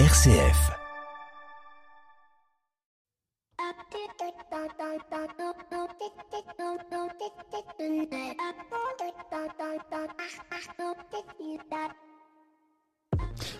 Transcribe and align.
RCF. 0.00 0.72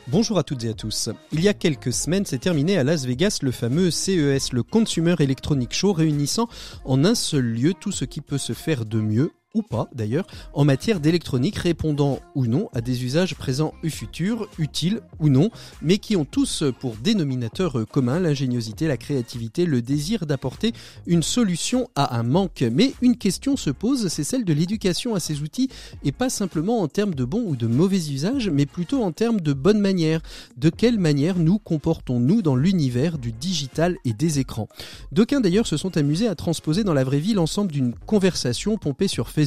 Bonjour 0.08 0.38
à 0.38 0.42
toutes 0.42 0.64
et 0.64 0.70
à 0.70 0.74
tous. 0.74 1.08
Il 1.30 1.40
y 1.40 1.46
a 1.46 1.54
quelques 1.54 1.92
semaines 1.92 2.26
s'est 2.26 2.38
terminé 2.38 2.78
à 2.78 2.82
Las 2.82 3.04
Vegas 3.04 3.38
le 3.42 3.52
fameux 3.52 3.92
CES, 3.92 4.52
le 4.52 4.64
Consumer 4.64 5.14
Electronic 5.20 5.72
Show, 5.72 5.92
réunissant 5.92 6.48
en 6.84 7.04
un 7.04 7.14
seul 7.14 7.44
lieu 7.44 7.74
tout 7.74 7.92
ce 7.92 8.04
qui 8.04 8.20
peut 8.20 8.38
se 8.38 8.54
faire 8.54 8.84
de 8.84 8.98
mieux 8.98 9.30
ou 9.54 9.62
pas 9.62 9.88
d'ailleurs, 9.94 10.26
en 10.52 10.64
matière 10.64 11.00
d'électronique 11.00 11.56
répondant 11.56 12.18
ou 12.34 12.46
non 12.46 12.68
à 12.74 12.80
des 12.80 13.04
usages 13.04 13.36
présents 13.36 13.72
ou 13.84 13.88
futurs, 13.88 14.48
utiles 14.58 15.00
ou 15.20 15.28
non, 15.28 15.50
mais 15.80 15.98
qui 15.98 16.16
ont 16.16 16.24
tous 16.24 16.64
pour 16.80 16.96
dénominateur 16.96 17.86
commun 17.90 18.18
l'ingéniosité, 18.18 18.88
la 18.88 18.96
créativité, 18.96 19.64
le 19.64 19.80
désir 19.80 20.26
d'apporter 20.26 20.72
une 21.06 21.22
solution 21.22 21.88
à 21.94 22.18
un 22.18 22.24
manque. 22.24 22.64
Mais 22.72 22.92
une 23.00 23.16
question 23.16 23.56
se 23.56 23.70
pose, 23.70 24.08
c'est 24.08 24.24
celle 24.24 24.44
de 24.44 24.52
l'éducation 24.52 25.14
à 25.14 25.20
ces 25.20 25.42
outils, 25.42 25.68
et 26.02 26.12
pas 26.12 26.30
simplement 26.30 26.80
en 26.80 26.88
termes 26.88 27.14
de 27.14 27.24
bon 27.24 27.44
ou 27.46 27.54
de 27.54 27.66
mauvais 27.66 28.10
usage, 28.10 28.50
mais 28.50 28.66
plutôt 28.66 29.02
en 29.02 29.12
termes 29.12 29.40
de 29.40 29.52
bonne 29.52 29.80
manière. 29.80 30.20
De 30.56 30.70
quelle 30.70 30.98
manière 30.98 31.38
nous 31.38 31.58
comportons-nous 31.58 32.42
dans 32.42 32.56
l'univers 32.56 33.18
du 33.18 33.30
digital 33.30 33.96
et 34.04 34.12
des 34.12 34.40
écrans? 34.40 34.68
D'aucuns 35.12 35.40
d'ailleurs 35.40 35.66
se 35.66 35.76
sont 35.76 35.96
amusés 35.96 36.26
à 36.26 36.34
transposer 36.34 36.82
dans 36.82 36.94
la 36.94 37.04
vraie 37.04 37.20
vie 37.20 37.34
l'ensemble 37.34 37.70
d'une 37.70 37.94
conversation 37.94 38.78
pompée 38.78 39.08
sur 39.08 39.30
Facebook 39.30 39.43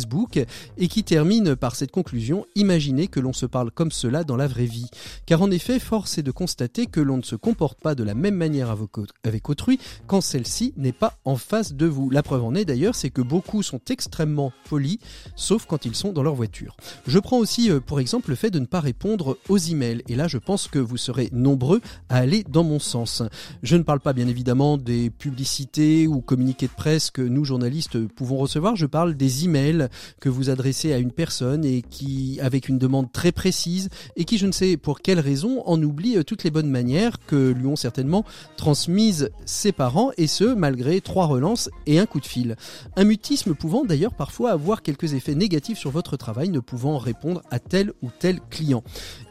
Et 0.78 0.88
qui 0.88 1.04
termine 1.04 1.56
par 1.56 1.76
cette 1.76 1.92
conclusion 1.92 2.46
Imaginez 2.56 3.08
que 3.08 3.20
l'on 3.20 3.34
se 3.34 3.46
parle 3.46 3.72
comme 3.72 3.92
cela 3.92 4.24
dans 4.24 4.36
la 4.36 4.48
vraie 4.48 4.66
vie. 4.66 4.90
Car 5.26 5.42
en 5.42 5.52
effet, 5.52 5.80
force 5.80 6.18
est 6.18 6.24
de 6.24 6.32
constater 6.32 6.86
que 6.86 7.00
l'on 7.00 7.18
ne 7.18 7.24
se 7.24 7.36
comporte 7.36 7.80
pas 7.80 7.96
de 7.96 8.04
la 8.04 8.14
même 8.14 8.36
manière 8.36 8.76
avec 9.24 9.50
autrui 9.50 9.80
quand 10.08 10.22
celle-ci 10.22 10.74
n'est 10.78 10.92
pas 10.92 11.18
en 11.26 11.36
face 11.36 11.74
de 11.74 11.86
vous. 11.86 12.10
La 12.10 12.24
preuve 12.24 12.44
en 12.44 12.56
est 12.56 12.66
d'ailleurs, 12.66 12.96
c'est 12.96 13.10
que 13.10 13.22
beaucoup 13.22 13.64
sont 13.64 13.82
extrêmement 13.90 14.52
polis, 14.70 15.00
sauf 15.36 15.66
quand 15.66 15.86
ils 15.86 15.96
sont 15.96 16.12
dans 16.12 16.24
leur 16.24 16.36
voiture. 16.36 16.76
Je 17.08 17.20
prends 17.20 17.38
aussi 17.38 17.72
euh, 17.72 17.80
pour 17.80 18.00
exemple 18.00 18.30
le 18.30 18.36
fait 18.36 18.52
de 18.52 18.60
ne 18.60 18.66
pas 18.66 18.80
répondre 18.80 19.38
aux 19.50 19.58
emails. 19.58 20.04
Et 20.08 20.16
là, 20.16 20.28
je 20.28 20.38
pense 20.38 20.68
que 20.68 20.80
vous 20.80 20.98
serez 20.98 21.30
nombreux 21.32 21.82
à 22.10 22.18
aller 22.18 22.44
dans 22.48 22.64
mon 22.64 22.80
sens. 22.80 23.24
Je 23.64 23.76
ne 23.76 23.84
parle 23.84 24.00
pas 24.00 24.14
bien 24.14 24.28
évidemment 24.28 24.78
des 24.78 25.10
publicités 25.10 26.08
ou 26.08 26.22
communiqués 26.22 26.68
de 26.68 26.74
presse 26.74 27.12
que 27.12 27.22
nous 27.22 27.46
journalistes 27.46 28.08
pouvons 28.08 28.38
recevoir. 28.38 28.76
Je 28.76 28.86
parle 28.86 29.16
des 29.16 29.46
emails 29.46 29.87
que 30.20 30.30
vous 30.30 30.50
adressez 30.50 30.94
à 30.94 30.98
une 30.98 31.12
personne 31.12 31.66
et 31.66 31.82
qui, 31.82 32.40
avec 32.42 32.70
une 32.70 32.78
demande 32.78 33.12
très 33.12 33.32
précise, 33.32 33.90
et 34.16 34.26
qui, 34.26 34.38
je 34.38 34.48
ne 34.48 34.52
sais 34.52 34.78
pour 34.78 35.02
quelle 35.02 35.20
raison, 35.20 35.64
en 35.66 35.82
oublie 35.82 36.18
euh, 36.18 36.24
toutes 36.24 36.44
les 36.44 36.52
bonnes 36.52 36.70
manières 36.70 37.18
que 37.26 37.52
lui 37.52 37.68
ont 37.68 37.76
certainement 37.76 38.26
transmises 38.56 39.30
ses 39.46 39.72
parents, 39.72 40.12
et 40.18 40.28
ce, 40.28 40.46
malgré 40.46 41.02
trois 41.02 41.26
relances 41.26 41.70
et 41.86 42.00
un 42.00 42.06
coup 42.06 42.20
de 42.20 42.26
fil. 42.26 42.56
Un 42.96 43.04
mutisme 43.04 43.54
pouvant 43.54 43.86
d'ailleurs 43.86 44.14
parfois 44.14 44.52
avoir 44.52 44.82
quelques 44.82 45.14
effets 45.14 45.36
négatifs 45.36 45.78
sur 45.78 45.92
votre 45.92 46.18
travail, 46.18 46.50
ne 46.50 46.60
pouvant 46.60 46.98
répondre 46.98 47.42
à 47.52 47.60
tel 47.60 47.94
ou 48.02 48.10
tel 48.18 48.40
client. 48.50 48.84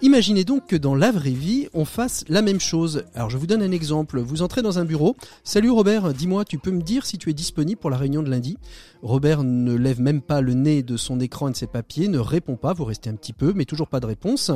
Imaginez 0.03 0.45
donc 0.45 0.67
que 0.67 0.77
dans 0.77 0.95
la 0.95 1.11
vraie 1.11 1.31
vie, 1.31 1.69
on 1.75 1.85
fasse 1.85 2.25
la 2.29 2.43
même 2.43 2.61
chose. 2.61 3.05
Alors 3.15 3.31
je 3.31 3.39
vous 3.39 3.47
donne 3.47 3.63
un 3.63 3.73
exemple. 3.73 4.21
Vous 4.21 4.43
entrez 4.43 4.63
dans 4.63 4.79
un 4.79 4.85
bureau. 4.85 5.17
Salut 5.45 5.71
Robert, 5.71 6.13
dis-moi, 6.13 6.45
tu 6.45 6.59
peux 6.59 6.71
me 6.71 6.83
dire 6.83 7.07
si 7.07 7.19
tu 7.19 7.31
es 7.31 7.35
disponible 7.35 7.81
pour 7.81 7.91
la 7.91 7.97
réunion 7.97 8.23
de 8.23 8.31
lundi? 8.31 8.59
Robert 9.03 9.45
ne 9.45 9.75
lève 9.75 10.01
même 10.01 10.21
pas 10.21 10.41
le 10.41 10.46
nez 10.55 10.83
de 10.83 10.97
son 10.97 11.21
écran 11.21 11.49
et 11.49 11.53
de 11.53 11.57
ses 11.57 11.67
papiers, 11.67 12.09
ne 12.09 12.19
répond 12.19 12.57
pas, 12.57 12.73
vous 12.73 12.85
restez 12.85 13.11
un 13.11 13.15
petit 13.15 13.33
peu, 13.33 13.53
mais 13.55 13.65
toujours 13.65 13.89
pas 13.89 14.01
de 14.01 14.07
réponse. 14.07 14.51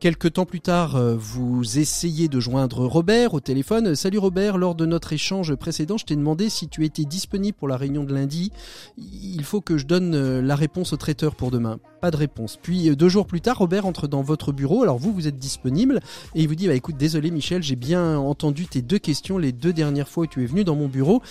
Quelques 0.00 0.34
temps 0.34 0.46
plus 0.46 0.60
tard, 0.60 0.96
euh, 0.96 1.16
vous 1.16 1.78
essayez 1.78 2.28
de 2.28 2.40
joindre 2.40 2.86
Robert 2.86 3.34
au 3.34 3.40
téléphone. 3.40 3.94
Salut 3.94 4.18
Robert, 4.18 4.58
lors 4.58 4.74
de 4.74 4.86
notre 4.86 5.12
échange 5.12 5.54
précédent, 5.54 5.96
je 5.98 6.04
t'ai 6.04 6.16
demandé 6.16 6.48
si 6.48 6.68
tu 6.68 6.84
étais 6.84 7.04
disponible 7.04 7.56
pour 7.56 7.68
la 7.68 7.76
réunion 7.76 8.04
de 8.04 8.14
lundi. 8.14 8.52
Il 8.98 9.44
faut 9.44 9.60
que 9.60 9.78
je 9.78 9.86
donne 9.86 10.14
euh, 10.14 10.42
la 10.42 10.56
réponse 10.56 10.92
au 10.92 10.96
traiteur 10.96 11.34
pour 11.34 11.50
demain. 11.50 11.78
De 12.10 12.16
réponse. 12.16 12.58
Puis 12.60 12.90
euh, 12.90 12.96
deux 12.96 13.08
jours 13.08 13.26
plus 13.26 13.40
tard, 13.40 13.58
Robert 13.58 13.86
entre 13.86 14.06
dans 14.06 14.22
votre 14.22 14.52
bureau. 14.52 14.82
Alors 14.82 14.98
vous, 14.98 15.12
vous 15.12 15.26
êtes 15.26 15.38
disponible 15.38 16.00
et 16.34 16.42
il 16.42 16.48
vous 16.48 16.54
dit, 16.54 16.68
bah 16.68 16.74
écoute, 16.74 16.96
désolé 16.96 17.30
Michel, 17.30 17.62
j'ai 17.62 17.74
bien 17.74 18.16
entendu 18.16 18.66
tes 18.66 18.82
deux 18.82 18.98
questions 18.98 19.38
les 19.38 19.52
deux 19.52 19.72
dernières 19.72 20.08
fois 20.08 20.24
où 20.24 20.26
tu 20.26 20.42
es 20.42 20.46
venu 20.46 20.62
dans 20.62 20.76
mon 20.76 20.88
bureau, 20.88 21.22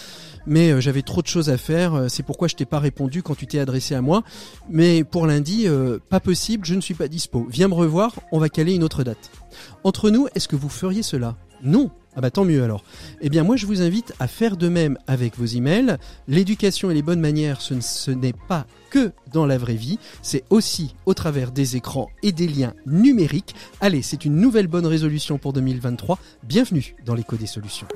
mais 0.45 0.81
j'avais 0.81 1.01
trop 1.01 1.21
de 1.21 1.27
choses 1.27 1.49
à 1.49 1.57
faire. 1.57 2.05
C'est 2.09 2.23
pourquoi 2.23 2.47
je 2.47 2.55
t'ai 2.55 2.65
pas 2.65 2.79
répondu 2.79 3.23
quand 3.23 3.35
tu 3.35 3.47
t'es 3.47 3.59
adressé 3.59 3.95
à 3.95 4.01
moi. 4.01 4.23
Mais 4.69 5.03
pour 5.03 5.27
lundi, 5.27 5.67
pas 6.09 6.19
possible, 6.19 6.65
je 6.65 6.75
ne 6.75 6.81
suis 6.81 6.93
pas 6.93 7.07
dispo. 7.07 7.47
Viens 7.49 7.67
me 7.67 7.73
revoir, 7.73 8.13
on 8.31 8.39
va 8.39 8.49
caler 8.49 8.73
une 8.73 8.83
autre 8.83 9.03
date. 9.03 9.31
Entre 9.83 10.09
nous, 10.09 10.27
est-ce 10.35 10.47
que 10.47 10.55
vous 10.55 10.69
feriez 10.69 11.03
cela? 11.03 11.35
Non. 11.65 11.89
Ah 12.15 12.21
bah 12.21 12.31
tant 12.31 12.45
mieux 12.45 12.63
alors. 12.63 12.83
Eh 13.19 13.29
bien 13.29 13.43
moi 13.43 13.57
je 13.57 13.65
vous 13.65 13.81
invite 13.81 14.13
à 14.19 14.27
faire 14.27 14.55
de 14.55 14.69
même 14.69 14.97
avec 15.07 15.37
vos 15.37 15.45
emails. 15.45 15.97
L'éducation 16.29 16.89
et 16.89 16.93
les 16.93 17.01
bonnes 17.01 17.19
manières, 17.19 17.59
ce, 17.59 18.11
n'est 18.11 18.33
pas 18.47 18.67
que 18.89 19.11
dans 19.33 19.45
la 19.45 19.57
vraie 19.57 19.75
vie, 19.75 19.99
c'est 20.21 20.45
aussi 20.49 20.95
au 21.05 21.13
travers 21.13 21.51
des 21.51 21.75
écrans 21.75 22.09
et 22.23 22.31
des 22.31 22.47
liens 22.47 22.73
numériques. 22.85 23.55
Allez, 23.81 24.01
c'est 24.01 24.23
une 24.23 24.35
nouvelle 24.35 24.67
bonne 24.67 24.85
résolution 24.85 25.37
pour 25.37 25.51
2023. 25.51 26.19
Bienvenue 26.43 26.95
dans 27.03 27.15
l'écho 27.15 27.35
des 27.35 27.47
solutions. 27.47 27.87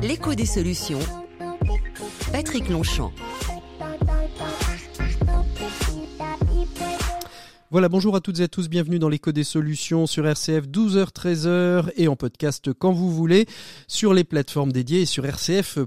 L'écho 0.00 0.34
des 0.34 0.46
solutions. 0.46 1.00
Patrick 2.32 2.68
Longchamp. 2.68 3.12
Voilà, 7.74 7.88
bonjour 7.88 8.14
à 8.14 8.20
toutes 8.20 8.38
et 8.38 8.44
à 8.44 8.46
tous, 8.46 8.68
bienvenue 8.68 9.00
dans 9.00 9.08
l'écho 9.08 9.32
des 9.32 9.42
solutions 9.42 10.06
sur 10.06 10.24
RCF 10.28 10.68
12h-13h 10.68 11.90
et 11.96 12.06
en 12.06 12.14
podcast 12.14 12.72
quand 12.72 12.92
vous 12.92 13.12
voulez 13.12 13.46
sur 13.88 14.14
les 14.14 14.22
plateformes 14.22 14.70
dédiées 14.70 15.00
et 15.00 15.06
sur 15.06 15.24
rcf.fr. 15.24 15.82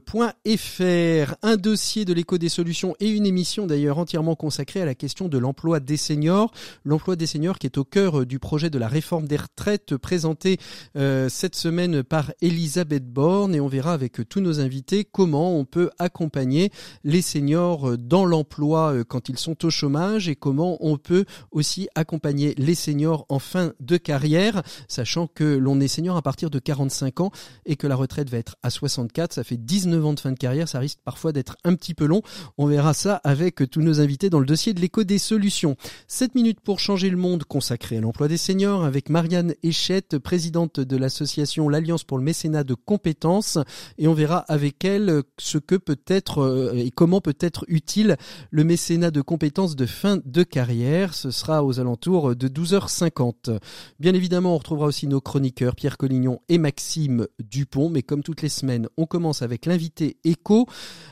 Un 1.44 1.56
dossier 1.56 2.04
de 2.04 2.12
l'écho 2.12 2.38
des 2.38 2.50
solutions 2.50 2.94
et 3.00 3.08
une 3.08 3.26
émission 3.26 3.68
d'ailleurs 3.68 4.00
entièrement 4.00 4.36
consacrée 4.36 4.82
à 4.82 4.86
la 4.86 4.96
question 4.96 5.30
de 5.30 5.38
l'emploi 5.38 5.80
des 5.80 5.96
seniors. 5.96 6.52
L'emploi 6.84 7.16
des 7.16 7.26
seniors 7.26 7.58
qui 7.58 7.68
est 7.68 7.78
au 7.78 7.86
cœur 7.86 8.26
du 8.26 8.38
projet 8.38 8.70
de 8.70 8.78
la 8.78 8.90
réforme 8.90 9.26
des 9.26 9.38
retraites 9.38 9.96
présenté 9.96 10.58
euh, 10.98 11.30
cette 11.30 11.56
semaine 11.56 12.04
par 12.04 12.34
Elisabeth 12.42 13.06
Borne 13.10 13.56
et 13.56 13.62
on 13.62 13.70
verra 13.70 13.94
avec 13.94 14.28
tous 14.28 14.42
nos 14.42 14.60
invités 14.60 15.06
comment 15.10 15.58
on 15.58 15.64
peut 15.64 15.90
accompagner 16.00 16.70
les 17.06 17.22
seniors 17.22 17.98
dans 17.98 18.26
l'emploi 18.26 18.92
euh, 18.92 19.04
quand 19.06 19.30
ils 19.30 19.40
sont 19.40 19.66
au 19.66 19.70
chômage 19.70 20.28
et 20.28 20.36
comment 20.36 20.78
on 20.82 20.98
peut 20.98 21.24
aussi 21.52 21.77
accompagner 21.96 22.54
les 22.58 22.76
seniors 22.76 23.26
en 23.30 23.40
fin 23.40 23.74
de 23.80 23.98
carrière, 23.98 24.64
sachant 24.88 25.28
que 25.28 25.44
l'on 25.44 25.80
est 25.80 25.88
senior 25.88 26.18
à 26.18 26.22
partir 26.22 26.50
de 26.50 26.60
45 26.60 27.22
ans 27.22 27.32
et 27.66 27.76
que 27.76 27.88
la 27.88 27.96
retraite 27.96 28.30
va 28.30 28.38
être 28.38 28.56
à 28.64 28.70
64. 28.70 29.34
Ça 29.34 29.44
fait 29.44 29.58
19 29.58 30.06
ans 30.06 30.14
de 30.14 30.20
fin 30.20 30.32
de 30.32 30.38
carrière, 30.38 30.68
ça 30.68 30.80
risque 30.80 31.00
parfois 31.04 31.32
d'être 31.32 31.58
un 31.64 31.76
petit 31.76 31.94
peu 31.94 32.06
long. 32.06 32.22
On 32.58 32.66
verra 32.66 32.94
ça 32.94 33.22
avec 33.24 33.70
tous 33.70 33.82
nos 33.82 34.00
invités 34.00 34.30
dans 34.30 34.40
le 34.40 34.46
dossier 34.46 34.74
de 34.74 34.80
l'écho 34.80 35.04
des 35.04 35.18
solutions. 35.18 35.76
7 36.08 36.36
minutes 36.36 36.60
pour 36.62 36.80
changer 36.80 37.10
le 37.10 37.18
monde 37.18 37.44
consacré 37.44 37.98
à 37.98 38.02
l'emploi 38.02 38.28
des 38.28 38.38
seniors 38.38 38.84
avec 38.84 39.10
Marianne 39.10 39.54
Échette, 39.64 40.18
présidente 40.18 40.80
de 40.80 40.98
l'association 40.98 41.70
L'Alliance 41.70 42.04
pour 42.04 42.18
le 42.18 42.24
mécénat 42.24 42.64
de 42.64 42.74
compétences 42.74 43.58
et 43.98 44.08
on 44.08 44.14
verra 44.14 44.40
avec 44.48 44.84
elle 44.86 45.24
ce 45.38 45.58
que 45.58 45.76
peut 45.76 46.00
être 46.08 46.40
euh, 46.40 46.74
et 46.76 46.92
comment 46.92 47.22
peut 47.22 47.38
être 47.40 47.66
utile 47.68 48.18
le 48.52 48.64
mécénat 48.64 49.12
de 49.12 49.22
compétences 49.22 49.76
de 49.76 49.86
fin 49.86 50.20
de 50.26 50.44
carrière. 50.44 51.14
Ce 51.14 51.32
sera 51.32 51.64
aux 51.68 51.80
alentours 51.80 52.36
de 52.36 52.48
12h50. 52.48 53.60
Bien 54.00 54.14
évidemment, 54.14 54.56
on 54.56 54.58
retrouvera 54.58 54.88
aussi 54.88 55.08
nos 55.08 55.22
chroniqueurs 55.22 55.76
Pierre 55.76 55.98
Collignon 55.98 56.40
et 56.50 56.58
Maxime 56.58 57.28
Dupont, 57.40 57.90
mais 57.90 58.02
comme 58.02 58.24
toutes 58.24 58.42
les 58.42 58.50
semaines, 58.50 58.88
on 58.98 59.06
commence 59.06 59.42
avec 59.42 59.66
l'invité 59.66 60.18
écho. 60.24 60.66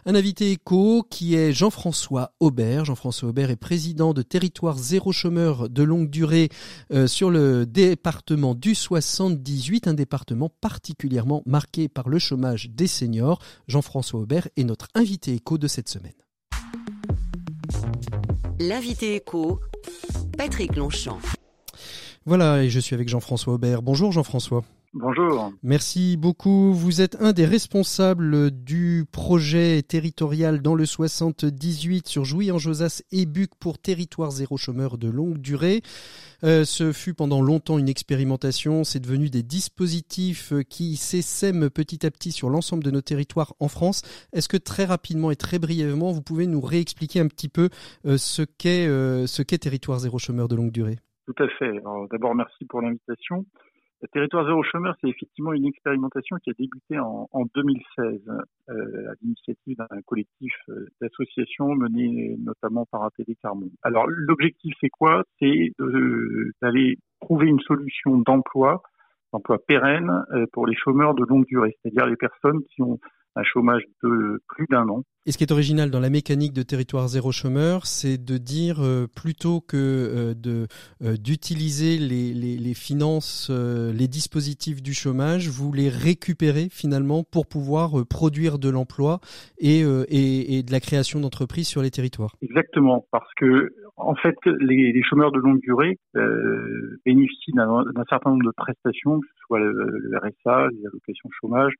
Un 0.05 0.15
invité 0.15 0.51
écho 0.51 1.05
qui 1.09 1.35
est 1.35 1.51
Jean-François 1.51 2.33
Aubert. 2.39 2.85
Jean-François 2.85 3.29
Aubert 3.29 3.49
est 3.49 3.55
président 3.55 4.13
de 4.13 4.21
Territoire 4.21 4.77
Zéro 4.77 5.11
Chômeur 5.11 5.69
de 5.69 5.83
longue 5.83 6.09
durée 6.09 6.49
euh, 6.91 7.07
sur 7.07 7.29
le 7.29 7.65
département 7.65 8.55
du 8.55 8.75
78, 8.75 9.87
un 9.87 9.93
département 9.93 10.49
particulièrement 10.49 11.43
marqué 11.45 11.87
par 11.87 12.09
le 12.09 12.19
chômage 12.19 12.69
des 12.69 12.87
seniors. 12.87 13.39
Jean-François 13.67 14.21
Aubert 14.21 14.47
est 14.57 14.63
notre 14.63 14.87
invité 14.95 15.33
écho 15.33 15.57
de 15.57 15.67
cette 15.67 15.89
semaine. 15.89 16.13
L'invité 18.59 19.15
écho 19.15 19.59
Patrick 20.37 20.75
Longchamp. 20.75 21.19
Voilà, 22.25 22.63
et 22.63 22.69
je 22.69 22.79
suis 22.79 22.93
avec 22.93 23.07
Jean-François 23.07 23.53
Aubert. 23.53 23.81
Bonjour 23.81 24.11
Jean-François. 24.11 24.63
Bonjour. 24.97 25.51
Merci 25.61 26.15
beaucoup. 26.15 26.71
Vous 26.71 27.01
êtes 27.01 27.21
un 27.21 27.33
des 27.33 27.45
responsables 27.45 28.49
du 28.49 29.03
projet 29.11 29.81
territorial 29.81 30.61
dans 30.61 30.73
le 30.73 30.85
78 30.85 32.07
sur 32.07 32.23
Jouy-en-Josas 32.23 33.03
et 33.11 33.25
Buc 33.25 33.49
pour 33.59 33.77
territoire 33.77 34.31
zéro 34.31 34.55
chômeur 34.55 34.97
de 34.97 35.09
longue 35.09 35.37
durée. 35.39 35.81
Euh, 36.45 36.63
ce 36.63 36.93
fut 36.93 37.13
pendant 37.13 37.41
longtemps 37.41 37.77
une 37.77 37.89
expérimentation. 37.89 38.85
C'est 38.85 39.01
devenu 39.01 39.29
des 39.29 39.43
dispositifs 39.43 40.53
qui 40.69 40.95
s'essaiment 40.95 41.69
petit 41.69 42.05
à 42.05 42.09
petit 42.09 42.31
sur 42.31 42.49
l'ensemble 42.49 42.81
de 42.85 42.91
nos 42.91 43.01
territoires 43.01 43.53
en 43.59 43.67
France. 43.67 44.01
Est-ce 44.31 44.47
que 44.47 44.55
très 44.55 44.85
rapidement 44.85 45.29
et 45.29 45.35
très 45.35 45.59
brièvement, 45.59 46.13
vous 46.13 46.21
pouvez 46.21 46.47
nous 46.47 46.61
réexpliquer 46.61 47.19
un 47.19 47.27
petit 47.27 47.49
peu 47.49 47.67
euh, 48.05 48.15
ce 48.15 48.43
qu'est 48.43 48.87
euh, 48.87 49.27
ce 49.27 49.41
qu'est 49.41 49.57
territoire 49.57 49.99
zéro 49.99 50.19
chômeur 50.19 50.47
de 50.47 50.55
longue 50.55 50.71
durée? 50.71 50.99
Tout 51.27 51.43
à 51.43 51.49
fait. 51.59 51.81
D'abord, 52.11 52.33
merci 52.33 52.63
pour 52.63 52.81
l'invitation. 52.81 53.45
Le 54.01 54.07
territoire 54.09 54.45
zéro 54.45 54.61
chômeur, 54.63 54.95
c'est 55.01 55.09
effectivement 55.09 55.53
une 55.53 55.65
expérimentation 55.65 56.35
qui 56.43 56.49
a 56.49 56.53
débuté 56.53 56.99
en, 56.99 57.27
2016 57.55 58.21
euh, 58.69 59.09
à 59.09 59.13
l'initiative 59.21 59.77
d'un 59.77 60.01
collectif 60.05 60.53
euh, 60.69 60.87
d'associations 61.01 61.73
mené 61.75 62.35
notamment 62.39 62.85
par 62.85 63.03
APD 63.03 63.35
Carmon. 63.41 63.69
Alors 63.83 64.05
l'objectif 64.07 64.75
c'est 64.81 64.89
quoi? 64.89 65.23
C'est 65.39 65.71
d'aller 66.61 66.97
trouver 67.21 67.47
une 67.47 67.61
solution 67.61 68.17
d'emploi, 68.17 68.83
d'emploi 69.31 69.59
pérenne 69.65 70.25
euh, 70.33 70.45
pour 70.51 70.67
les 70.67 70.75
chômeurs 70.75 71.15
de 71.15 71.23
longue 71.23 71.45
durée, 71.45 71.77
c'est-à-dire 71.81 72.05
les 72.05 72.17
personnes 72.17 72.63
qui 72.65 72.81
ont 72.81 72.99
un 73.35 73.43
chômage 73.43 73.83
de 74.03 74.41
plus 74.47 74.65
d'un 74.69 74.87
an. 74.87 75.03
Et 75.27 75.31
ce 75.31 75.39
qui 75.39 75.43
est 75.43 75.51
original 75.51 75.89
dans 75.89 75.99
la 75.99 76.11
mécanique 76.11 76.53
de 76.53 76.61
territoire 76.61 77.07
zéro 77.07 77.31
chômeur, 77.31 77.87
c'est 77.87 78.23
de 78.23 78.37
dire 78.37 78.77
euh, 78.83 79.07
plutôt 79.07 79.59
que 79.59 79.75
euh, 79.75 80.33
de 80.35 80.67
euh, 81.03 81.17
d'utiliser 81.17 81.97
les, 81.97 82.31
les, 82.31 82.57
les, 82.57 82.73
finances, 82.75 83.49
les 83.49 84.07
dispositifs 84.07 84.83
du 84.83 84.93
chômage, 84.93 85.49
vous 85.49 85.73
les 85.73 85.89
récupérez 85.89 86.67
finalement 86.69 87.23
pour 87.23 87.47
pouvoir 87.47 88.05
produire 88.07 88.59
de 88.59 88.69
l'emploi 88.69 89.19
et, 89.57 89.79
et, 89.81 90.57
et, 90.57 90.63
de 90.63 90.71
la 90.71 90.79
création 90.79 91.19
d'entreprises 91.19 91.67
sur 91.67 91.81
les 91.81 91.89
territoires. 91.89 92.35
Exactement, 92.43 93.07
parce 93.11 93.33
que 93.37 93.73
en 93.97 94.13
fait, 94.13 94.35
les, 94.45 94.91
les 94.91 95.03
chômeurs 95.03 95.31
de 95.31 95.39
longue 95.39 95.61
durée 95.61 95.97
bénéficient 97.05 97.53
d'un 97.53 98.03
certain 98.09 98.31
nombre 98.31 98.45
de 98.45 98.51
prestations, 98.55 99.19
que 99.19 99.27
ce 99.27 99.39
soit 99.47 99.59
le, 99.59 99.71
le 99.71 100.17
RSA, 100.17 100.67
les 100.71 100.85
allocations 100.85 101.29
chômage, 101.41 101.73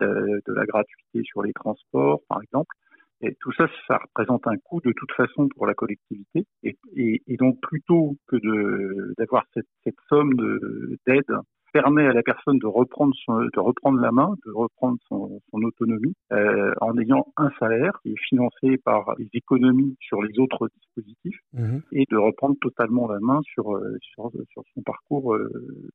de, 0.00 0.52
la 0.52 0.66
gratuité 0.66 1.22
sur 1.24 1.42
les 1.42 1.52
transports, 1.52 2.20
par 2.28 2.42
exemple. 2.42 2.74
Et 3.20 3.34
tout 3.40 3.52
ça, 3.52 3.68
ça 3.88 3.98
représente 3.98 4.46
un 4.46 4.56
coût 4.58 4.80
de 4.80 4.92
toute 4.92 5.10
façon 5.12 5.48
pour 5.48 5.66
la 5.66 5.74
collectivité. 5.74 6.46
Et, 6.62 7.36
donc, 7.36 7.60
plutôt 7.60 8.16
que 8.28 8.36
d'avoir 9.16 9.44
cette 9.52 9.96
somme 10.08 10.34
d'aide 11.06 11.24
permet 11.72 12.06
à 12.06 12.12
la 12.12 12.22
personne 12.22 12.58
de 12.58 12.66
reprendre 12.66 13.14
son, 13.24 13.38
de 13.40 13.60
reprendre 13.60 14.00
la 14.00 14.12
main, 14.12 14.34
de 14.46 14.52
reprendre 14.52 14.98
son, 15.08 15.40
son 15.50 15.62
autonomie 15.62 16.14
euh, 16.32 16.72
en 16.80 16.96
ayant 16.98 17.26
un 17.36 17.50
salaire 17.58 17.92
qui 18.02 18.10
est 18.10 18.20
financé 18.28 18.78
par 18.84 19.14
les 19.18 19.28
économies 19.34 19.96
sur 20.00 20.22
les 20.22 20.38
autres 20.38 20.68
dispositifs 20.80 21.38
mmh. 21.52 21.78
et 21.92 22.04
de 22.10 22.16
reprendre 22.16 22.56
totalement 22.60 23.08
la 23.08 23.20
main 23.20 23.40
sur 23.54 23.74
euh, 23.74 23.96
sur, 24.00 24.30
sur 24.52 24.62
son 24.74 24.82
parcours 24.82 25.34
euh, 25.34 25.50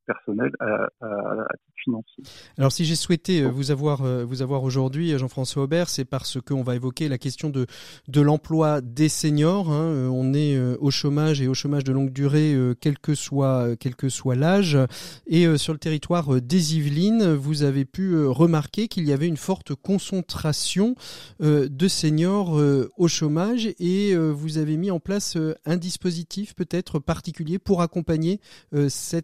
personnel 0.06 0.50
à, 0.60 0.88
à, 1.00 1.06
à, 1.06 1.56
titre 1.64 1.74
financier. 1.84 2.24
Alors 2.58 2.72
si 2.72 2.84
j'ai 2.84 2.94
souhaité 2.94 3.42
vous 3.44 3.70
avoir 3.70 4.02
vous 4.24 4.42
avoir 4.42 4.62
aujourd'hui 4.62 5.16
Jean-François 5.18 5.64
Aubert, 5.64 5.88
c'est 5.88 6.04
parce 6.04 6.40
qu'on 6.40 6.62
va 6.62 6.76
évoquer 6.76 7.08
la 7.08 7.18
question 7.18 7.50
de 7.50 7.66
de 8.08 8.20
l'emploi 8.20 8.80
des 8.80 9.08
seniors. 9.08 9.70
Hein. 9.70 10.08
On 10.10 10.32
est 10.32 10.58
au 10.80 10.90
chômage 10.90 11.42
et 11.42 11.48
au 11.48 11.54
chômage 11.54 11.84
de 11.84 11.92
longue 11.92 12.10
durée, 12.10 12.54
quel 12.80 12.98
que 12.98 13.14
soit 13.14 13.76
quel 13.76 13.96
que 13.96 14.08
soit 14.08 14.34
l'âge 14.34 14.78
et 15.26 15.46
sur 15.64 15.72
le 15.72 15.78
territoire 15.78 16.34
euh, 16.34 16.40
des 16.42 16.76
Yvelines, 16.76 17.32
vous 17.32 17.62
avez 17.62 17.86
pu 17.86 18.12
euh, 18.12 18.28
remarquer 18.28 18.86
qu'il 18.86 19.08
y 19.08 19.12
avait 19.12 19.26
une 19.26 19.38
forte 19.38 19.74
concentration 19.74 20.94
euh, 21.40 21.68
de 21.70 21.88
seniors 21.88 22.60
au 22.98 23.08
chômage 23.08 23.68
et 23.78 24.14
vous 24.14 24.58
avez 24.58 24.76
mis 24.76 24.90
en 24.90 25.00
place 25.00 25.38
un 25.64 25.76
dispositif 25.76 26.54
peut-être 26.54 26.98
particulier 26.98 27.58
pour 27.58 27.80
accompagner 27.80 28.40
ces 28.72 29.22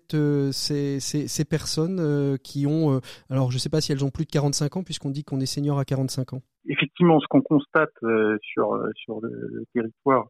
personnes 1.48 2.38
qui 2.38 2.66
ont, 2.66 3.00
alors 3.28 3.50
je 3.50 3.56
ne 3.56 3.58
sais 3.58 3.68
pas 3.68 3.80
si 3.80 3.92
elles 3.92 4.04
ont 4.04 4.10
plus 4.10 4.24
de 4.24 4.30
45 4.30 4.76
ans 4.76 4.82
puisqu'on 4.82 5.10
dit 5.10 5.24
qu'on 5.24 5.40
est 5.40 5.46
senior 5.46 5.78
à 5.78 5.84
45 5.84 6.34
ans. 6.34 6.42
Effectivement, 6.66 7.20
ce 7.20 7.26
qu'on 7.28 7.42
constate 7.42 7.92
sur, 8.42 8.80
sur 8.94 9.20
le 9.20 9.64
territoire, 9.74 10.28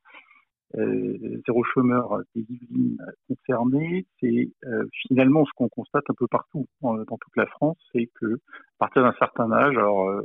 euh, 0.77 1.41
zéro 1.47 1.65
chômeur 1.65 2.21
des 2.35 2.43
Yvelines 2.43 2.99
concernées, 3.27 4.07
c'est 4.21 4.51
euh, 4.67 4.85
finalement 5.09 5.45
ce 5.45 5.51
qu'on 5.57 5.69
constate 5.69 6.05
un 6.09 6.15
peu 6.15 6.27
partout 6.29 6.67
dans, 6.81 6.97
toute 7.05 7.37
la 7.37 7.47
France, 7.47 7.77
c'est 7.93 8.09
que 8.21 8.35
à 8.35 8.79
partir 8.79 9.03
d'un 9.03 9.15
certain 9.19 9.51
âge, 9.51 9.77
alors 9.77 10.09
euh, 10.09 10.23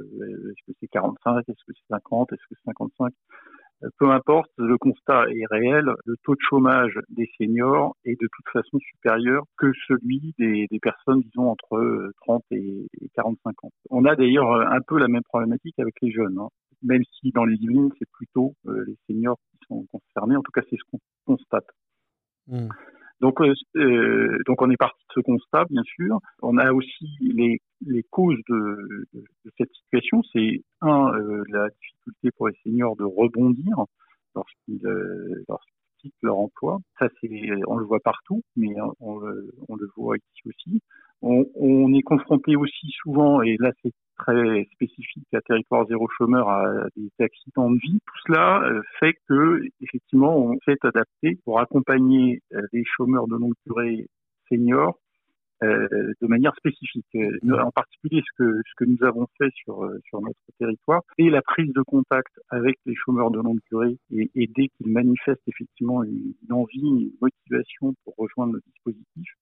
est-ce 0.51 0.71
que 0.71 0.77
c'est 0.79 0.87
45, 0.87 1.39
est-ce 1.39 1.63
que 1.65 1.73
c'est 1.73 1.87
50, 1.89 2.31
est-ce 2.31 2.41
que 2.41 2.55
c'est 2.55 2.71
55, 2.71 3.13
peu 3.97 4.09
importe, 4.09 4.51
le 4.57 4.77
constat 4.77 5.25
est 5.29 5.45
réel, 5.49 5.85
le 6.05 6.15
taux 6.23 6.35
de 6.35 6.41
chômage 6.47 6.97
des 7.09 7.29
seniors 7.37 7.95
est 8.05 8.19
de 8.19 8.27
toute 8.31 8.49
façon 8.53 8.79
supérieur 8.79 9.43
que 9.57 9.71
celui 9.87 10.33
des, 10.39 10.67
des 10.71 10.79
personnes, 10.79 11.21
disons, 11.21 11.49
entre 11.49 12.11
30 12.21 12.43
et 12.51 12.87
45 13.15 13.63
ans. 13.65 13.71
On 13.89 14.05
a 14.05 14.15
d'ailleurs 14.15 14.51
un 14.53 14.79
peu 14.87 14.97
la 14.97 15.07
même 15.07 15.23
problématique 15.23 15.77
avec 15.77 15.95
les 16.01 16.11
jeunes. 16.11 16.37
Hein 16.39 16.47
même 16.85 17.03
si 17.19 17.31
dans 17.31 17.45
les 17.45 17.55
Yvelines, 17.55 17.91
c'est 17.99 18.09
plutôt 18.11 18.53
euh, 18.67 18.85
les 18.87 18.95
seniors 19.07 19.39
concernés. 20.15 20.35
En 20.35 20.41
tout 20.41 20.51
cas, 20.51 20.61
c'est 20.69 20.77
ce 20.77 20.83
qu'on 20.91 20.99
constate. 21.25 21.67
Mmh. 22.47 22.69
Donc, 23.21 23.41
euh, 23.41 23.53
euh, 23.77 24.37
donc 24.45 24.61
on 24.61 24.69
est 24.69 24.77
parti 24.77 25.01
de 25.09 25.13
ce 25.15 25.19
constat, 25.21 25.65
bien 25.69 25.83
sûr. 25.83 26.19
On 26.41 26.57
a 26.57 26.73
aussi 26.73 27.07
les, 27.21 27.59
les 27.85 28.03
causes 28.03 28.39
de, 28.49 29.07
de, 29.13 29.23
de 29.45 29.51
cette 29.57 29.71
situation. 29.71 30.21
C'est 30.33 30.61
un 30.81 31.11
la 31.49 31.69
difficulté 31.69 32.31
pour 32.35 32.49
les 32.49 32.55
seniors 32.63 32.95
de 32.97 33.05
rebondir 33.05 33.85
lorsqu'ils 34.35 34.81
lorsqu 35.47 35.71
quittent 35.99 36.13
leur 36.21 36.37
emploi. 36.37 36.79
Ça, 36.99 37.07
c'est 37.21 37.49
on 37.67 37.77
le 37.77 37.85
voit 37.85 38.01
partout, 38.01 38.41
mais 38.57 38.75
on 38.99 39.19
le 39.19 39.89
voit 39.95 40.17
ici 40.17 40.49
aussi. 40.49 40.81
On, 41.27 41.43
on 41.55 41.91
est 41.93 42.03
confronté 42.03 42.55
aussi 42.55 42.87
souvent, 43.01 43.41
et 43.41 43.57
là 43.59 43.71
c'est 43.81 43.91
très 44.17 44.67
spécifique 44.73 45.25
à 45.33 45.41
territoire 45.41 45.87
zéro 45.87 46.07
chômeur 46.17 46.47
à 46.47 46.85
des 46.95 47.09
accidents 47.19 47.71
de 47.71 47.79
vie. 47.79 47.99
Tout 48.05 48.19
cela 48.27 48.61
euh, 48.63 48.81
fait 48.99 49.15
que 49.27 49.61
effectivement 49.81 50.37
on 50.37 50.55
s'est 50.65 50.77
adapté 50.83 51.39
pour 51.43 51.59
accompagner 51.59 52.41
euh, 52.53 52.61
les 52.73 52.83
chômeurs 52.85 53.27
de 53.27 53.37
longue 53.37 53.55
durée 53.65 54.05
seniors 54.49 54.99
euh, 55.63 55.87
de 56.21 56.27
manière 56.27 56.53
spécifique. 56.57 57.07
En 57.49 57.71
particulier, 57.71 58.21
ce 58.21 58.43
que 58.43 58.61
ce 58.67 58.73
que 58.77 58.85
nous 58.85 59.03
avons 59.03 59.25
fait 59.39 59.49
sur 59.55 59.89
sur 60.07 60.21
notre 60.21 60.39
territoire, 60.59 61.01
c'est 61.17 61.29
la 61.29 61.41
prise 61.41 61.73
de 61.73 61.81
contact 61.81 62.33
avec 62.49 62.75
les 62.85 62.95
chômeurs 62.95 63.31
de 63.31 63.39
longue 63.39 63.61
durée 63.71 63.97
et, 64.13 64.29
et 64.35 64.47
dès 64.55 64.67
qu'ils 64.67 64.91
manifestent 64.91 65.47
effectivement 65.47 66.03
une, 66.03 66.35
envie, 66.51 66.81
une 66.81 67.11
motivation 67.19 67.95
pour 68.03 68.13
rejoindre 68.17 68.53
le 68.53 68.61
dispositif, 68.67 69.33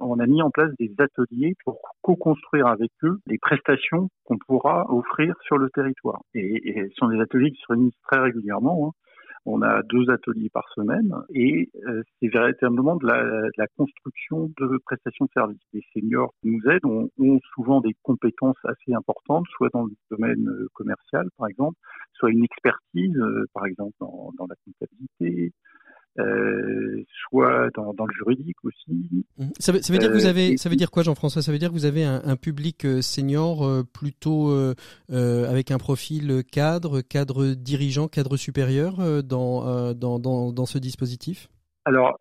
on 0.00 0.18
a 0.18 0.26
mis 0.26 0.42
en 0.42 0.50
place 0.50 0.70
des 0.78 0.92
ateliers 0.98 1.54
pour 1.64 1.80
co-construire 2.02 2.66
avec 2.66 2.90
eux 3.02 3.18
les 3.26 3.38
prestations 3.38 4.08
qu'on 4.24 4.38
pourra 4.46 4.86
offrir 4.92 5.34
sur 5.46 5.58
le 5.58 5.70
territoire. 5.70 6.20
Et, 6.34 6.88
ce 6.90 6.94
sont 6.96 7.08
des 7.08 7.20
ateliers 7.20 7.50
qui 7.50 7.60
se 7.60 7.72
réunissent 7.72 8.00
très 8.10 8.20
régulièrement. 8.20 8.88
Hein. 8.88 8.92
On 9.46 9.62
a 9.62 9.82
deux 9.84 10.10
ateliers 10.10 10.50
par 10.50 10.68
semaine 10.74 11.14
et 11.30 11.70
euh, 11.86 12.02
c'est 12.20 12.28
véritablement 12.28 12.96
de 12.96 13.06
la, 13.06 13.66
construction 13.76 14.50
de 14.58 14.78
prestations 14.84 15.24
de 15.24 15.30
services. 15.32 15.60
Les 15.72 15.82
seniors 15.94 16.34
qui 16.42 16.50
nous 16.50 16.60
aident 16.70 16.84
ont, 16.84 17.40
souvent 17.54 17.80
des 17.80 17.94
compétences 18.02 18.58
assez 18.64 18.92
importantes, 18.92 19.46
soit 19.56 19.70
dans 19.72 19.84
le 19.84 19.92
domaine 20.10 20.48
euh, 20.48 20.68
commercial 20.74 21.28
par 21.38 21.48
exemple, 21.48 21.78
soit 22.12 22.30
une 22.30 22.44
expertise, 22.44 23.16
euh, 23.16 23.46
par 23.54 23.64
exemple 23.64 23.94
dans, 24.00 24.32
dans 24.36 24.46
la 24.46 24.56
comptabilité, 24.66 25.52
euh, 26.18 27.04
soit 27.28 27.68
dans, 27.74 27.94
dans, 27.94 28.06
le 28.06 28.12
juridique 28.14 28.56
aussi. 28.64 29.26
Mmh. 29.38 29.44
Ça 29.58 29.72
veut, 29.72 29.82
ça 29.82 29.92
veut 29.92 29.98
dire 29.98 30.10
que 30.10 30.16
vous 30.16 30.26
euh, 30.26 30.30
avez, 30.30 30.56
ça 30.56 30.68
veut 30.68 30.76
dire 30.76 30.90
quoi, 30.90 31.02
Jean-François? 31.02 31.42
Ça 31.42 31.52
veut 31.52 31.58
dire 31.58 31.68
que 31.68 31.74
vous 31.74 31.84
avez 31.84 32.04
un, 32.04 32.20
un 32.24 32.36
public 32.36 32.84
euh, 32.84 33.00
senior 33.02 33.84
plutôt 33.92 34.50
euh, 34.50 34.74
avec 35.08 35.70
un 35.70 35.78
profil 35.78 36.42
cadre, 36.50 37.00
cadre 37.00 37.54
dirigeant, 37.54 38.08
cadre 38.08 38.36
supérieur 38.36 39.22
dans, 39.22 39.94
dans, 39.94 40.18
dans, 40.18 40.52
dans 40.52 40.66
ce 40.66 40.78
dispositif? 40.78 41.48
Alors, 41.84 42.18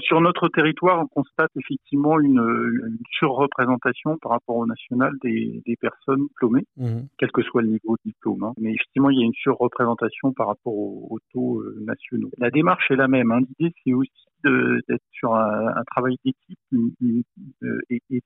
sur 0.00 0.20
notre 0.20 0.48
territoire, 0.48 1.00
on 1.00 1.06
constate 1.06 1.50
effectivement 1.56 2.18
une, 2.20 2.38
une, 2.38 2.98
surreprésentation 3.18 4.16
par 4.18 4.32
rapport 4.32 4.56
au 4.56 4.66
national 4.66 5.12
des, 5.22 5.62
des 5.66 5.76
personnes 5.76 6.26
diplômées, 6.28 6.66
mmh. 6.76 7.00
quel 7.18 7.30
que 7.32 7.42
soit 7.42 7.62
le 7.62 7.68
niveau 7.68 7.96
de 7.96 8.10
diplôme. 8.10 8.44
Hein. 8.44 8.52
Mais 8.58 8.72
effectivement, 8.72 9.10
il 9.10 9.18
y 9.18 9.22
a 9.22 9.26
une 9.26 9.34
surreprésentation 9.34 10.32
par 10.32 10.48
rapport 10.48 10.72
aux, 10.72 11.18
taux 11.32 11.60
euh, 11.60 11.76
nationaux. 11.86 12.30
La 12.38 12.50
démarche 12.50 12.90
est 12.90 12.96
la 12.96 13.08
même. 13.08 13.30
Hein. 13.32 13.40
L'idée, 13.40 13.74
c'est 13.84 13.92
aussi 13.92 14.10
d'être 14.44 15.02
sur 15.10 15.34
un, 15.34 15.68
un 15.68 15.84
travail 15.90 16.16
d'équipe 16.24 16.58
euh, 16.72 17.80
et, 17.90 18.00
et 18.10 18.22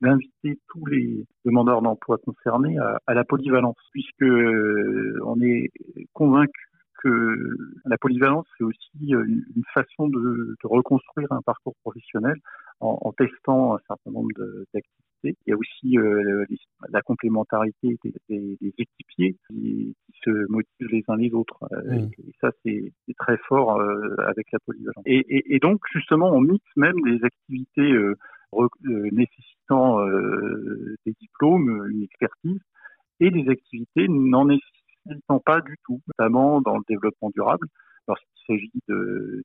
d'inviter 0.00 0.58
tous 0.68 0.86
les 0.86 1.24
demandeurs 1.44 1.82
d'emploi 1.82 2.18
concernés 2.18 2.78
à, 2.78 2.98
à, 3.06 3.14
la 3.14 3.24
polyvalence, 3.24 3.76
puisque 3.90 4.22
euh, 4.22 5.18
on 5.24 5.40
est 5.40 5.70
convaincu 6.12 6.69
que 7.02 7.56
la 7.84 7.98
polyvalence, 7.98 8.46
c'est 8.56 8.64
aussi 8.64 9.14
euh, 9.14 9.24
une 9.24 9.64
façon 9.74 10.08
de, 10.08 10.56
de, 10.62 10.68
reconstruire 10.68 11.30
un 11.32 11.42
parcours 11.42 11.74
professionnel 11.82 12.36
en, 12.80 12.98
en 13.02 13.12
testant 13.12 13.76
un 13.76 13.80
certain 13.88 14.10
nombre 14.10 14.30
d'activités. 14.72 15.36
Il 15.46 15.50
y 15.50 15.52
a 15.52 15.56
aussi 15.56 15.98
euh, 15.98 16.44
la 16.88 17.02
complémentarité 17.02 17.98
des, 18.02 18.14
des, 18.28 18.56
des 18.60 18.74
équipiers 18.78 19.36
qui, 19.48 19.94
qui, 20.06 20.20
se 20.24 20.50
motivent 20.50 20.88
les 20.90 21.04
uns 21.08 21.16
les 21.16 21.32
autres. 21.32 21.58
Euh, 21.72 22.00
mmh. 22.00 22.10
Et, 22.18 22.32
ça, 22.40 22.50
c'est 22.64 22.92
très 23.18 23.36
fort 23.48 23.80
euh, 23.80 24.14
avec 24.26 24.46
la 24.52 24.58
polyvalence. 24.60 25.02
Et, 25.06 25.18
et, 25.28 25.54
et, 25.54 25.58
donc, 25.58 25.80
justement, 25.92 26.30
on 26.30 26.40
mixe 26.40 26.76
même 26.76 27.00
des 27.04 27.22
activités 27.24 27.92
nécessitant 29.12 30.04
des 31.06 31.12
diplômes, 31.20 31.86
une 31.90 32.02
expertise, 32.02 32.60
et 33.20 33.30
des 33.30 33.48
activités 33.48 34.08
non 34.08 34.46
nécessitant 34.46 34.79
pas 35.44 35.60
du 35.60 35.76
tout, 35.84 36.00
notamment 36.08 36.60
dans 36.60 36.76
le 36.76 36.84
développement 36.88 37.30
durable. 37.34 37.66
lorsqu'il 38.08 38.28
s'agit 38.46 38.70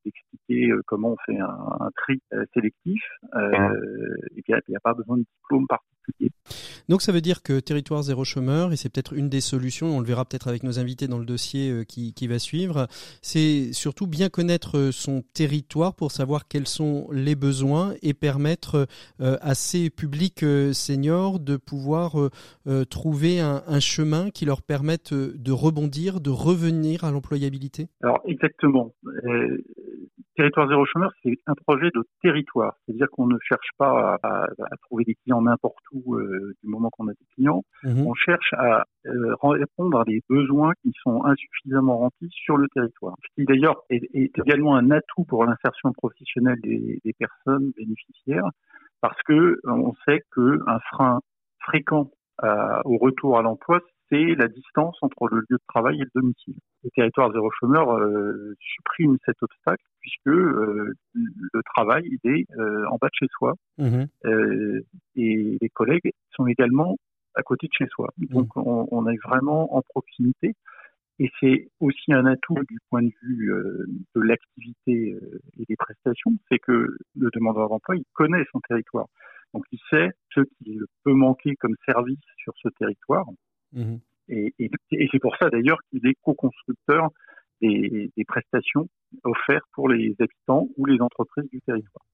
d'expliquer 0.04 0.72
comment 0.88 1.12
on 1.12 1.18
fait 1.26 1.40
un, 1.40 1.78
un 1.80 1.92
tri 1.96 2.22
sélectif, 2.54 3.02
il 3.34 4.44
n'y 4.48 4.76
a, 4.76 4.80
pas 4.82 4.94
besoin 4.94 5.18
de 5.18 5.26
diplôme 5.42 5.68
particulier. 5.68 5.95
Donc 6.88 7.02
ça 7.02 7.12
veut 7.12 7.22
dire 7.22 7.42
que 7.42 7.60
territoire 7.60 8.04
zéro 8.04 8.24
chômeur, 8.24 8.72
et 8.72 8.76
c'est 8.76 8.90
peut-être 8.90 9.14
une 9.14 9.30
des 9.30 9.42
solutions, 9.42 9.98
on 9.98 10.00
le 10.00 10.06
verra 10.06 10.26
peut-être 10.26 10.48
avec 10.48 10.62
nos 10.62 10.78
invités 10.78 11.08
dans 11.08 11.18
le 11.18 11.26
dossier 11.26 11.84
qui, 11.88 12.14
qui 12.14 12.28
va 12.28 12.38
suivre, 12.38 12.88
c'est 13.24 13.74
surtout 13.74 14.06
bien 14.06 14.30
connaître 14.30 14.92
son 14.92 15.24
territoire 15.34 15.96
pour 15.96 16.12
savoir 16.12 16.48
quels 16.48 16.68
sont 16.68 17.08
les 17.12 17.34
besoins 17.36 17.96
et 18.04 18.14
permettre 18.14 18.88
à 19.20 19.56
ces 19.56 19.90
publics 19.90 20.46
seniors 20.74 21.40
de 21.40 21.58
pouvoir 21.58 22.16
trouver 22.92 23.40
un, 23.40 23.64
un 23.66 23.80
chemin 23.80 24.30
qui 24.30 24.46
leur 24.46 24.62
permette 24.62 25.14
de 25.14 25.52
rebondir, 25.52 26.22
de 26.22 26.30
revenir 26.30 27.04
à 27.04 27.12
l'employabilité 27.12 27.88
Alors 28.02 28.22
exactement. 28.26 28.94
Euh, 29.06 29.58
territoire 30.36 30.68
zéro 30.68 30.86
chômeur, 30.86 31.12
c'est 31.24 31.38
un 31.48 31.54
projet 31.66 31.90
de 31.94 32.04
territoire. 32.22 32.76
C'est-à-dire 32.86 33.08
qu'on 33.12 33.28
ne 33.28 33.38
cherche 33.42 33.70
pas 33.78 34.18
à, 34.22 34.48
trouver 34.84 35.04
des 35.06 35.16
clients 35.16 35.42
n'importe 35.42 35.84
où 35.92 36.16
euh, 36.16 36.54
du 36.64 36.70
moment 36.70 36.90
qu'on 36.90 37.08
a 37.08 37.14
des 37.14 37.26
clients. 37.34 37.64
Mhm. 37.84 38.08
On 38.08 38.14
cherche 38.14 38.54
à 38.54 38.84
euh, 39.08 39.36
répondre 39.42 40.00
à 40.00 40.04
des 40.04 40.22
besoins 40.30 40.74
qui 40.84 40.92
sont 41.02 41.24
insuffisamment 41.26 41.98
remplis 41.98 42.30
sur 42.32 42.58
le 42.58 42.68
territoire. 42.70 43.16
Ce 43.24 43.42
qui 43.42 43.46
d'ailleurs 43.46 43.82
est, 43.90 44.04
également 44.14 44.76
un 44.76 44.92
atout 44.92 45.24
pour 45.26 45.46
l'insertion 45.46 45.92
professionnelle 45.94 46.60
des, 46.62 47.00
des, 47.04 47.14
personnes 47.14 47.72
bénéficiaires, 47.78 48.50
parce 49.02 49.22
que 49.24 49.60
on 49.66 49.94
sait 50.06 50.22
qu'un 50.34 50.80
frein 50.92 51.20
fréquent 51.60 52.12
au 52.44 52.98
retour 52.98 53.38
à 53.38 53.42
l'emploi, 53.42 53.80
c'est 54.10 54.36
la 54.36 54.48
distance 54.48 54.98
entre 55.02 55.28
le 55.28 55.38
lieu 55.38 55.58
de 55.58 55.66
travail 55.68 55.96
et 56.02 56.04
le 56.04 56.22
domicile. 56.22 56.56
Le 56.84 56.90
territoire 56.92 57.32
zéro 57.32 57.50
chômeur 57.60 57.92
euh, 57.98 58.56
supprime 58.60 59.18
cet 59.26 59.42
obstacle 59.42 59.84
puisque 60.00 60.28
euh, 60.28 60.94
le 61.14 61.62
travail 61.74 62.04
il 62.06 62.32
est 62.32 62.46
euh, 62.58 62.86
en 62.90 62.98
bas 62.98 63.08
de 63.08 63.16
chez 63.16 63.28
soi 63.38 63.54
mmh 63.78 64.04
et 65.18 65.58
les 65.62 65.70
collègues 65.70 66.12
sont 66.36 66.46
également 66.46 66.98
à 67.36 67.42
côté 67.42 67.68
de 67.68 67.72
chez 67.74 67.88
soi. 67.88 68.10
Mmh. 68.18 68.26
Donc 68.28 68.58
on, 68.58 68.88
on, 68.92 69.08
est 69.08 69.18
vraiment 69.24 69.76
en 69.76 69.82
proximité 69.82 70.54
et 71.20 71.32
c'est 71.40 71.70
aussi 71.80 72.12
un 72.12 72.26
atout 72.26 72.60
du 72.70 72.78
point 72.90 73.02
de 73.02 73.12
vue 73.24 73.52
de 74.14 74.22
l'activité 74.22 75.18
et 75.58 75.66
des 75.68 75.76
prestations, 75.78 76.32
c'est 76.50 76.60
que 76.60 76.98
le 77.16 77.30
demandeur 77.34 77.70
d'emploi 77.70 77.96
il 77.96 78.04
connaît 78.14 78.44
son 78.52 78.60
territoire. 78.68 79.08
Donc 79.54 79.64
il 79.72 79.80
sait 79.90 80.12
ce 80.34 80.42
qu'il 80.42 80.82
peut 81.04 81.14
manquer 81.14 81.56
comme 81.56 81.76
service 81.86 82.20
sur 82.38 82.54
ce 82.62 82.68
territoire 82.78 83.26
Mhm. 83.74 84.00
Et, 84.30 84.54
c'est 84.90 85.20
pour 85.20 85.36
ça 85.38 85.50
d'ailleurs 85.50 85.80
qu'il 85.90 86.06
est 86.08 86.16
co-constructeur 86.22 87.10
des, 87.62 88.12
prestations 88.28 88.88
offertes 89.24 89.66
pour 89.74 89.90
les 89.90 90.16
habitants 90.20 90.68
ou 90.78 90.86
les 90.86 91.00
entreprises 91.02 91.50
du 91.52 91.62
territoire. 91.62 92.06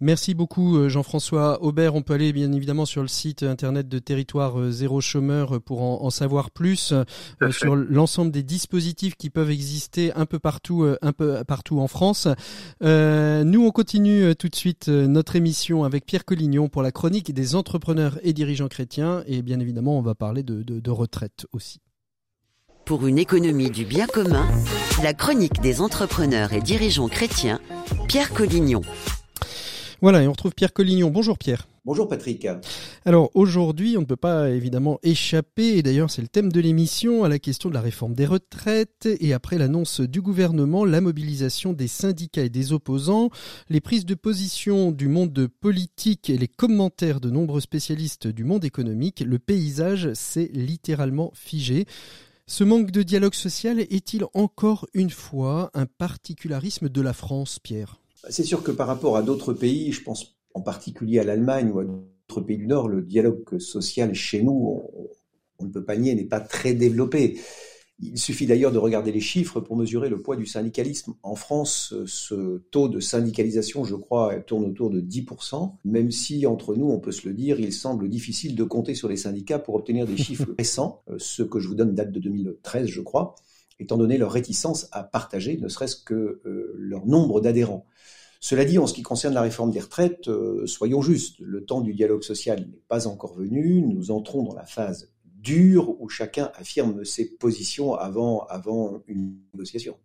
Merci 0.00 0.34
beaucoup 0.34 0.76
euh, 0.76 0.88
Jean-François 0.88 1.62
Aubert. 1.62 1.94
On 1.94 2.02
peut 2.02 2.14
aller 2.14 2.32
bien 2.32 2.52
évidemment 2.52 2.86
sur 2.86 3.02
le 3.02 3.08
site 3.08 3.42
internet 3.42 3.88
de 3.88 3.98
Territoire 3.98 4.60
euh, 4.60 4.70
Zéro 4.70 5.00
Chômeur 5.00 5.60
pour 5.60 5.82
en, 5.82 6.10
savoir 6.10 6.50
plus 6.50 6.92
euh, 6.92 7.50
sur 7.50 7.74
l'ensemble 7.76 8.30
des 8.30 8.42
dispositifs 8.42 9.16
qui 9.16 9.30
peuvent 9.30 9.50
exister 9.50 10.12
un 10.14 10.26
peu 10.26 10.38
partout, 10.38 10.86
un 11.02 11.12
peu 11.12 11.42
partout 11.44 11.80
en 11.80 11.88
France. 11.88 12.28
nous, 12.80 13.66
on 13.66 13.70
continue 13.70 14.34
tout 14.36 14.48
de 14.48 14.54
suite 14.54 14.88
notre 14.88 15.36
émission 15.36 15.84
avec 15.84 16.06
Pierre 16.06 16.24
Collignon 16.24 16.68
pour 16.68 16.82
la 16.82 16.92
chronique 16.92 17.32
des 17.34 17.54
entrepreneurs 17.54 18.18
et 18.22 18.32
dirigeants 18.32 18.68
chrétiens. 18.68 19.22
Et 19.26 19.42
bien 19.42 19.60
évidemment, 19.60 19.98
on 19.98 20.02
va 20.02 20.14
parler 20.14 20.42
de, 20.42 20.62
de 20.62 20.90
retraite 20.90 21.46
aussi. 21.52 21.80
Pour 22.84 23.06
une 23.06 23.18
économie 23.18 23.70
du 23.70 23.84
bien 23.84 24.06
commun, 24.06 24.48
la 25.02 25.12
chronique 25.12 25.60
des 25.60 25.82
entrepreneurs 25.82 26.54
et 26.54 26.60
dirigeants 26.60 27.08
chrétiens, 27.08 27.60
Pierre 28.06 28.32
Collignon. 28.32 28.80
Voilà, 30.00 30.22
et 30.22 30.28
on 30.28 30.32
retrouve 30.32 30.54
Pierre 30.54 30.72
Collignon. 30.72 31.10
Bonjour 31.10 31.38
Pierre. 31.38 31.66
Bonjour 31.84 32.06
Patrick. 32.06 32.46
Alors 33.04 33.30
aujourd'hui, 33.34 33.96
on 33.96 34.02
ne 34.02 34.06
peut 34.06 34.14
pas 34.14 34.50
évidemment 34.50 35.00
échapper, 35.02 35.78
et 35.78 35.82
d'ailleurs 35.82 36.10
c'est 36.10 36.22
le 36.22 36.28
thème 36.28 36.52
de 36.52 36.60
l'émission, 36.60 37.24
à 37.24 37.28
la 37.28 37.38
question 37.38 37.68
de 37.68 37.74
la 37.74 37.80
réforme 37.80 38.14
des 38.14 38.26
retraites, 38.26 39.08
et 39.20 39.32
après 39.32 39.58
l'annonce 39.58 40.00
du 40.00 40.20
gouvernement, 40.20 40.84
la 40.84 41.00
mobilisation 41.00 41.72
des 41.72 41.88
syndicats 41.88 42.44
et 42.44 42.50
des 42.50 42.72
opposants, 42.72 43.30
les 43.70 43.80
prises 43.80 44.04
de 44.04 44.14
position 44.14 44.92
du 44.92 45.08
monde 45.08 45.48
politique 45.60 46.30
et 46.30 46.36
les 46.38 46.46
commentaires 46.46 47.20
de 47.20 47.30
nombreux 47.30 47.60
spécialistes 47.60 48.28
du 48.28 48.44
monde 48.44 48.64
économique, 48.64 49.24
le 49.26 49.38
paysage 49.38 50.12
s'est 50.12 50.50
littéralement 50.52 51.32
figé. 51.34 51.86
Ce 52.46 52.64
manque 52.64 52.90
de 52.90 53.02
dialogue 53.02 53.34
social 53.34 53.80
est-il 53.80 54.26
encore 54.34 54.86
une 54.94 55.10
fois 55.10 55.70
un 55.74 55.86
particularisme 55.86 56.88
de 56.88 57.00
la 57.00 57.14
France, 57.14 57.58
Pierre? 57.58 57.98
C'est 58.28 58.44
sûr 58.44 58.62
que 58.62 58.70
par 58.70 58.86
rapport 58.86 59.16
à 59.16 59.22
d'autres 59.22 59.52
pays, 59.52 59.92
je 59.92 60.02
pense 60.02 60.38
en 60.54 60.60
particulier 60.60 61.18
à 61.18 61.24
l'Allemagne 61.24 61.70
ou 61.70 61.78
à 61.78 61.84
d'autres 61.84 62.40
pays 62.40 62.58
du 62.58 62.66
Nord, 62.66 62.88
le 62.88 63.02
dialogue 63.02 63.58
social 63.58 64.14
chez 64.14 64.42
nous, 64.42 64.82
on, 65.58 65.64
ne 65.64 65.70
peut 65.70 65.84
pas 65.84 65.96
nier, 65.96 66.14
n'est 66.14 66.24
pas 66.24 66.40
très 66.40 66.74
développé. 66.74 67.38
Il 68.00 68.18
suffit 68.18 68.46
d'ailleurs 68.46 68.70
de 68.70 68.78
regarder 68.78 69.10
les 69.10 69.20
chiffres 69.20 69.60
pour 69.60 69.76
mesurer 69.76 70.08
le 70.08 70.22
poids 70.22 70.36
du 70.36 70.46
syndicalisme. 70.46 71.14
En 71.24 71.34
France, 71.34 71.94
ce 72.06 72.58
taux 72.70 72.88
de 72.88 73.00
syndicalisation, 73.00 73.84
je 73.84 73.96
crois, 73.96 74.36
tourne 74.36 74.64
autour 74.66 74.90
de 74.90 75.00
10%, 75.00 75.74
même 75.84 76.12
si, 76.12 76.46
entre 76.46 76.76
nous, 76.76 76.88
on 76.90 77.00
peut 77.00 77.10
se 77.10 77.26
le 77.26 77.34
dire, 77.34 77.58
il 77.58 77.72
semble 77.72 78.08
difficile 78.08 78.54
de 78.54 78.62
compter 78.62 78.94
sur 78.94 79.08
les 79.08 79.16
syndicats 79.16 79.58
pour 79.58 79.74
obtenir 79.74 80.06
des 80.06 80.16
chiffres 80.16 80.46
récents. 80.58 81.02
Euh, 81.10 81.16
ce 81.18 81.42
que 81.42 81.58
je 81.58 81.66
vous 81.66 81.74
donne 81.74 81.94
date 81.94 82.12
de 82.12 82.20
2013, 82.20 82.86
je 82.86 83.00
crois, 83.00 83.34
étant 83.80 83.96
donné 83.96 84.18
leur 84.18 84.30
réticence 84.30 84.88
à 84.92 85.02
partager, 85.02 85.56
ne 85.56 85.68
serait-ce 85.68 85.96
que 85.96 86.40
euh, 86.46 86.57
leur 86.88 87.06
nombre 87.06 87.40
d'adhérents. 87.40 87.86
Cela 88.40 88.64
dit, 88.64 88.78
en 88.78 88.86
ce 88.86 88.94
qui 88.94 89.02
concerne 89.02 89.34
la 89.34 89.42
réforme 89.42 89.70
des 89.72 89.80
retraites, 89.80 90.28
euh, 90.28 90.66
soyons 90.66 91.02
justes, 91.02 91.40
le 91.40 91.64
temps 91.64 91.80
du 91.80 91.92
dialogue 91.92 92.22
social 92.22 92.60
n'est 92.60 92.82
pas 92.88 93.06
encore 93.08 93.34
venu, 93.34 93.82
nous 93.82 94.10
entrons 94.10 94.42
dans 94.42 94.54
la 94.54 94.64
phase 94.64 95.12
dure 95.24 96.00
où 96.00 96.08
chacun 96.08 96.50
affirme 96.54 97.04
ses 97.04 97.36
positions 97.36 97.94
avant, 97.94 98.44
avant 98.46 99.02
une 99.06 99.38
négociation. 99.54 99.96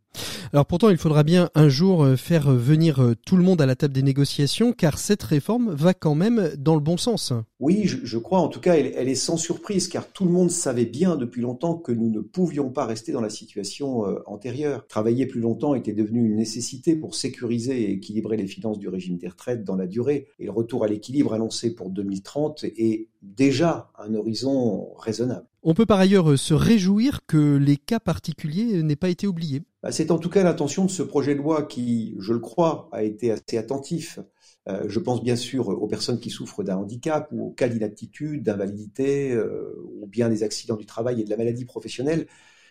Alors 0.53 0.67
pourtant, 0.67 0.89
il 0.89 0.97
faudra 0.97 1.23
bien 1.23 1.49
un 1.55 1.67
jour 1.67 2.03
euh, 2.03 2.15
faire 2.15 2.51
venir 2.51 3.01
euh, 3.01 3.15
tout 3.25 3.37
le 3.37 3.43
monde 3.43 3.59
à 3.59 3.65
la 3.65 3.75
table 3.75 3.91
des 3.91 4.03
négociations, 4.03 4.71
car 4.71 4.99
cette 4.99 5.23
réforme 5.23 5.73
va 5.73 5.95
quand 5.95 6.13
même 6.13 6.51
dans 6.59 6.75
le 6.75 6.79
bon 6.79 6.95
sens. 6.95 7.33
Oui, 7.59 7.85
je, 7.85 8.17
crois 8.19 8.37
en 8.37 8.49
tout 8.49 8.59
cas, 8.59 8.75
elle, 8.75 9.09
est 9.09 9.15
sans 9.15 9.37
surprise, 9.37 9.87
car 9.87 10.07
tout 10.11 10.25
le 10.25 10.31
monde 10.31 10.51
savait 10.51 10.85
bien 10.85 11.15
depuis 11.15 11.41
longtemps 11.41 11.75
que 11.75 11.91
nous 11.91 12.11
ne 12.11 12.19
pouvions 12.19 12.69
pas 12.69 12.85
rester 12.85 13.11
dans 13.11 13.19
la 13.19 13.31
situation 13.31 14.07
euh, 14.07 14.19
antérieure. 14.27 14.85
Travailler 14.87 15.25
plus 15.25 15.41
longtemps 15.41 15.73
était 15.73 15.93
devenu 15.93 16.23
une 16.23 16.35
nécessité 16.35 16.95
pour 16.95 17.15
sécuriser 17.15 17.81
et 17.81 17.91
équilibrer 17.93 18.37
les 18.37 18.45
finances 18.45 18.77
du 18.77 18.89
régime 18.89 19.17
des 19.17 19.29
retraites 19.29 19.63
dans 19.63 19.75
la 19.75 19.87
durée, 19.87 20.27
et 20.37 20.45
le 20.45 20.51
retour 20.51 20.83
à 20.83 20.87
l'équilibre 20.87 21.33
annoncé 21.33 21.73
pour 21.73 21.89
2030 21.89 22.65
est 22.65 23.07
déjà 23.23 23.89
un 23.97 24.13
horizon 24.13 24.93
raisonnable. 24.99 25.47
On 25.63 25.73
peut 25.73 25.87
par 25.87 25.99
ailleurs 25.99 26.37
se 26.37 26.53
réjouir 26.53 27.21
que 27.25 27.55
les 27.55 27.77
cas 27.77 27.99
particuliers 27.99 28.83
n'aient 28.83 28.95
pas 28.95 29.09
été 29.09 29.25
oubliés. 29.25 29.63
Bah, 29.83 29.91
c'est 29.91 30.11
en 30.11 30.17
tout 30.17 30.29
cas 30.29 30.43
l'intention 30.43 30.85
de 30.85 30.89
ce 30.89 31.03
projet 31.03 31.35
de 31.35 31.39
loi 31.39 31.63
qui, 31.63 32.15
je 32.17 32.31
le 32.31 32.39
crois, 32.39 32.87
a 32.93 33.03
été 33.03 33.31
assez 33.31 33.57
attentif. 33.57 34.19
Euh, 34.69 34.85
je 34.87 34.99
pense 34.99 35.21
bien 35.21 35.35
sûr 35.35 35.67
aux 35.67 35.87
personnes 35.87 36.21
qui 36.21 36.29
souffrent 36.29 36.63
d'un 36.63 36.77
handicap 36.77 37.27
ou 37.33 37.47
aux 37.47 37.51
cas 37.51 37.67
d'inaptitude, 37.67 38.43
d'invalidité, 38.43 39.33
euh, 39.33 39.75
ou 40.01 40.07
bien 40.07 40.29
des 40.29 40.43
accidents 40.43 40.77
du 40.77 40.85
travail 40.85 41.19
et 41.19 41.25
de 41.25 41.29
la 41.29 41.35
maladie 41.35 41.65
professionnelle 41.65 42.27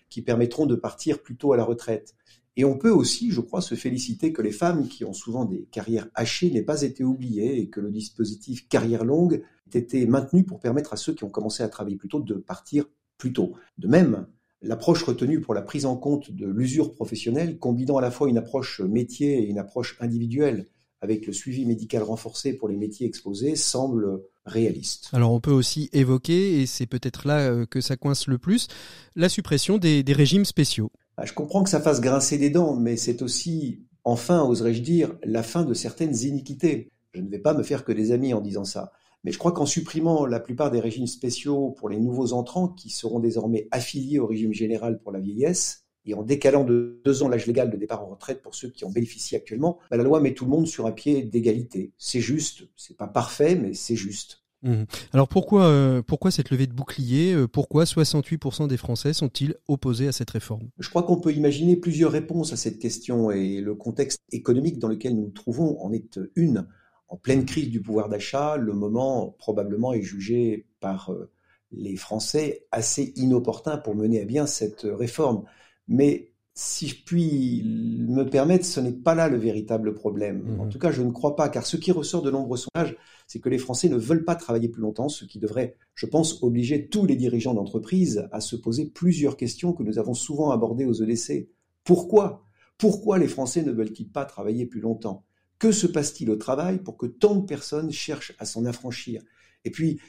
qui 0.09 0.23
permettront 0.23 0.64
de 0.64 0.75
partir 0.75 1.23
plus 1.23 1.37
tôt 1.37 1.52
à 1.52 1.59
la 1.59 1.64
retraite. 1.64 2.14
Et 2.57 2.64
on 2.64 2.78
peut 2.78 2.90
aussi, 2.90 3.31
je 3.31 3.40
crois, 3.42 3.61
se 3.61 3.75
féliciter 3.75 4.33
que 4.33 4.42
les 4.42 4.52
femmes 4.52 4.88
qui 4.88 5.04
ont 5.04 5.12
souvent 5.12 5.45
des 5.45 5.64
carrières 5.71 6.09
hachées 6.14 6.50
n'aient 6.50 6.62
pas 6.62 6.83
été 6.83 7.04
oubliées 7.04 7.61
et 7.61 7.69
que 7.69 7.81
le 7.81 7.90
dispositif 7.90 8.69
carrière 8.69 9.04
longue 9.04 9.42
ait 9.75 9.78
été 9.78 10.07
maintenu 10.07 10.45
pour 10.45 10.61
permettre 10.61 10.95
à 10.95 10.97
ceux 10.97 11.14
qui 11.14 11.25
ont 11.25 11.31
commencé 11.31 11.62
à 11.62 11.69
travailler 11.69 11.97
plus 11.97 12.09
tôt 12.09 12.21
de 12.21 12.35
partir 12.35 12.87
plus 13.19 13.33
tôt. 13.35 13.52
De 13.78 13.88
même, 13.88 14.26
L'approche 14.64 15.02
retenue 15.02 15.40
pour 15.40 15.54
la 15.54 15.62
prise 15.62 15.87
en 15.87 15.97
compte 15.97 16.31
de 16.31 16.47
l'usure 16.47 16.95
professionnelle, 16.95 17.59
combinant 17.59 17.97
à 17.97 18.00
la 18.00 18.12
fois 18.12 18.28
une 18.28 18.38
approche 18.38 18.81
métier 18.81 19.38
et 19.38 19.47
une 19.49 19.59
approche 19.59 19.97
individuelle, 20.00 20.69
avec 21.00 21.26
le 21.26 21.33
suivi 21.33 21.66
médical 21.66 22.04
renforcé 22.04 22.52
pour 22.52 22.69
les 22.69 22.76
métiers 22.76 23.09
exposés, 23.09 23.57
semble 23.57 24.23
réaliste. 24.47 25.09
Alors 25.12 25.33
on 25.33 25.40
peut 25.40 25.50
aussi 25.50 25.90
évoquer, 25.92 26.62
et 26.62 26.66
c'est 26.66 26.87
peut-être 26.87 27.26
là 27.26 27.40
euh, 27.40 27.66
que 27.66 27.81
ça 27.81 27.97
coince 27.97 28.28
le 28.28 28.38
plus, 28.38 28.69
la 29.16 29.28
suppression 29.28 29.78
des, 29.78 30.04
régimes 30.07 30.45
spéciaux. 30.45 30.92
Ah, 31.16 31.26
je 31.26 31.33
comprends 31.33 31.64
que 31.64 31.71
ça 31.71 31.81
fasse 31.81 32.00
grincer 32.00 32.38
des 32.38 32.50
dents, 32.50 32.76
mais 32.76 32.97
c'est 32.97 33.21
aussi, 33.23 33.83
enfin, 34.04 34.45
oserais-je 34.45 34.81
dire, 34.81 35.16
la 35.25 35.42
fin 35.42 35.64
de 35.64 35.75
certaines 35.75 36.16
iniquités. 36.23 36.92
Je 37.14 37.21
ne 37.21 37.28
vais 37.28 37.40
pas 37.40 37.54
me 37.54 37.64
faire 37.64 37.85
que 37.85 37.92
des 37.92 38.12
amis 38.12 38.33
en 38.33 38.40
disant 38.40 38.64
ça. 38.64 38.92
Mais 39.24 39.32
je 39.32 39.38
crois 39.38 39.52
qu'en 39.52 39.66
supprimant 39.66 40.26
la 40.26 40.40
plupart 40.40 40.70
des 40.70 40.80
régimes 40.80 41.06
spéciaux 41.06 41.70
pour 41.70 41.88
les 41.88 42.00
nouveaux 42.00 42.32
entrants 42.32 42.68
qui 42.68 42.90
seront 42.90 43.20
désormais 43.20 43.68
affiliés 43.70 44.18
au 44.18 44.26
régime 44.26 44.52
général 44.52 45.00
pour 45.00 45.12
la 45.12 45.20
vieillesse, 45.20 45.82
et 46.04 46.14
en 46.14 46.22
décalant 46.22 46.64
de 46.64 47.00
deux 47.04 47.22
ans 47.22 47.28
l'âge 47.28 47.46
légal 47.46 47.70
de 47.70 47.76
départ 47.76 48.02
en 48.02 48.10
retraite 48.10 48.42
pour 48.42 48.54
ceux 48.54 48.68
qui 48.68 48.84
en 48.84 48.90
bénéficient 48.90 49.36
actuellement, 49.36 49.78
bah, 49.90 49.96
la 49.96 50.02
loi 50.02 50.20
met 50.20 50.34
tout 50.34 50.44
le 50.44 50.50
monde 50.50 50.66
sur 50.66 50.86
un 50.86 50.92
pied 50.92 51.22
d'égalité. 51.22 51.92
C'est 51.96 52.20
juste, 52.20 52.64
c'est 52.76 52.96
pas 52.96 53.06
parfait, 53.06 53.54
mais 53.54 53.74
c'est 53.74 53.96
juste. 53.96 54.42
Mmh. 54.62 54.84
Alors 55.12 55.26
pourquoi, 55.26 55.66
euh, 55.66 56.02
pourquoi 56.02 56.30
cette 56.30 56.50
levée 56.50 56.68
de 56.68 56.72
bouclier 56.72 57.32
euh, 57.34 57.48
Pourquoi 57.48 57.84
68% 57.84 58.68
des 58.68 58.76
Français 58.76 59.12
sont-ils 59.12 59.56
opposés 59.66 60.06
à 60.06 60.12
cette 60.12 60.30
réforme? 60.30 60.68
Je 60.78 60.88
crois 60.88 61.02
qu'on 61.02 61.20
peut 61.20 61.32
imaginer 61.32 61.76
plusieurs 61.76 62.12
réponses 62.12 62.52
à 62.52 62.56
cette 62.56 62.78
question 62.78 63.32
et 63.32 63.60
le 63.60 63.74
contexte 63.74 64.20
économique 64.30 64.78
dans 64.78 64.88
lequel 64.88 65.16
nous 65.16 65.22
nous 65.22 65.30
trouvons 65.30 65.80
en 65.84 65.92
est 65.92 66.20
une. 66.36 66.68
En 67.12 67.19
pleine 67.19 67.45
crise 67.45 67.69
du 67.69 67.83
pouvoir 67.83 68.09
d'achat, 68.09 68.57
le 68.57 68.73
moment 68.73 69.37
probablement 69.38 69.92
est 69.92 70.00
jugé 70.00 70.64
par 70.81 71.12
euh, 71.12 71.31
les 71.71 71.97
Français 71.97 72.66
assez 72.73 73.12
inopportun 73.16 73.76
pour 73.76 73.95
mener 73.95 74.23
à 74.23 74.25
bien 74.25 74.47
cette 74.47 74.87
réforme. 74.90 75.45
Mais 75.88 76.33
si 76.54 76.88
je 76.88 77.04
puis 77.04 77.64
me 78.09 78.25
permettre, 78.25 78.64
ce 78.64 78.81
n'est 78.81 78.95
pas 78.95 79.14
là 79.14 79.28
le 79.28 79.37
véritable 79.37 79.92
problème. 79.92 80.57
Mmh. 80.57 80.61
En 80.61 80.69
tout 80.69 80.78
cas, 80.78 80.90
je 80.90 81.02
ne 81.02 81.11
crois 81.11 81.37
pas, 81.37 81.50
car 81.50 81.66
ce 81.66 81.76
qui 81.76 81.92
ressort 81.92 82.23
de 82.23 82.31
nombreux 82.31 82.57
sondages, 82.57 82.97
c'est 83.26 83.40
que 83.40 83.50
les 83.50 83.59
Français 83.59 83.90
ne 83.90 83.99
veulent 83.99 84.25
pas 84.25 84.35
travailler 84.35 84.71
plus 84.71 84.81
longtemps, 84.81 85.11
ce 85.11 85.26
qui 85.26 85.38
devrait, 85.38 85.76
je 85.95 86.07
pense, 86.07 86.42
obliger 86.42 86.88
tous 86.88 87.04
les 87.04 87.16
dirigeants 87.16 87.52
d'entreprise 87.52 88.26
à 88.33 88.40
se 88.40 88.57
poser 88.57 88.87
plusieurs 88.87 89.37
questions 89.37 89.75
que 89.75 89.83
nous 89.83 89.99
avons 89.99 90.14
souvent 90.14 90.50
abordées 90.50 90.87
aux 90.87 90.95
EDC. 90.95 91.50
Pourquoi? 91.85 92.42
Pourquoi 92.78 93.19
les 93.19 93.28
Français 93.28 93.62
ne 93.62 93.71
veulent-ils 93.71 94.09
pas 94.09 94.25
travailler 94.25 94.64
plus 94.64 94.81
longtemps? 94.81 95.26
Que 95.62 95.71
se 95.71 95.87
passe-t-il 95.87 96.28
au 96.28 96.35
travail 96.35 96.78
pour 96.78 96.97
que 96.97 97.07
tant 97.07 97.37
de 97.37 97.47
personnes 97.47 97.92
cherchent 97.92 98.35
à 98.40 98.47
s'en 98.47 98.64
affranchir? 98.64 99.23
Et 99.64 99.71
puis, 99.71 100.00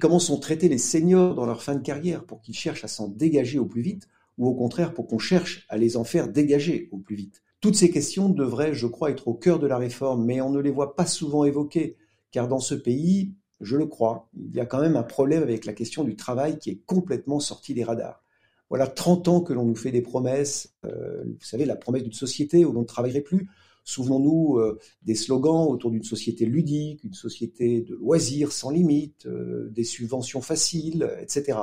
comment 0.00 0.18
sont 0.18 0.38
traités 0.38 0.70
les 0.70 0.78
seniors 0.78 1.34
dans 1.34 1.44
leur 1.44 1.62
fin 1.62 1.74
de 1.74 1.82
carrière 1.82 2.24
pour 2.24 2.40
qu'ils 2.40 2.54
cherchent 2.54 2.82
à 2.82 2.88
s'en 2.88 3.08
dégager 3.08 3.58
au 3.58 3.66
plus 3.66 3.82
vite 3.82 4.08
ou 4.38 4.48
au 4.48 4.54
contraire 4.54 4.94
pour 4.94 5.06
qu'on 5.06 5.18
cherche 5.18 5.66
à 5.68 5.76
les 5.76 5.98
en 5.98 6.04
faire 6.04 6.28
dégager 6.28 6.88
au 6.92 6.96
plus 6.96 7.14
vite? 7.14 7.42
Toutes 7.60 7.76
ces 7.76 7.90
questions 7.90 8.30
devraient, 8.30 8.72
je 8.72 8.86
crois, 8.86 9.10
être 9.10 9.28
au 9.28 9.34
cœur 9.34 9.58
de 9.58 9.66
la 9.66 9.76
réforme, 9.76 10.24
mais 10.24 10.40
on 10.40 10.48
ne 10.48 10.60
les 10.60 10.70
voit 10.70 10.96
pas 10.96 11.04
souvent 11.04 11.44
évoquées, 11.44 11.98
car 12.30 12.48
dans 12.48 12.60
ce 12.60 12.74
pays, 12.74 13.34
je 13.60 13.76
le 13.76 13.84
crois, 13.84 14.30
il 14.34 14.54
y 14.54 14.60
a 14.60 14.64
quand 14.64 14.80
même 14.80 14.96
un 14.96 15.02
problème 15.02 15.42
avec 15.42 15.66
la 15.66 15.74
question 15.74 16.04
du 16.04 16.16
travail 16.16 16.58
qui 16.58 16.70
est 16.70 16.80
complètement 16.86 17.38
sorti 17.38 17.74
des 17.74 17.84
radars. 17.84 18.24
Voilà 18.70 18.86
30 18.86 19.28
ans 19.28 19.40
que 19.42 19.52
l'on 19.52 19.66
nous 19.66 19.76
fait 19.76 19.90
des 19.90 20.00
promesses, 20.00 20.72
euh, 20.86 21.22
vous 21.26 21.44
savez, 21.44 21.66
la 21.66 21.76
promesse 21.76 22.02
d'une 22.02 22.14
société 22.14 22.64
où 22.64 22.72
l'on 22.72 22.80
ne 22.80 22.86
travaillerait 22.86 23.20
plus. 23.20 23.50
Souvenons-nous 23.84 24.58
euh, 24.58 24.78
des 25.02 25.14
slogans 25.14 25.66
autour 25.68 25.90
d'une 25.90 26.04
société 26.04 26.46
ludique, 26.46 27.02
une 27.04 27.14
société 27.14 27.82
de 27.82 27.94
loisirs 27.94 28.52
sans 28.52 28.70
limite, 28.70 29.26
euh, 29.26 29.68
des 29.70 29.84
subventions 29.84 30.40
faciles, 30.40 31.10
etc. 31.20 31.58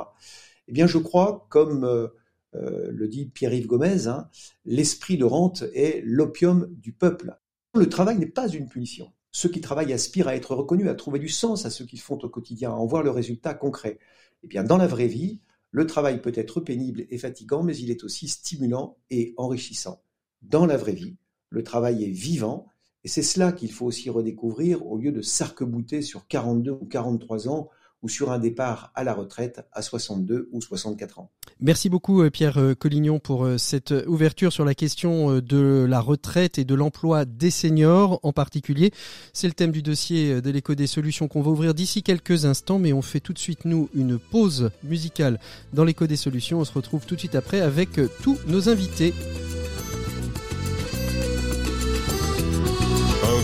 Eh 0.68 0.72
bien, 0.72 0.86
je 0.86 0.98
crois, 0.98 1.46
comme 1.50 1.84
euh, 1.84 2.08
le 2.54 3.08
dit 3.08 3.26
Pierre-Yves 3.26 3.66
Gomez, 3.66 4.06
hein, 4.06 4.28
l'esprit 4.64 5.16
de 5.16 5.24
rente 5.24 5.64
est 5.74 6.02
l'opium 6.04 6.68
du 6.70 6.92
peuple. 6.92 7.38
Le 7.74 7.88
travail 7.88 8.18
n'est 8.18 8.26
pas 8.26 8.48
une 8.48 8.68
punition. 8.68 9.12
Ceux 9.32 9.48
qui 9.48 9.60
travaillent 9.60 9.92
aspirent 9.92 10.28
à 10.28 10.34
être 10.34 10.54
reconnus, 10.54 10.88
à 10.88 10.94
trouver 10.94 11.20
du 11.20 11.28
sens 11.28 11.64
à 11.64 11.70
ce 11.70 11.84
qu'ils 11.84 12.00
font 12.00 12.18
au 12.18 12.28
quotidien, 12.28 12.70
à 12.70 12.74
en 12.74 12.86
voir 12.86 13.02
le 13.02 13.10
résultat 13.10 13.54
concret. 13.54 13.98
Eh 14.42 14.48
bien, 14.48 14.64
dans 14.64 14.76
la 14.76 14.88
vraie 14.88 15.06
vie, 15.06 15.40
le 15.70 15.86
travail 15.86 16.20
peut 16.20 16.32
être 16.34 16.60
pénible 16.60 17.06
et 17.08 17.18
fatigant, 17.18 17.62
mais 17.62 17.76
il 17.76 17.90
est 17.90 18.02
aussi 18.02 18.28
stimulant 18.28 18.98
et 19.08 19.34
enrichissant. 19.36 20.02
Dans 20.42 20.66
la 20.66 20.76
vraie 20.76 20.94
vie, 20.94 21.16
le 21.50 21.62
travail 21.62 22.04
est 22.04 22.10
vivant, 22.10 22.66
et 23.04 23.08
c'est 23.08 23.22
cela 23.22 23.52
qu'il 23.52 23.72
faut 23.72 23.86
aussi 23.86 24.10
redécouvrir 24.10 24.86
au 24.86 24.98
lieu 24.98 25.12
de 25.12 25.22
s'arc-bouter 25.22 26.02
sur 26.02 26.26
42 26.26 26.72
ou 26.72 26.86
43 26.86 27.48
ans 27.48 27.68
ou 28.02 28.08
sur 28.08 28.30
un 28.32 28.38
départ 28.38 28.92
à 28.94 29.04
la 29.04 29.12
retraite 29.12 29.60
à 29.72 29.82
62 29.82 30.48
ou 30.52 30.60
64 30.60 31.18
ans. 31.18 31.30
Merci 31.60 31.90
beaucoup 31.90 32.22
euh, 32.22 32.30
Pierre 32.30 32.58
euh, 32.58 32.74
Collignon 32.74 33.18
pour 33.18 33.44
euh, 33.44 33.58
cette 33.58 33.92
ouverture 34.06 34.52
sur 34.52 34.64
la 34.64 34.74
question 34.74 35.38
de 35.40 35.86
la 35.88 36.00
retraite 36.00 36.58
et 36.58 36.64
de 36.64 36.74
l'emploi 36.74 37.26
des 37.26 37.50
seniors 37.50 38.18
en 38.22 38.32
particulier. 38.32 38.92
C'est 39.34 39.48
le 39.48 39.52
thème 39.52 39.72
du 39.72 39.82
dossier 39.82 40.40
de 40.40 40.50
l'écho 40.50 40.74
des 40.74 40.86
solutions 40.86 41.28
qu'on 41.28 41.42
va 41.42 41.50
ouvrir 41.50 41.74
d'ici 41.74 42.02
quelques 42.02 42.46
instants, 42.46 42.78
mais 42.78 42.92
on 42.92 43.02
fait 43.02 43.20
tout 43.20 43.34
de 43.34 43.38
suite 43.38 43.66
nous 43.66 43.90
une 43.94 44.18
pause 44.18 44.70
musicale 44.82 45.38
dans 45.74 45.84
l'écho 45.84 46.06
des 46.06 46.16
solutions. 46.16 46.60
On 46.60 46.64
se 46.64 46.72
retrouve 46.72 47.04
tout 47.04 47.16
de 47.16 47.20
suite 47.20 47.34
après 47.34 47.60
avec 47.60 48.00
tous 48.22 48.38
nos 48.46 48.68
invités. 48.70 49.12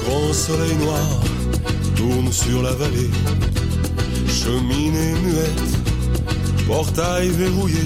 Grand 0.07 0.33
soleil 0.33 0.75
noir 0.77 1.07
tourne 1.97 2.33
sur 2.33 2.63
la 2.63 2.73
vallée 2.73 3.11
cheminée 4.29 5.15
muette, 5.25 6.66
portail 6.66 7.29
verrouillé, 7.31 7.85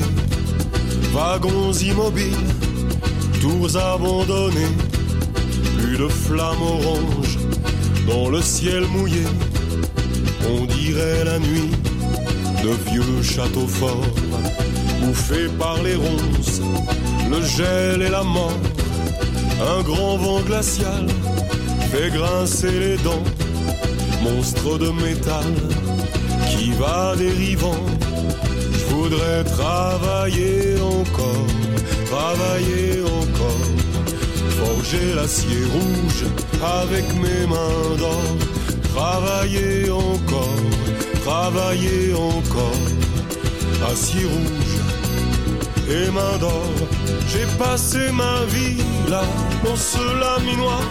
wagons 1.12 1.72
immobiles, 1.72 2.48
tours 3.40 3.76
abandonnées, 3.76 4.76
plus 5.78 5.96
de 5.96 6.09
flammes 6.09 6.62
oranges 6.62 7.38
dans 8.06 8.28
le 8.28 8.42
ciel 8.42 8.85
mouillé. 8.87 9.24
On 10.52 10.66
dirait 10.66 11.24
la 11.24 11.38
nuit 11.38 11.70
de 12.62 12.90
vieux 12.90 13.22
châteaux 13.22 13.68
forts, 13.68 14.14
bouffés 15.00 15.48
par 15.59 15.83
les 15.83 15.94
ronces, 15.94 16.61
le 17.30 17.40
gel 17.42 18.02
et 18.02 18.11
la 18.11 18.22
mort. 18.22 18.61
Un 19.76 19.83
grand 19.83 20.16
vent 20.16 20.40
glacial 20.40 21.06
fait 21.90 22.11
grincer 22.11 22.70
les 22.70 22.96
dents, 22.98 23.26
monstre 24.22 24.79
de 24.79 24.90
métal 24.90 25.50
qui 26.50 26.70
va 26.72 27.14
dérivant. 27.16 27.83
Je 28.72 28.94
voudrais 28.94 29.42
travailler 29.44 30.81
encore, 30.81 31.46
travailler 32.07 33.03
encore, 33.22 33.66
forger 34.61 35.14
l'acier 35.16 35.62
rouge 35.74 36.22
avec 36.83 37.07
mes 37.24 37.46
mains 37.46 37.96
d'or, 37.98 38.29
travailler 38.94 39.90
encore, 39.90 40.62
travailler 41.24 42.14
encore, 42.14 42.85
acier 43.92 44.26
rouge 44.26 44.76
et 45.88 46.11
main 46.11 46.37
d'or. 46.38 46.72
J'ai 47.33 47.46
passé 47.59 48.12
ma 48.12 48.44
vie 48.55 48.83
là 49.09 49.22
dans 49.64 49.76
ce 49.76 50.05
laminoir, 50.22 50.83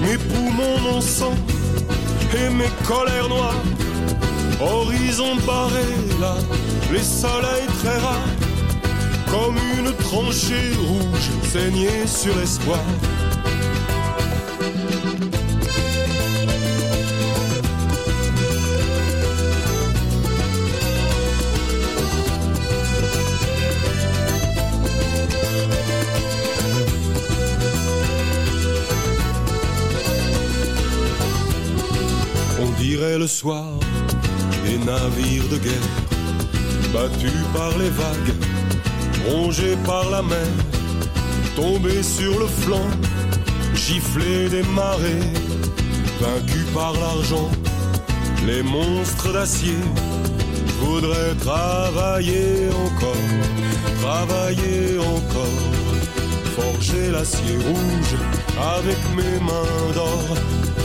mes 0.00 0.18
poumons, 0.18 0.78
mon 0.82 1.00
sang 1.00 1.34
et 2.34 2.48
mes 2.50 2.70
colères 2.86 3.28
noires 3.28 3.62
Horizon 4.60 5.36
barré 5.46 5.84
là, 6.20 6.34
les 6.92 7.02
soleils 7.02 7.66
très 7.80 7.96
rares, 7.98 8.34
comme 9.30 9.56
une 9.78 9.92
tranchée 9.92 10.72
rouge 10.84 11.30
saignée 11.52 12.06
sur 12.06 12.36
espoir. 12.40 12.80
Le 33.16 33.26
soir 33.26 33.64
des 34.64 34.76
navires 34.78 35.48
de 35.50 35.56
guerre, 35.56 35.90
battus 36.92 37.32
par 37.54 37.70
les 37.78 37.88
vagues, 37.88 38.34
rongés 39.26 39.76
par 39.86 40.08
la 40.10 40.22
mer, 40.22 40.46
tombés 41.56 42.02
sur 42.02 42.38
le 42.38 42.46
flanc, 42.46 42.90
giflés 43.74 44.50
des 44.50 44.62
marées, 44.62 45.32
vaincus 46.20 46.66
par 46.74 46.92
l'argent, 46.92 47.50
les 48.46 48.62
monstres 48.62 49.32
d'acier. 49.32 49.80
Voudrais 50.80 51.34
travailler 51.40 52.68
encore, 52.86 53.30
travailler 54.02 54.98
encore, 54.98 55.62
forger 56.56 57.10
l'acier 57.10 57.56
rouge 57.66 58.14
avec 58.76 58.98
mes 59.16 59.40
mains 59.40 59.92
d'or, 59.94 60.36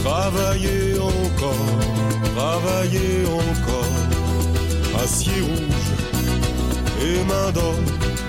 travailler 0.04 1.00
encore 1.00 1.94
travailler 2.36 3.26
encore, 3.26 5.04
acier 5.04 5.42
rouge 5.42 5.90
et 7.02 7.24
main 7.26 7.52
d'or. 7.52 7.76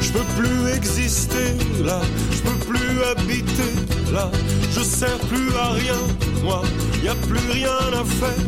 Je 0.00 0.10
peux 0.12 0.28
plus 0.38 0.72
exister 0.76 1.48
là, 1.82 2.00
je 2.30 2.42
peux 2.42 2.60
plus 2.70 3.02
habiter 3.12 3.72
là, 4.12 4.30
je 4.70 4.80
sers 4.80 5.18
plus 5.30 5.50
à 5.56 5.70
rien, 5.70 6.00
moi, 6.42 6.62
y 7.02 7.08
a 7.08 7.14
plus 7.14 7.46
rien 7.50 7.78
à 8.00 8.04
faire. 8.04 8.44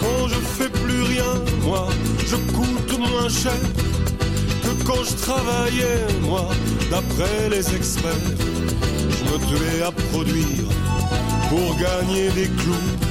Quand 0.00 0.28
je 0.28 0.40
fais 0.56 0.68
plus 0.68 1.02
rien, 1.02 1.32
moi, 1.62 1.88
je 2.30 2.36
coûte 2.54 2.98
moins 2.98 3.28
cher 3.28 3.62
que 4.62 4.84
quand 4.84 5.02
je 5.04 5.14
travaillais, 5.26 6.06
moi, 6.22 6.48
d'après 6.90 7.48
les 7.50 7.74
experts. 7.74 8.30
Je 9.16 9.24
me 9.24 9.38
tuais 9.48 9.82
à 9.82 9.90
produire 9.90 10.68
pour 11.48 11.76
gagner 11.76 12.30
des 12.30 12.48
clous 12.48 13.08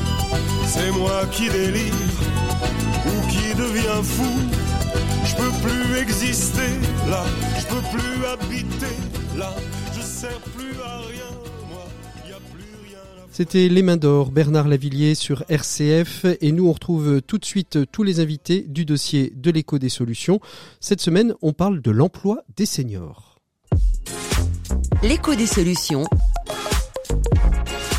c'est 0.68 0.92
moi 0.92 1.26
qui 1.32 1.50
délire 1.50 1.94
ou 3.06 3.28
qui 3.30 3.56
devient 3.56 4.04
fou. 4.04 4.24
Je 5.26 5.36
peux 5.36 5.52
plus 5.66 5.98
exister 5.98 6.70
là, 7.10 7.24
je 7.58 7.66
peux 7.68 7.98
plus 7.98 8.26
habiter 8.26 8.96
là, 9.38 9.56
je 9.96 10.02
sers 10.02 10.40
plus 10.56 10.74
à 10.82 10.98
rien, 11.00 11.32
moi, 11.70 11.86
y 12.28 12.32
a 12.32 12.38
plus 12.54 12.66
rien 12.86 13.00
à 13.00 13.28
C'était 13.32 13.70
Les 13.70 13.82
Mains 13.82 13.98
d'Or, 13.98 14.32
Bernard 14.32 14.68
Lavillier 14.68 15.16
sur 15.16 15.44
RCF. 15.48 16.26
Et 16.42 16.52
nous, 16.52 16.68
on 16.68 16.74
retrouve 16.74 17.22
tout 17.22 17.38
de 17.38 17.46
suite 17.46 17.80
tous 17.92 18.04
les 18.04 18.20
invités 18.20 18.66
du 18.68 18.86
dossier 18.86 19.32
de 19.36 19.52
l'écho 19.52 19.80
des 19.80 19.90
solutions. 19.90 20.40
Cette 20.80 21.02
semaine, 21.02 21.34
on 21.42 21.54
parle 21.54 21.82
de 21.82 21.92
l'emploi 21.92 22.44
des 22.56 22.66
seniors. 22.66 23.40
L'écho 25.04 25.36
des 25.36 25.48
solutions. 25.48 26.06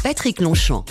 Patrick 0.08 0.40
Longchamp. 0.40 0.88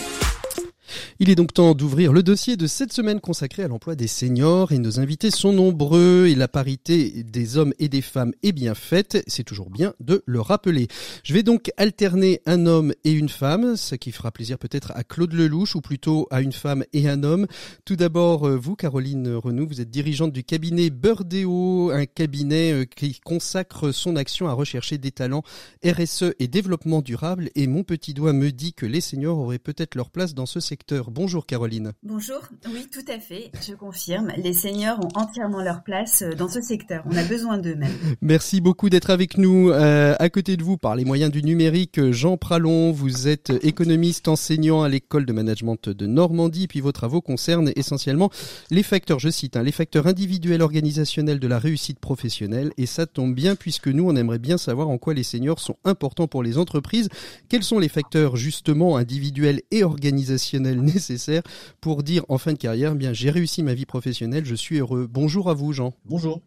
Il 1.19 1.31
est 1.31 1.35
donc 1.35 1.51
temps 1.51 1.73
d'ouvrir 1.73 2.13
le 2.13 2.21
dossier 2.21 2.57
de 2.57 2.67
cette 2.67 2.93
semaine 2.93 3.19
consacré 3.19 3.63
à 3.63 3.67
l'emploi 3.67 3.95
des 3.95 4.05
seniors 4.05 4.71
et 4.71 4.77
nos 4.77 4.99
invités 4.99 5.31
sont 5.31 5.51
nombreux 5.51 6.27
et 6.27 6.35
la 6.35 6.47
parité 6.47 7.23
des 7.23 7.57
hommes 7.57 7.73
et 7.79 7.89
des 7.89 8.03
femmes 8.03 8.33
est 8.43 8.51
bien 8.51 8.75
faite. 8.75 9.23
C'est 9.25 9.43
toujours 9.43 9.71
bien 9.71 9.95
de 9.99 10.21
le 10.27 10.39
rappeler. 10.39 10.87
Je 11.23 11.33
vais 11.33 11.41
donc 11.41 11.71
alterner 11.77 12.43
un 12.45 12.67
homme 12.67 12.93
et 13.03 13.11
une 13.13 13.29
femme, 13.29 13.75
ce 13.77 13.95
qui 13.95 14.11
fera 14.11 14.29
plaisir 14.29 14.59
peut-être 14.59 14.91
à 14.93 15.03
Claude 15.03 15.33
Lelouch 15.33 15.75
ou 15.75 15.81
plutôt 15.81 16.27
à 16.29 16.41
une 16.41 16.51
femme 16.51 16.83
et 16.93 17.09
un 17.09 17.23
homme. 17.23 17.47
Tout 17.83 17.95
d'abord, 17.95 18.47
euh, 18.47 18.55
vous, 18.55 18.75
Caroline 18.75 19.33
Renou, 19.33 19.67
vous 19.67 19.81
êtes 19.81 19.89
dirigeante 19.89 20.33
du 20.33 20.43
cabinet 20.43 20.91
Burdeo, 20.91 21.89
un 21.89 22.05
cabinet 22.05 22.73
euh, 22.73 22.85
qui 22.85 23.19
consacre 23.21 23.91
son 23.91 24.17
action 24.17 24.49
à 24.49 24.53
rechercher 24.53 24.99
des 24.99 25.11
talents 25.11 25.41
RSE 25.83 26.35
et 26.37 26.47
développement 26.47 27.01
durable 27.01 27.49
et 27.55 27.65
mon 27.65 27.81
petit 27.81 28.13
doigt 28.13 28.33
me 28.33 28.51
dit 28.51 28.75
que 28.75 28.85
les 28.85 29.01
seniors 29.01 29.39
auraient 29.39 29.57
peut-être 29.57 29.95
leur 29.95 30.11
place 30.11 30.35
dans 30.35 30.45
ce 30.45 30.59
secteur. 30.59 31.06
Bonjour 31.09 31.45
Caroline. 31.45 31.93
Bonjour, 32.03 32.41
oui 32.65 32.85
tout 32.91 33.09
à 33.09 33.17
fait, 33.17 33.49
je 33.65 33.73
confirme. 33.73 34.33
Les 34.35 34.51
seniors 34.51 34.99
ont 34.99 35.17
entièrement 35.17 35.63
leur 35.63 35.81
place 35.81 36.21
euh, 36.21 36.33
dans 36.33 36.49
ce 36.49 36.59
secteur. 36.59 37.01
On 37.09 37.15
a 37.15 37.23
besoin 37.23 37.57
d'eux 37.57 37.75
même. 37.75 37.93
Merci 38.21 38.59
beaucoup 38.59 38.89
d'être 38.89 39.09
avec 39.09 39.37
nous. 39.37 39.69
Euh, 39.71 40.15
à 40.19 40.29
côté 40.29 40.57
de 40.57 40.63
vous, 40.63 40.75
par 40.75 40.97
les 40.97 41.05
moyens 41.05 41.31
du 41.31 41.43
numérique, 41.43 42.11
Jean 42.11 42.35
Pralon, 42.35 42.91
vous 42.91 43.29
êtes 43.29 43.53
économiste 43.63 44.27
enseignant 44.27 44.83
à 44.83 44.89
l'école 44.89 45.25
de 45.25 45.31
management 45.31 45.87
de 45.87 46.05
Normandie, 46.05 46.67
puis 46.67 46.81
vos 46.81 46.91
travaux 46.91 47.21
concernent 47.21 47.71
essentiellement 47.77 48.29
les 48.69 48.83
facteurs, 48.83 49.19
je 49.19 49.29
cite, 49.29 49.55
hein, 49.55 49.63
les 49.63 49.71
facteurs 49.71 50.07
individuels 50.07 50.61
organisationnels 50.61 51.39
de 51.39 51.47
la 51.47 51.57
réussite 51.57 51.99
professionnelle. 51.99 52.73
Et 52.77 52.85
ça 52.85 53.05
tombe 53.05 53.33
bien 53.33 53.55
puisque 53.55 53.87
nous, 53.87 54.05
on 54.09 54.15
aimerait 54.17 54.39
bien 54.39 54.57
savoir 54.57 54.89
en 54.89 54.97
quoi 54.97 55.13
les 55.13 55.23
seniors 55.23 55.59
sont 55.59 55.77
importants 55.85 56.27
pour 56.27 56.43
les 56.43 56.57
entreprises. 56.57 57.07
Quels 57.47 57.63
sont 57.63 57.79
les 57.79 57.87
facteurs 57.87 58.35
justement 58.35 58.97
individuels 58.97 59.61
et 59.71 59.85
organisationnels 59.85 60.81
nécessaire 60.97 61.43
pour 61.79 62.03
dire 62.03 62.25
en 62.27 62.37
fin 62.37 62.53
de 62.53 62.57
carrière, 62.57 62.95
bien 62.95 63.13
j'ai 63.13 63.29
réussi 63.29 63.61
ma 63.63 63.73
vie 63.73 63.85
professionnelle, 63.85 64.45
je 64.45 64.55
suis 64.55 64.79
heureux. 64.79 65.07
Bonjour 65.09 65.49
à 65.49 65.53
vous 65.53 65.73
Jean. 65.73 65.93
Bonjour. 66.05 66.41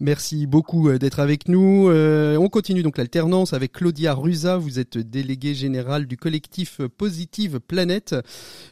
Merci 0.00 0.46
beaucoup 0.46 0.88
euh, 0.88 0.98
d'être 0.98 1.20
avec 1.20 1.48
nous. 1.48 1.88
Euh, 1.88 2.36
on 2.36 2.48
continue 2.48 2.82
donc 2.82 2.98
l'alternance 2.98 3.52
avec 3.52 3.72
Claudia 3.72 4.14
Ruza. 4.14 4.56
Vous 4.56 4.78
êtes 4.78 4.98
déléguée 4.98 5.54
générale 5.54 6.06
du 6.06 6.16
collectif 6.16 6.80
Positive 6.96 7.58
Planète, 7.60 8.14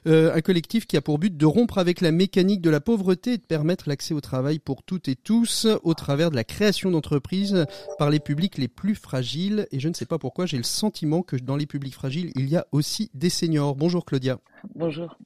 euh, 0.06 0.34
un 0.34 0.40
collectif 0.40 0.86
qui 0.86 0.96
a 0.96 1.00
pour 1.00 1.18
but 1.18 1.36
de 1.36 1.46
rompre 1.46 1.78
avec 1.78 2.00
la 2.00 2.12
mécanique 2.12 2.60
de 2.60 2.70
la 2.70 2.80
pauvreté 2.80 3.34
et 3.34 3.38
de 3.38 3.42
permettre 3.42 3.88
l'accès 3.88 4.14
au 4.14 4.20
travail 4.20 4.58
pour 4.58 4.82
toutes 4.82 5.08
et 5.08 5.16
tous 5.16 5.66
au 5.82 5.94
travers 5.94 6.30
de 6.30 6.36
la 6.36 6.44
création 6.44 6.90
d'entreprises 6.90 7.66
par 7.98 8.10
les 8.10 8.20
publics 8.20 8.58
les 8.58 8.68
plus 8.68 8.94
fragiles. 8.94 9.66
Et 9.72 9.80
je 9.80 9.88
ne 9.88 9.94
sais 9.94 10.06
pas 10.06 10.18
pourquoi, 10.18 10.46
j'ai 10.46 10.58
le 10.58 10.62
sentiment 10.62 11.22
que 11.22 11.36
dans 11.36 11.56
les 11.56 11.66
publics 11.66 11.94
fragiles, 11.94 12.30
il 12.36 12.48
y 12.48 12.56
a 12.56 12.66
aussi 12.72 13.10
des 13.14 13.30
seniors. 13.30 13.74
Bonjour 13.74 14.04
Claudia. 14.04 14.38
Bonjour. 14.74 15.16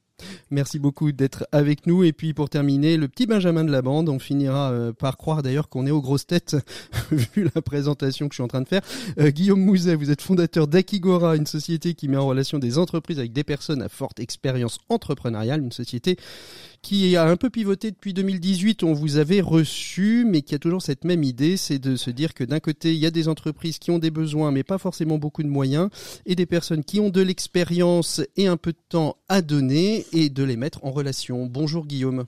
Merci 0.49 0.79
beaucoup 0.79 1.11
d'être 1.11 1.45
avec 1.51 1.87
nous. 1.87 2.03
Et 2.03 2.13
puis 2.13 2.33
pour 2.33 2.49
terminer, 2.49 2.97
le 2.97 3.07
petit 3.07 3.25
Benjamin 3.25 3.63
de 3.63 3.71
la 3.71 3.81
bande. 3.81 4.09
On 4.09 4.19
finira 4.19 4.71
euh, 4.71 4.93
par 4.93 5.17
croire 5.17 5.41
d'ailleurs 5.41 5.69
qu'on 5.69 5.85
est 5.85 5.91
aux 5.91 6.01
grosses 6.01 6.27
têtes, 6.27 6.57
vu 7.11 7.49
la 7.55 7.61
présentation 7.61 8.27
que 8.27 8.33
je 8.33 8.37
suis 8.37 8.43
en 8.43 8.47
train 8.47 8.61
de 8.61 8.67
faire. 8.67 8.81
Euh, 9.19 9.29
Guillaume 9.29 9.61
Mouzet, 9.61 9.95
vous 9.95 10.11
êtes 10.11 10.21
fondateur 10.21 10.67
d'Akigora, 10.67 11.35
une 11.35 11.45
société 11.45 11.93
qui 11.93 12.07
met 12.07 12.17
en 12.17 12.27
relation 12.27 12.59
des 12.59 12.77
entreprises 12.77 13.19
avec 13.19 13.33
des 13.33 13.43
personnes 13.43 13.81
à 13.81 13.89
forte 13.89 14.19
expérience 14.19 14.79
entrepreneuriale, 14.89 15.61
une 15.61 15.71
société 15.71 16.17
qui 16.81 17.15
a 17.15 17.25
un 17.25 17.37
peu 17.37 17.49
pivoté 17.49 17.91
depuis 17.91 18.13
2018. 18.13 18.83
On 18.83 18.93
vous 18.93 19.17
avait 19.17 19.41
reçu, 19.41 20.25
mais 20.27 20.41
qui 20.41 20.55
a 20.55 20.59
toujours 20.59 20.81
cette 20.81 21.03
même 21.03 21.23
idée, 21.23 21.57
c'est 21.57 21.79
de 21.79 21.95
se 21.95 22.09
dire 22.09 22.33
que 22.33 22.43
d'un 22.43 22.59
côté, 22.59 22.93
il 22.93 22.99
y 22.99 23.05
a 23.05 23.11
des 23.11 23.27
entreprises 23.27 23.79
qui 23.79 23.91
ont 23.91 23.99
des 23.99 24.11
besoins, 24.11 24.51
mais 24.51 24.63
pas 24.63 24.77
forcément 24.77 25.17
beaucoup 25.17 25.43
de 25.43 25.47
moyens, 25.47 25.89
et 26.25 26.35
des 26.35 26.45
personnes 26.45 26.83
qui 26.83 26.99
ont 26.99 27.09
de 27.09 27.21
l'expérience 27.21 28.21
et 28.37 28.47
un 28.47 28.57
peu 28.57 28.71
de 28.71 28.79
temps 28.89 29.17
à 29.29 29.41
donner, 29.41 30.05
et 30.13 30.29
de 30.29 30.43
les 30.43 30.57
mettre 30.57 30.83
en 30.83 30.91
relation. 30.91 31.45
Bonjour 31.45 31.85
Guillaume. 31.85 32.25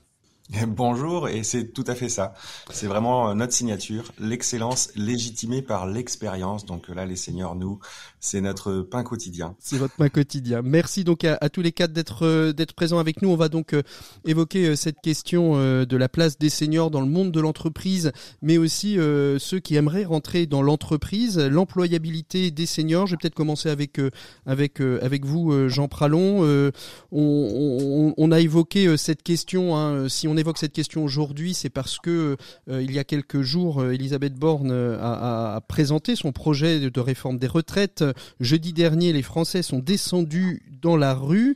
Bonjour, 0.68 1.30
et 1.30 1.44
c'est 1.44 1.74
tout 1.74 1.84
à 1.88 1.96
fait 1.96 2.10
ça. 2.10 2.34
C'est 2.70 2.88
vraiment 2.88 3.30
euh, 3.30 3.34
notre 3.34 3.54
signature, 3.54 4.12
l'excellence 4.20 4.92
légitimée 4.96 5.62
par 5.62 5.88
l'expérience. 5.88 6.66
Donc 6.66 6.90
là, 6.90 7.06
les 7.06 7.16
seniors, 7.16 7.56
nous, 7.56 7.80
c'est 8.20 8.42
notre 8.42 8.82
pain 8.82 9.04
quotidien. 9.04 9.56
C'est 9.60 9.78
votre 9.78 9.96
pain 9.96 10.10
quotidien. 10.10 10.62
Merci 10.62 11.04
donc 11.04 11.24
à, 11.24 11.38
tous 11.50 11.62
les 11.62 11.72
quatre 11.72 11.94
d'être 11.94 12.26
euh, 12.26 12.54
d'être 12.54 12.74
présents 12.74 13.00
avec 13.00 13.22
nous. 13.22 13.30
On 13.30 13.36
va 13.36 13.50
donc 13.50 13.74
euh, 13.74 13.82
évoquer 14.26 14.76
cette 14.76 15.02
question 15.02 15.54
de 15.54 15.98
la 15.98 16.10
place 16.10 16.38
des 16.38 16.50
seniors 16.50 16.92
dans 16.92 17.02
le 17.02 17.08
monde 17.08 17.32
de 17.32 17.40
l'entreprise, 17.40 18.12
mais 18.42 18.58
aussi 18.58 18.96
ceux 18.96 19.60
qui 19.60 19.76
aimeraient 19.76 20.06
rentrer 20.06 20.46
dans 20.46 20.62
l'entreprise, 20.62 21.38
l'employabilité 21.38 22.52
des 22.52 22.66
seniors. 22.66 23.08
Je 23.08 23.12
vais 23.12 23.18
peut-être 23.18 23.36
commencer 23.36 23.70
avec 23.70 24.00
avec 24.46 24.80
avec 24.80 25.26
vous, 25.26 25.70
Jean 25.70 25.88
Pralon. 25.88 26.72
On, 27.12 28.32
a 28.32 28.40
évoqué 28.40 28.98
cette 28.98 29.24
question. 29.24 29.76
Hein, 29.76 30.10
si 30.10 30.28
on 30.28 30.34
on 30.34 30.38
évoque 30.44 30.58
cette 30.58 30.74
question 30.74 31.06
aujourd'hui, 31.06 31.54
c'est 31.54 31.70
parce 31.70 32.00
que 32.00 32.36
euh, 32.70 32.82
il 32.82 32.92
y 32.92 33.00
a 33.00 33.06
quelques 33.06 33.42
jours, 33.42 33.82
euh, 33.82 33.94
Elisabeth 33.94 34.34
Borne 34.34 34.72
euh, 34.72 34.98
a, 35.00 35.62
présenté 35.70 36.18
son 36.18 36.34
projet 36.34 36.90
de 36.90 37.00
réforme 37.00 37.40
des 37.40 37.48
retraites. 37.48 38.04
Jeudi 38.42 38.74
dernier, 38.74 39.14
les 39.14 39.22
Français 39.22 39.62
sont 39.62 39.80
descendus 39.80 40.62
dans 40.82 40.98
la 40.98 41.14
rue. 41.14 41.56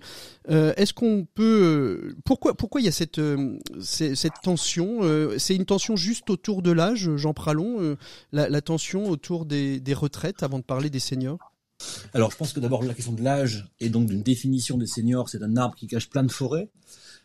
Est-ce 0.50 0.94
qu'on 0.94 1.28
peut 1.36 2.16
pourquoi 2.24 2.56
pourquoi 2.56 2.80
il 2.80 2.86
y 2.86 2.88
a 2.88 2.94
cette 2.94 3.20
cette 3.82 4.42
tension 4.42 5.02
C'est 5.38 5.56
une 5.56 5.66
tension 5.66 5.98
juste 5.98 6.30
autour 6.30 6.62
de 6.62 6.72
l'âge, 6.72 7.14
Jean 7.18 7.34
Pralon, 7.34 7.98
la, 8.32 8.62
tension 8.62 9.10
autour 9.10 9.46
des, 9.46 9.82
des 9.82 9.94
retraites 9.94 10.44
avant 10.44 10.60
de 10.60 10.64
parler 10.64 10.90
des 10.90 11.00
seniors? 11.02 11.40
Alors, 12.14 12.32
je 12.32 12.38
pense 12.38 12.54
que 12.54 12.62
d'abord 12.62 12.84
la 12.84 12.94
question 12.94 13.12
de 13.12 13.22
l'âge 13.22 13.68
et 13.82 13.90
donc 13.90 14.08
d'une 14.08 14.24
définition 14.24 14.78
des 14.78 14.88
seniors, 14.88 15.28
c'est 15.28 15.44
un 15.44 15.58
arbre 15.58 15.76
qui 15.76 15.88
cache 15.88 16.10
plein 16.10 16.24
de 16.24 16.32
forêts. 16.32 16.70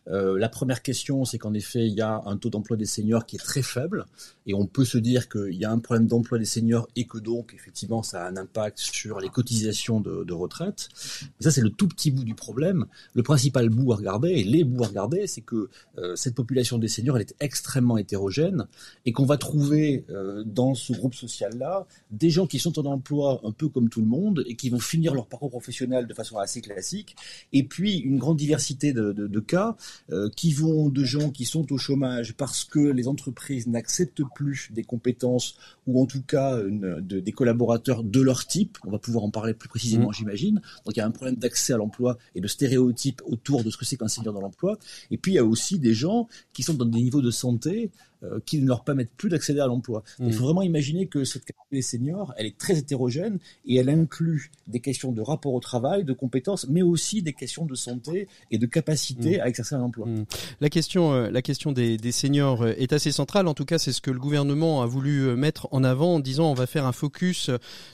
Euh, 0.08 0.38
la 0.38 0.48
première 0.48 0.82
question, 0.82 1.24
c'est 1.24 1.38
qu'en 1.38 1.54
effet, 1.54 1.86
il 1.86 1.94
y 1.94 2.00
a 2.00 2.22
un 2.26 2.36
taux 2.36 2.50
d'emploi 2.50 2.76
des 2.76 2.86
seniors 2.86 3.26
qui 3.26 3.36
est 3.36 3.40
très 3.40 3.62
faible, 3.62 4.06
et 4.46 4.54
on 4.54 4.66
peut 4.66 4.84
se 4.84 4.98
dire 4.98 5.28
qu'il 5.28 5.54
y 5.54 5.64
a 5.64 5.70
un 5.70 5.78
problème 5.78 6.06
d'emploi 6.06 6.38
des 6.38 6.44
seniors 6.44 6.88
et 6.96 7.06
que 7.06 7.18
donc, 7.18 7.54
effectivement, 7.54 8.02
ça 8.02 8.24
a 8.24 8.28
un 8.28 8.36
impact 8.36 8.78
sur 8.78 9.20
les 9.20 9.28
cotisations 9.28 10.00
de, 10.00 10.32
retraite. 10.32 10.88
Mais 11.22 11.44
ça, 11.44 11.50
c'est 11.50 11.60
le 11.60 11.68
tout 11.68 11.86
petit 11.86 12.10
bout 12.10 12.24
du 12.24 12.34
problème. 12.34 12.86
Le 13.12 13.22
principal 13.22 13.68
bout 13.68 13.92
à 13.92 13.96
regarder, 13.96 14.30
et 14.30 14.44
les 14.44 14.64
bouts 14.64 14.82
à 14.82 14.88
regarder, 14.88 15.26
c'est 15.26 15.42
que 15.42 15.68
euh, 15.98 16.16
cette 16.16 16.34
population 16.34 16.78
des 16.78 16.88
seniors, 16.88 17.16
elle 17.16 17.22
est 17.22 17.36
extrêmement 17.38 17.98
hétérogène, 17.98 18.66
et 19.04 19.12
qu'on 19.12 19.26
va 19.26 19.36
trouver 19.36 20.04
euh, 20.10 20.42
dans 20.44 20.74
ce 20.74 20.92
groupe 20.94 21.14
social-là 21.14 21.86
des 22.10 22.30
gens 22.30 22.46
qui 22.46 22.58
sont 22.58 22.78
en 22.78 22.86
emploi 22.86 23.40
un 23.44 23.52
peu 23.52 23.68
comme 23.68 23.88
tout 23.88 24.00
le 24.00 24.06
monde, 24.06 24.42
et 24.46 24.56
qui 24.56 24.70
vont 24.70 24.80
finir 24.80 25.14
leur 25.14 25.26
parcours 25.26 25.50
professionnel 25.50 26.06
de 26.06 26.14
façon 26.14 26.38
assez 26.38 26.60
classique, 26.60 27.14
et 27.52 27.62
puis 27.62 27.98
une 27.98 28.18
grande 28.18 28.38
diversité 28.38 28.92
de, 28.92 29.12
de 29.12 29.40
cas 29.40 29.76
euh, 30.10 30.28
qui 30.36 30.52
vont 30.52 30.88
de 30.88 31.04
gens 31.04 31.30
qui 31.30 31.44
sont 31.44 31.72
au 31.72 31.78
chômage 31.78 32.34
parce 32.34 32.64
que 32.64 32.78
les 32.78 33.08
entreprises 33.08 33.66
n'acceptent 33.66 34.22
plus 34.34 34.70
des 34.72 34.84
compétences 34.84 35.56
ou 35.86 36.00
en 36.00 36.06
tout 36.06 36.22
cas 36.22 36.58
des 36.62 37.32
collaborateurs 37.32 38.02
de 38.04 38.20
leur 38.20 38.46
type. 38.46 38.78
On 38.84 38.90
va 38.90 38.98
pouvoir 38.98 39.24
en 39.24 39.30
parler 39.30 39.54
plus 39.54 39.68
précisément, 39.68 40.10
mmh. 40.10 40.14
j'imagine. 40.14 40.54
Donc 40.84 40.96
il 40.96 40.98
y 40.98 41.00
a 41.00 41.06
un 41.06 41.10
problème 41.10 41.36
d'accès 41.36 41.72
à 41.72 41.76
l'emploi 41.76 42.18
et 42.34 42.40
de 42.40 42.48
stéréotypes 42.48 43.22
autour 43.26 43.64
de 43.64 43.70
ce 43.70 43.76
que 43.76 43.84
c'est 43.84 43.96
qu'un 43.96 44.08
senior 44.08 44.34
dans 44.34 44.40
l'emploi. 44.40 44.78
Et 45.10 45.18
puis 45.18 45.32
il 45.32 45.34
y 45.36 45.38
a 45.38 45.44
aussi 45.44 45.78
des 45.78 45.94
gens 45.94 46.28
qui 46.52 46.62
sont 46.62 46.74
dans 46.74 46.84
des 46.84 47.00
niveaux 47.00 47.22
de 47.22 47.30
santé 47.30 47.90
euh, 48.24 48.38
qui 48.46 48.60
ne 48.60 48.68
leur 48.68 48.84
permettent 48.84 49.10
plus 49.16 49.28
d'accéder 49.28 49.58
à 49.58 49.66
l'emploi. 49.66 50.04
Il 50.20 50.26
mmh. 50.26 50.32
faut 50.32 50.44
vraiment 50.44 50.62
imaginer 50.62 51.06
que 51.06 51.24
cette 51.24 51.44
catégorie 51.44 51.66
des 51.72 51.82
seniors, 51.82 52.32
elle 52.36 52.46
est 52.46 52.56
très 52.56 52.78
hétérogène 52.78 53.38
et 53.66 53.76
elle 53.76 53.88
inclut 53.88 54.52
des 54.68 54.78
questions 54.78 55.10
de 55.10 55.20
rapport 55.20 55.54
au 55.54 55.58
travail, 55.58 56.04
de 56.04 56.12
compétences, 56.12 56.68
mais 56.68 56.82
aussi 56.82 57.22
des 57.22 57.32
questions 57.32 57.64
de 57.64 57.74
santé 57.74 58.28
et 58.52 58.58
de 58.58 58.66
capacité 58.66 59.38
mmh. 59.38 59.40
à 59.40 59.48
exercer 59.48 59.74
un 59.74 59.80
emploi. 59.80 60.06
Mmh. 60.06 60.26
La 60.60 60.68
question, 60.68 61.12
euh, 61.12 61.30
la 61.30 61.42
question 61.42 61.72
des, 61.72 61.96
des, 61.96 62.12
seniors 62.12 62.62
euh, 62.62 62.74
est 62.78 62.92
assez 62.92 63.10
centrale. 63.10 63.48
En 63.48 63.54
tout 63.54 63.64
cas, 63.64 63.78
c'est 63.78 63.92
ce 63.92 64.00
que 64.00 64.12
le 64.12 64.20
gouvernement 64.20 64.82
a 64.82 64.86
voulu 64.86 65.34
mettre 65.34 65.66
en 65.72 65.82
avant 65.82 66.14
en 66.14 66.20
disant 66.20 66.48
on 66.48 66.54
va 66.54 66.66
faire 66.66 66.86
un 66.86 66.92
focus 66.92 67.50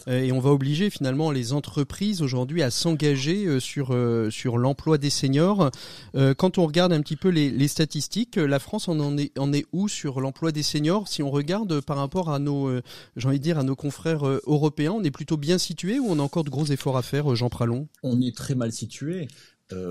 et 0.06 0.32
on 0.32 0.40
va 0.40 0.50
obliger 0.50 0.90
finalement 0.90 1.30
les 1.30 1.54
entreprises 1.54 2.20
aujourd'hui 2.20 2.62
à 2.62 2.70
s'engager 2.70 3.60
sur 3.60 3.96
sur 4.30 4.58
l'emploi 4.58 4.98
des 4.98 5.10
seniors. 5.10 5.70
Quand 6.14 6.58
on 6.58 6.66
regarde 6.66 6.92
un 6.92 7.00
petit 7.00 7.16
peu 7.16 7.28
les, 7.28 7.50
les 7.50 7.68
statistiques, 7.68 8.36
la 8.36 8.58
France 8.58 8.88
en, 8.88 8.98
en 9.00 9.16
est 9.16 9.38
en 9.38 9.52
est 9.52 9.64
où 9.72 9.88
sur 9.88 10.17
l'emploi 10.20 10.52
des 10.52 10.62
seniors, 10.62 11.08
si 11.08 11.22
on 11.22 11.30
regarde 11.30 11.80
par 11.80 11.96
rapport 11.96 12.30
à 12.30 12.38
nos, 12.38 12.68
euh, 12.68 12.82
j'ai 13.16 13.28
envie 13.28 13.38
de 13.38 13.42
dire, 13.42 13.58
à 13.58 13.62
nos 13.62 13.76
confrères 13.76 14.26
euh, 14.26 14.40
européens, 14.46 14.92
on 14.92 15.04
est 15.04 15.10
plutôt 15.10 15.36
bien 15.36 15.58
situé 15.58 15.98
ou 15.98 16.06
on 16.08 16.18
a 16.18 16.22
encore 16.22 16.44
de 16.44 16.50
gros 16.50 16.66
efforts 16.66 16.96
à 16.96 17.02
faire, 17.02 17.32
euh, 17.32 17.34
Jean 17.34 17.48
Pralon? 17.48 17.88
On 18.02 18.20
est 18.20 18.36
très 18.36 18.54
mal 18.54 18.72
situé. 18.72 19.28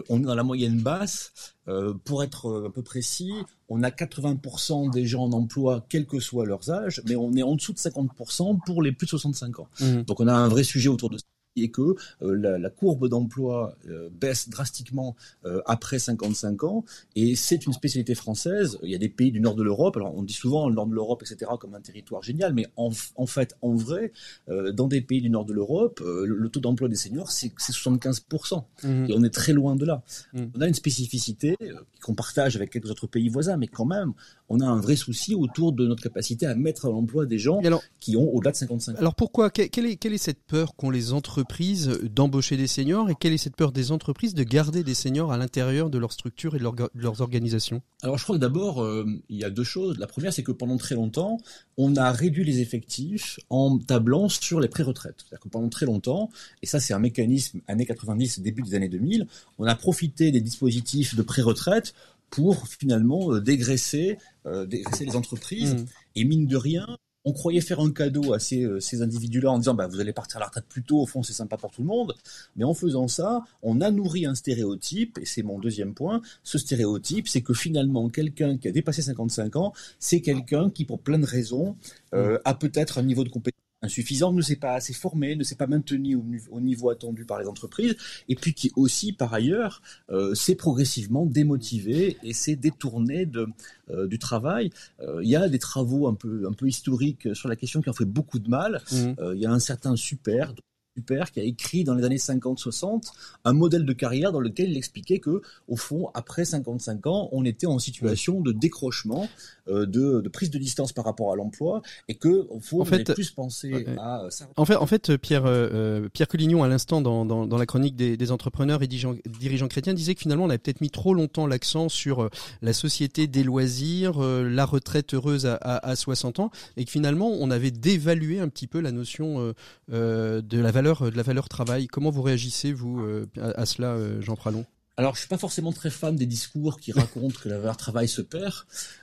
on 0.09 0.19
est 0.19 0.25
dans 0.25 0.35
la 0.35 0.43
moyenne 0.43 0.79
basse. 0.79 1.55
pour 2.03 2.23
être 2.23 2.65
un 2.65 2.71
peu 2.71 2.81
précis, 2.81 3.31
on 3.69 3.83
a 3.83 3.91
80% 3.91 4.91
des 4.91 5.05
gens 5.05 5.25
en 5.25 5.33
emploi, 5.33 5.85
quel 5.89 6.07
que 6.07 6.19
soit 6.19 6.45
leurs 6.45 6.71
âges, 6.71 7.01
mais 7.05 7.15
on 7.15 7.33
est 7.33 7.43
en 7.43 7.55
dessous 7.55 7.73
de 7.73 7.77
50% 7.77 8.59
pour 8.65 8.81
les 8.81 8.91
plus 8.91 9.05
de 9.05 9.11
65 9.11 9.59
ans. 9.59 9.67
Mmh. 9.79 10.01
Donc 10.01 10.19
on 10.19 10.27
a 10.27 10.33
un 10.33 10.47
vrai 10.47 10.63
sujet 10.63 10.89
autour 10.89 11.11
de 11.11 11.17
ça 11.19 11.25
et 11.57 11.69
que 11.69 11.95
euh, 12.21 12.57
la, 12.59 12.69
courbe 12.69 13.07
d'emploi 13.07 13.75
euh, 13.89 14.09
baisse 14.11 14.49
drastiquement 14.49 15.15
euh, 15.45 15.61
après 15.65 15.99
55 15.99 16.63
ans. 16.63 16.85
Et 17.15 17.35
c'est 17.35 17.65
une 17.65 17.73
spécialité 17.73 18.15
française. 18.15 18.77
Il 18.83 18.89
y 18.89 18.95
a 18.95 18.99
des 18.99 19.09
pays 19.09 19.31
du 19.31 19.39
nord 19.39 19.55
de 19.55 19.63
l'Europe. 19.63 19.97
Alors 19.97 20.15
on 20.15 20.23
dit 20.23 20.33
souvent 20.33 20.69
le 20.69 20.75
nord 20.75 20.87
de 20.87 20.93
l'Europe, 20.93 21.23
etc., 21.23 21.51
comme 21.59 21.75
un 21.75 21.81
territoire 21.81 22.23
génial, 22.23 22.53
mais 22.53 22.67
en, 22.75 22.91
fait, 23.25 23.55
en 23.61 23.73
vrai, 23.75 24.11
dans 24.47 24.87
des 24.87 25.01
pays 25.01 25.21
du 25.21 25.29
nord 25.29 25.45
de 25.45 25.53
l'Europe, 25.53 26.01
le, 26.03 26.49
taux 26.49 26.59
d'emploi 26.59 26.87
des 26.87 26.95
seniors, 26.95 27.31
c'est 27.31 27.53
75%. 27.57 28.63
Mmh. 28.83 29.05
Et 29.09 29.13
on 29.15 29.23
est 29.23 29.33
très 29.33 29.53
loin 29.53 29.75
de 29.75 29.85
là. 29.85 30.03
Mmh. 30.33 30.45
On 30.55 30.61
a 30.61 30.67
une 30.67 30.73
spécificité 30.73 31.55
qu'on 32.01 32.15
partage 32.15 32.55
avec 32.55 32.71
quelques 32.71 32.89
autres 32.89 33.07
pays 33.07 33.29
voisins, 33.29 33.57
mais 33.57 33.67
quand 33.67 33.85
même, 33.85 34.13
on 34.49 34.59
a 34.59 34.65
un 34.65 34.79
vrai 34.79 34.95
souci 34.95 35.35
autour 35.35 35.73
de 35.73 35.85
notre 35.85 36.01
capacité 36.01 36.45
à 36.45 36.55
mettre 36.55 36.85
à 36.85 36.89
l'emploi 36.89 37.25
des 37.25 37.39
gens 37.39 37.59
qui 37.99 38.15
ont 38.15 38.33
au-delà 38.33 38.51
de 38.51 38.57
55 38.57 38.93
ans. 38.93 38.99
Alors 38.99 39.15
pourquoi 39.15 39.49
quelle 39.49 39.85
est, 39.85 39.95
quelle 39.97 40.13
est 40.13 40.17
cette 40.17 40.41
peur 40.43 40.75
qu'ont 40.75 40.89
les 40.89 41.13
entreprises 41.13 41.87
d'embaucher 42.03 42.57
des 42.57 42.67
seniors 42.67 43.09
et 43.09 43.15
quelle 43.19 43.33
est 43.33 43.37
cette 43.37 43.55
peur 43.55 43.71
des 43.71 43.91
entreprises 43.91 44.33
de 44.33 44.43
garder 44.43 44.83
des 44.83 44.93
seniors 44.93 45.31
à 45.31 45.37
l'intérieur 45.37 45.89
de 45.89 45.97
leur 45.97 46.11
structure 46.11 46.55
et 46.55 46.59
de, 46.59 46.65
leurs 46.95 47.21
organisations? 47.21 47.81
Alors 48.01 48.17
je 48.17 48.23
crois 48.23 48.35
que 48.35 48.41
d'abord, 48.41 48.83
euh, 48.83 49.05
il 49.29 49.37
y 49.37 49.43
a 49.43 49.49
deux 49.49 49.63
choses. 49.63 49.97
La 49.97 50.07
première, 50.07 50.31
c'est 50.31 50.43
que 50.43 50.51
pendant 50.51 50.77
très 50.77 50.95
longtemps, 50.95 51.39
on 51.77 51.95
a 51.95 52.11
réduit 52.11 52.43
les 52.43 52.59
effectifs 52.61 53.39
en 53.49 53.77
tablant 53.77 54.29
sur 54.29 54.59
les 54.59 54.67
pré-retraites. 54.67 55.15
C'est-à-dire 55.17 55.39
que 55.41 55.49
pendant 55.49 55.69
très 55.69 55.85
longtemps, 55.85 56.29
et 56.61 56.65
ça 56.65 56.79
c'est 56.79 56.93
un 56.93 56.99
mécanisme 56.99 57.59
années 57.67 57.85
90, 57.85 58.39
début 58.39 58.61
des 58.61 58.75
années 58.75 58.89
2000, 58.89 59.27
on 59.57 59.65
a 59.65 59.75
profité 59.75 60.31
des 60.31 60.41
dispositifs 60.41 61.15
de 61.15 61.21
pré-retraite 61.21 61.93
pour 62.29 62.67
finalement 62.67 63.33
euh, 63.33 63.41
dégraisser, 63.41 64.17
euh, 64.45 64.65
dégraisser 64.65 65.05
les 65.05 65.15
entreprises. 65.15 65.75
Mmh. 65.75 65.85
Et 66.15 66.23
mine 66.25 66.47
de 66.47 66.57
rien, 66.57 66.97
on 67.27 67.33
croyait 67.33 67.59
faire 67.59 67.81
un 67.81 67.91
cadeau 67.91 68.33
à 68.33 68.39
ces, 68.39 68.63
euh, 68.63 68.79
ces 68.79 69.01
individus-là 69.01 69.51
en 69.51 69.57
disant 69.57 69.73
bah, 69.73 69.87
vous 69.87 69.99
allez 69.99 70.13
partir 70.13 70.37
à 70.37 70.39
la 70.39 70.45
retraite 70.45 70.65
plus 70.69 70.81
tôt, 70.81 71.01
au 71.01 71.05
fond 71.05 71.23
c'est 71.23 71.33
sympa 71.33 71.57
pour 71.57 71.71
tout 71.71 71.81
le 71.81 71.87
monde. 71.87 72.15
Mais 72.55 72.63
en 72.63 72.73
faisant 72.73 73.09
ça, 73.09 73.43
on 73.61 73.81
a 73.81 73.91
nourri 73.91 74.25
un 74.25 74.33
stéréotype, 74.33 75.17
et 75.17 75.25
c'est 75.25 75.43
mon 75.43 75.59
deuxième 75.59 75.93
point. 75.93 76.21
Ce 76.43 76.57
stéréotype, 76.57 77.27
c'est 77.27 77.41
que 77.41 77.53
finalement, 77.53 78.07
quelqu'un 78.07 78.57
qui 78.57 78.69
a 78.69 78.71
dépassé 78.71 79.01
55 79.01 79.57
ans, 79.57 79.73
c'est 79.99 80.21
quelqu'un 80.21 80.69
qui, 80.69 80.85
pour 80.85 81.01
plein 81.01 81.19
de 81.19 81.25
raisons, 81.25 81.75
euh, 82.13 82.39
a 82.45 82.53
peut-être 82.53 82.97
un 82.97 83.03
niveau 83.03 83.25
de 83.25 83.29
compétence 83.29 83.59
insuffisant, 83.81 84.33
ne 84.33 84.41
s'est 84.41 84.55
pas 84.55 84.73
assez 84.73 84.93
formé, 84.93 85.35
ne 85.35 85.43
s'est 85.43 85.55
pas 85.55 85.67
maintenu 85.67 86.15
au, 86.49 86.59
niveau 86.59 86.89
attendu 86.89 87.25
par 87.25 87.39
les 87.39 87.47
entreprises, 87.47 87.95
et 88.27 88.35
puis 88.35 88.53
qui 88.53 88.71
aussi, 88.75 89.13
par 89.13 89.33
ailleurs, 89.33 89.81
euh, 90.09 90.33
s'est 90.33 90.55
progressivement 90.55 91.25
démotivé 91.25 92.17
et 92.23 92.33
s'est 92.33 92.55
détourné 92.55 93.25
de, 93.25 93.47
euh, 93.89 94.07
du 94.07 94.19
travail. 94.19 94.71
Euh, 95.01 95.21
il 95.23 95.29
y 95.29 95.35
a 95.35 95.47
des 95.47 95.59
travaux 95.59 96.07
un 96.07 96.15
peu, 96.15 96.47
un 96.47 96.53
peu 96.53 96.67
historiques 96.67 97.33
sur 97.35 97.49
la 97.49 97.55
question 97.55 97.81
qui 97.81 97.89
ont 97.89 97.93
fait 97.93 98.05
beaucoup 98.05 98.39
de 98.39 98.49
mal. 98.49 98.81
Mmh. 98.91 99.33
il 99.35 99.39
y 99.39 99.45
a 99.45 99.51
un 99.51 99.59
certain 99.59 99.95
super 99.95 100.53
Super, 100.97 101.31
qui 101.31 101.39
a 101.39 101.43
écrit 101.43 101.83
dans 101.83 101.93
les 101.93 102.03
années 102.03 102.17
50-60 102.17 103.11
un 103.45 103.53
modèle 103.53 103.85
de 103.85 103.93
carrière 103.93 104.31
dans 104.31 104.39
lequel 104.39 104.71
il 104.71 104.77
expliquait 104.77 105.19
que, 105.19 105.43
au 105.67 105.75
fond, 105.75 106.09
après 106.15 106.43
55 106.43 107.05
ans, 107.05 107.29
on 107.33 107.45
était 107.45 107.67
en 107.67 107.77
situation 107.77 108.41
de 108.41 108.51
décrochement, 108.51 109.29
euh, 109.69 109.85
de, 109.85 110.27
prise 110.27 110.49
de 110.49 110.57
distance 110.57 110.93
par 110.93 111.05
rapport 111.05 111.31
à 111.31 111.35
l'emploi, 111.35 111.83
et 112.07 112.15
que, 112.15 112.47
au 112.49 112.59
fond, 112.59 112.81
on 112.81 112.85
fait, 112.85 113.03
plus 113.13 113.29
penser 113.29 113.85
à 113.99 114.23
euh, 114.23 114.29
En 114.55 114.65
fait, 114.65 114.75
en 114.75 114.87
fait, 114.87 115.17
Pierre 115.17 115.43
euh, 115.45 116.09
Pierre 116.09 116.27
Collignon, 116.27 116.63
à 116.63 116.67
l'instant, 116.67 116.99
dans, 116.99 117.25
dans, 117.25 117.57
la 117.57 117.65
chronique 117.67 117.95
des, 117.95 118.31
entrepreneurs 118.31 118.81
et 118.81 118.87
dirigeants, 118.87 119.67
chrétiens, 119.67 119.93
disait 119.93 120.15
que 120.15 120.21
finalement, 120.21 120.45
on 120.45 120.49
avait 120.49 120.57
peut-être 120.57 120.81
mis 120.81 120.89
trop 120.89 121.13
longtemps 121.13 121.45
l'accent 121.45 121.89
sur 121.89 122.27
la 122.63 122.73
société 122.73 123.27
des 123.27 123.43
loisirs, 123.43 124.19
la 124.19 124.65
retraite 124.65 125.13
heureuse 125.13 125.45
à, 125.45 125.57
à, 125.57 125.95
60 125.95 126.39
ans, 126.39 126.49
et 126.75 126.85
que 126.85 126.91
finalement, 126.91 127.29
on 127.29 127.51
avait 127.51 127.71
dévalué 127.71 128.39
un 128.39 128.49
petit 128.49 128.65
peu 128.65 128.79
la 128.79 128.91
notion 128.91 129.53
de 129.89 130.57
la 130.57 130.71
valeur 130.71 130.86
de 130.95 131.17
la 131.17 131.23
valeur 131.23 131.49
travail. 131.49 131.87
Comment 131.87 132.11
vous 132.11 132.21
réagissez, 132.21 132.71
vous, 132.71 133.01
euh, 133.01 133.25
à, 133.37 133.65
cela, 133.65 133.89
euh, 133.89 134.21
Jean 134.21 134.35
Pralon? 134.35 134.65
Alors, 134.95 135.13
je 135.13 135.19
suis 135.19 135.27
pas 135.27 135.37
forcément 135.37 135.71
très 135.73 135.91
fan 135.91 136.15
des 136.15 136.25
discours 136.25 136.79
qui 136.79 136.91
racontent 136.91 137.35
que 137.39 137.49
la 137.49 137.59
valeur 137.59 137.77
travail 137.77 138.07
se 138.07 138.21
perd 138.21 138.55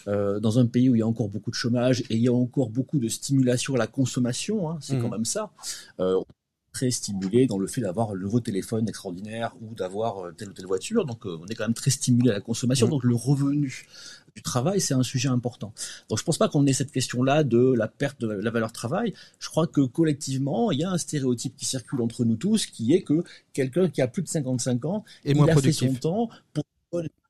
euh, 0.09 0.41
dans 0.41 0.59
un 0.59 0.67
pays 0.67 0.89
où 0.89 0.97
il 0.97 0.99
y 0.99 1.03
a 1.03 1.07
encore 1.07 1.29
beaucoup 1.29 1.51
de 1.51 1.55
chômage 1.55 2.01
et 2.11 2.17
il 2.17 2.21
y 2.21 2.29
a 2.29 2.33
encore 2.33 2.71
beaucoup 2.71 2.99
de 2.99 3.09
stimulation 3.09 3.75
à 3.75 3.79
la 3.79 3.87
consommation. 3.87 4.71
Hein, 4.71 4.79
c'est 4.81 4.97
mmh. 4.97 5.03
quand 5.03 5.11
même 5.11 5.25
ça. 5.25 5.53
Euh, 6.01 6.21
très 6.75 6.91
stimulé 6.91 7.47
dans 7.47 7.59
le 7.59 7.67
fait 7.67 7.81
d'avoir 7.81 8.15
le 8.15 8.23
nouveau 8.23 8.41
téléphone 8.41 8.87
extraordinaire 8.89 9.55
ou 9.63 9.75
d'avoir 9.75 10.35
telle 10.37 10.51
ou 10.51 10.53
telle 10.53 10.67
voiture. 10.67 11.07
Donc, 11.07 11.25
on 11.25 11.47
est 11.47 11.55
quand 11.55 11.65
même 11.65 11.75
très 11.75 11.91
stimulé 11.91 12.31
à 12.31 12.35
la 12.35 12.41
consommation. 12.41 12.87
Mmh. 12.87 12.91
Donc, 12.91 13.05
le 13.05 13.15
revenu 13.15 13.87
du 14.35 14.43
travail, 14.43 14.81
c'est 14.81 14.95
un 14.95 15.03
sujet 15.03 15.29
important. 15.29 15.73
Donc 16.09 16.19
je 16.19 16.25
pense 16.25 16.39
pas 16.39 16.49
qu'on 16.49 16.67
ait 16.67 16.73
cette 16.73 16.91
question-là 16.91 17.45
de 17.45 17.73
la 17.77 17.89
perte 17.89 18.21
de 18.21 18.27
la 18.27 18.51
valeur 18.51 18.73
travail. 18.73 19.15
Je 19.39 19.49
crois 19.49 19.67
que 19.67 19.81
collectivement, 19.83 20.73
il 20.73 20.81
y 20.81 20.85
a 20.85 20.91
un 20.91 20.99
stéréotype 20.99 21.57
qui 21.57 21.65
circule 21.65 22.01
entre 22.01 22.25
nous 22.25 22.37
tous, 22.37 22.67
qui 22.67 22.95
est 22.95 23.03
que 23.03 23.23
quelqu'un 23.53 23.89
qui 23.89 24.03
a 24.03 24.09
plus 24.09 24.23
de 24.23 24.29
55 24.29 24.85
ans, 24.87 25.05
et 25.25 25.33
il 25.33 25.51
a 25.51 25.57
fait 25.57 25.73
son 25.73 25.95
temps 25.95 26.29
pour 26.53 26.65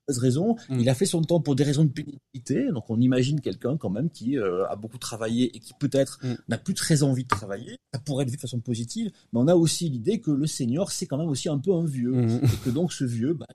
raisons. 0.07 0.55
Mm. 0.69 0.79
Il 0.79 0.89
a 0.89 0.95
fait 0.95 1.05
son 1.05 1.21
temps 1.21 1.39
pour 1.39 1.55
des 1.55 1.63
raisons 1.63 1.83
de 1.83 1.89
pénibilité. 1.89 2.71
Donc 2.71 2.89
on 2.89 2.99
imagine 2.99 3.41
quelqu'un 3.41 3.77
quand 3.77 3.89
même 3.89 4.09
qui 4.09 4.37
euh, 4.37 4.67
a 4.67 4.75
beaucoup 4.75 4.97
travaillé 4.97 5.55
et 5.55 5.59
qui 5.59 5.73
peut-être 5.79 6.19
mm. 6.23 6.35
n'a 6.49 6.57
plus 6.57 6.73
très 6.73 7.03
envie 7.03 7.23
de 7.23 7.29
travailler. 7.29 7.77
Ça 7.93 7.99
pourrait 7.99 8.23
être 8.23 8.29
vu 8.29 8.37
de 8.37 8.41
façon 8.41 8.59
positive, 8.59 9.11
mais 9.33 9.39
on 9.39 9.47
a 9.47 9.55
aussi 9.55 9.89
l'idée 9.89 10.19
que 10.19 10.31
le 10.31 10.47
senior 10.47 10.91
c'est 10.91 11.05
quand 11.05 11.17
même 11.17 11.29
aussi 11.29 11.49
un 11.49 11.57
peu 11.57 11.73
un 11.73 11.85
vieux 11.85 12.11
mm. 12.11 12.41
et 12.43 12.57
que 12.63 12.69
donc 12.69 12.93
ce 12.93 13.03
vieux, 13.03 13.33
bah, 13.33 13.47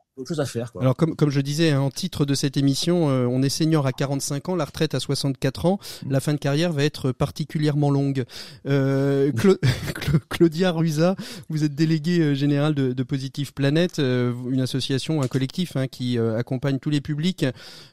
Alors 0.80 0.96
comme 0.96 1.16
comme 1.16 1.30
je 1.30 1.40
disais 1.40 1.70
hein, 1.70 1.80
en 1.80 1.90
titre 1.90 2.24
de 2.24 2.34
cette 2.34 2.56
émission, 2.56 3.10
euh, 3.10 3.26
on 3.26 3.42
est 3.42 3.48
senior 3.48 3.86
à 3.86 3.92
45 3.92 4.48
ans, 4.50 4.56
la 4.56 4.64
retraite 4.64 4.94
à 4.94 5.00
64 5.00 5.66
ans. 5.66 5.78
La 6.08 6.20
fin 6.20 6.32
de 6.32 6.38
carrière 6.38 6.72
va 6.72 6.84
être 6.84 7.12
particulièrement 7.12 7.90
longue. 7.90 8.24
Euh, 8.66 9.32
Claudia 10.28 10.72
Ruiza, 10.72 11.16
vous 11.48 11.64
êtes 11.64 11.74
déléguée 11.74 12.34
générale 12.34 12.74
de, 12.74 13.02
Positive 13.02 13.52
Planète, 13.54 13.98
une 13.98 14.60
association, 14.60 15.22
un 15.22 15.26
collectif 15.26 15.74
hein, 15.76 15.88
qui 15.88 16.18
accompagne 16.18 16.78
tous 16.78 16.90
les 16.90 17.00
publics 17.00 17.44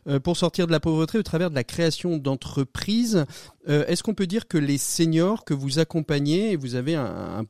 euh, 0.08 0.20
pour 0.20 0.38
sortir 0.38 0.68
de 0.68 0.72
la 0.72 0.80
pauvreté 0.80 1.18
au 1.18 1.24
travers 1.24 1.50
de 1.50 1.56
la 1.56 1.64
création 1.64 2.18
d'entreprises. 2.18 3.26
Euh, 3.70 3.86
est-ce 3.88 4.04
qu'on 4.04 4.14
peut 4.14 4.28
dire 4.28 4.48
que 4.48 4.58
les 4.58 4.78
seniors 4.78 5.44
que 5.44 5.54
vous 5.54 5.80
accompagnez, 5.80 6.52
et 6.52 6.56
vous 6.56 6.76
avez 6.76 6.96
un, 6.96 7.46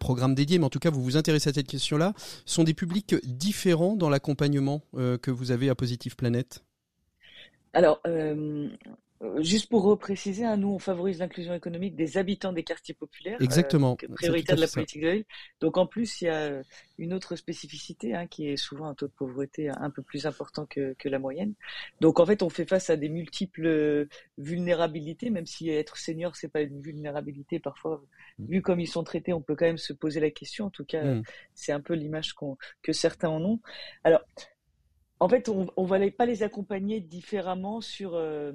programme 0.00 0.34
dédié, 0.34 0.58
mais 0.58 0.64
en 0.64 0.70
tout 0.70 0.78
cas 0.78 0.90
vous 0.90 1.02
vous 1.02 1.16
intéressez 1.16 1.50
à 1.50 1.52
cette 1.52 1.66
question-là, 1.66 2.14
sont 2.46 2.64
des 2.64 2.74
publics 2.74 3.14
différents 3.24 3.96
dans 3.96 4.08
l'accompagnement 4.08 4.82
euh, 4.96 5.18
que 5.18 5.30
vous 5.30 5.50
avez 5.50 5.68
à 5.68 5.74
Positive 5.74 6.16
Planète? 6.16 6.64
Alors, 7.74 8.00
euh, 8.06 8.68
juste 9.38 9.68
pour 9.68 9.82
repréciser, 9.82 10.44
hein, 10.44 10.56
nous, 10.56 10.68
on 10.68 10.78
favorise 10.78 11.18
l'inclusion 11.18 11.54
économique 11.54 11.96
des 11.96 12.18
habitants 12.18 12.52
des 12.52 12.62
quartiers 12.62 12.94
populaires. 12.94 13.40
Exactement. 13.40 13.96
Euh, 14.02 14.14
prioritaire 14.14 14.56
de 14.56 14.60
la 14.60 14.68
politique 14.68 15.02
de 15.02 15.24
Donc, 15.60 15.76
en 15.76 15.86
plus, 15.86 16.20
il 16.20 16.26
y 16.26 16.28
a 16.28 16.62
une 16.98 17.12
autre 17.12 17.34
spécificité 17.36 18.14
hein, 18.14 18.26
qui 18.26 18.48
est 18.48 18.56
souvent 18.56 18.86
un 18.86 18.94
taux 18.94 19.08
de 19.08 19.12
pauvreté 19.12 19.70
un 19.70 19.90
peu 19.90 20.02
plus 20.02 20.26
important 20.26 20.66
que, 20.66 20.94
que, 20.98 21.08
la 21.08 21.18
moyenne. 21.18 21.54
Donc, 22.00 22.20
en 22.20 22.26
fait, 22.26 22.42
on 22.42 22.48
fait 22.48 22.66
face 22.66 22.90
à 22.90 22.96
des 22.96 23.08
multiples 23.08 24.06
vulnérabilités, 24.36 25.30
même 25.30 25.46
si 25.46 25.68
être 25.70 25.96
senior, 25.96 26.36
c'est 26.36 26.48
pas 26.48 26.60
une 26.60 26.80
vulnérabilité. 26.80 27.58
Parfois, 27.58 28.02
mmh. 28.38 28.46
vu 28.46 28.62
comme 28.62 28.78
ils 28.78 28.86
sont 28.86 29.04
traités, 29.04 29.32
on 29.32 29.42
peut 29.42 29.56
quand 29.56 29.66
même 29.66 29.78
se 29.78 29.92
poser 29.92 30.20
la 30.20 30.30
question. 30.30 30.66
En 30.66 30.70
tout 30.70 30.84
cas, 30.84 31.02
mmh. 31.02 31.22
c'est 31.54 31.72
un 31.72 31.80
peu 31.80 31.94
l'image 31.94 32.34
que 32.82 32.92
certains 32.92 33.28
en 33.28 33.42
ont. 33.42 33.60
Alors, 34.04 34.20
en 35.20 35.28
fait, 35.28 35.48
on, 35.48 35.66
on 35.76 35.84
va 35.84 35.98
pas 36.10 36.26
les 36.26 36.42
accompagner 36.42 37.00
différemment 37.00 37.80
sur 37.80 38.12
euh, 38.14 38.52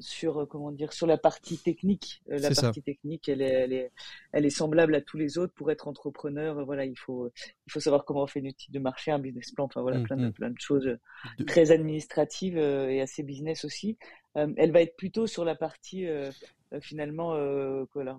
sur 0.00 0.40
euh, 0.42 0.46
comment 0.46 0.72
dire 0.72 0.92
sur 0.92 1.06
la 1.06 1.18
partie 1.18 1.58
technique. 1.58 2.22
Euh, 2.30 2.38
la 2.38 2.50
partie 2.50 2.82
technique, 2.82 3.28
elle 3.28 3.42
est, 3.42 3.52
elle 3.52 3.72
est 3.72 3.92
elle 4.32 4.46
est 4.46 4.50
semblable 4.50 4.94
à 4.94 5.02
tous 5.02 5.18
les 5.18 5.36
autres. 5.36 5.52
Pour 5.52 5.70
être 5.70 5.88
entrepreneur, 5.88 6.64
voilà, 6.64 6.86
il 6.86 6.98
faut 6.98 7.30
il 7.66 7.72
faut 7.72 7.80
savoir 7.80 8.04
comment 8.06 8.22
on 8.22 8.26
fait 8.26 8.40
une 8.40 8.46
étude 8.46 8.72
de 8.72 8.78
marché, 8.78 9.10
un 9.10 9.18
business 9.18 9.50
plan, 9.50 9.64
enfin 9.64 9.82
voilà, 9.82 9.98
mmh, 9.98 10.04
plein 10.04 10.16
de 10.16 10.28
mmh. 10.28 10.32
plein 10.32 10.50
de 10.50 10.60
choses 10.60 10.98
très 11.46 11.72
administratives 11.72 12.56
et 12.56 13.00
assez 13.00 13.22
business 13.22 13.64
aussi. 13.64 13.98
elle 14.34 14.72
va 14.72 14.80
être 14.80 14.96
plutôt 14.96 15.26
sur 15.26 15.44
la 15.44 15.54
partie 15.54 16.06
finalement 16.80 17.36
voilà, 17.92 18.16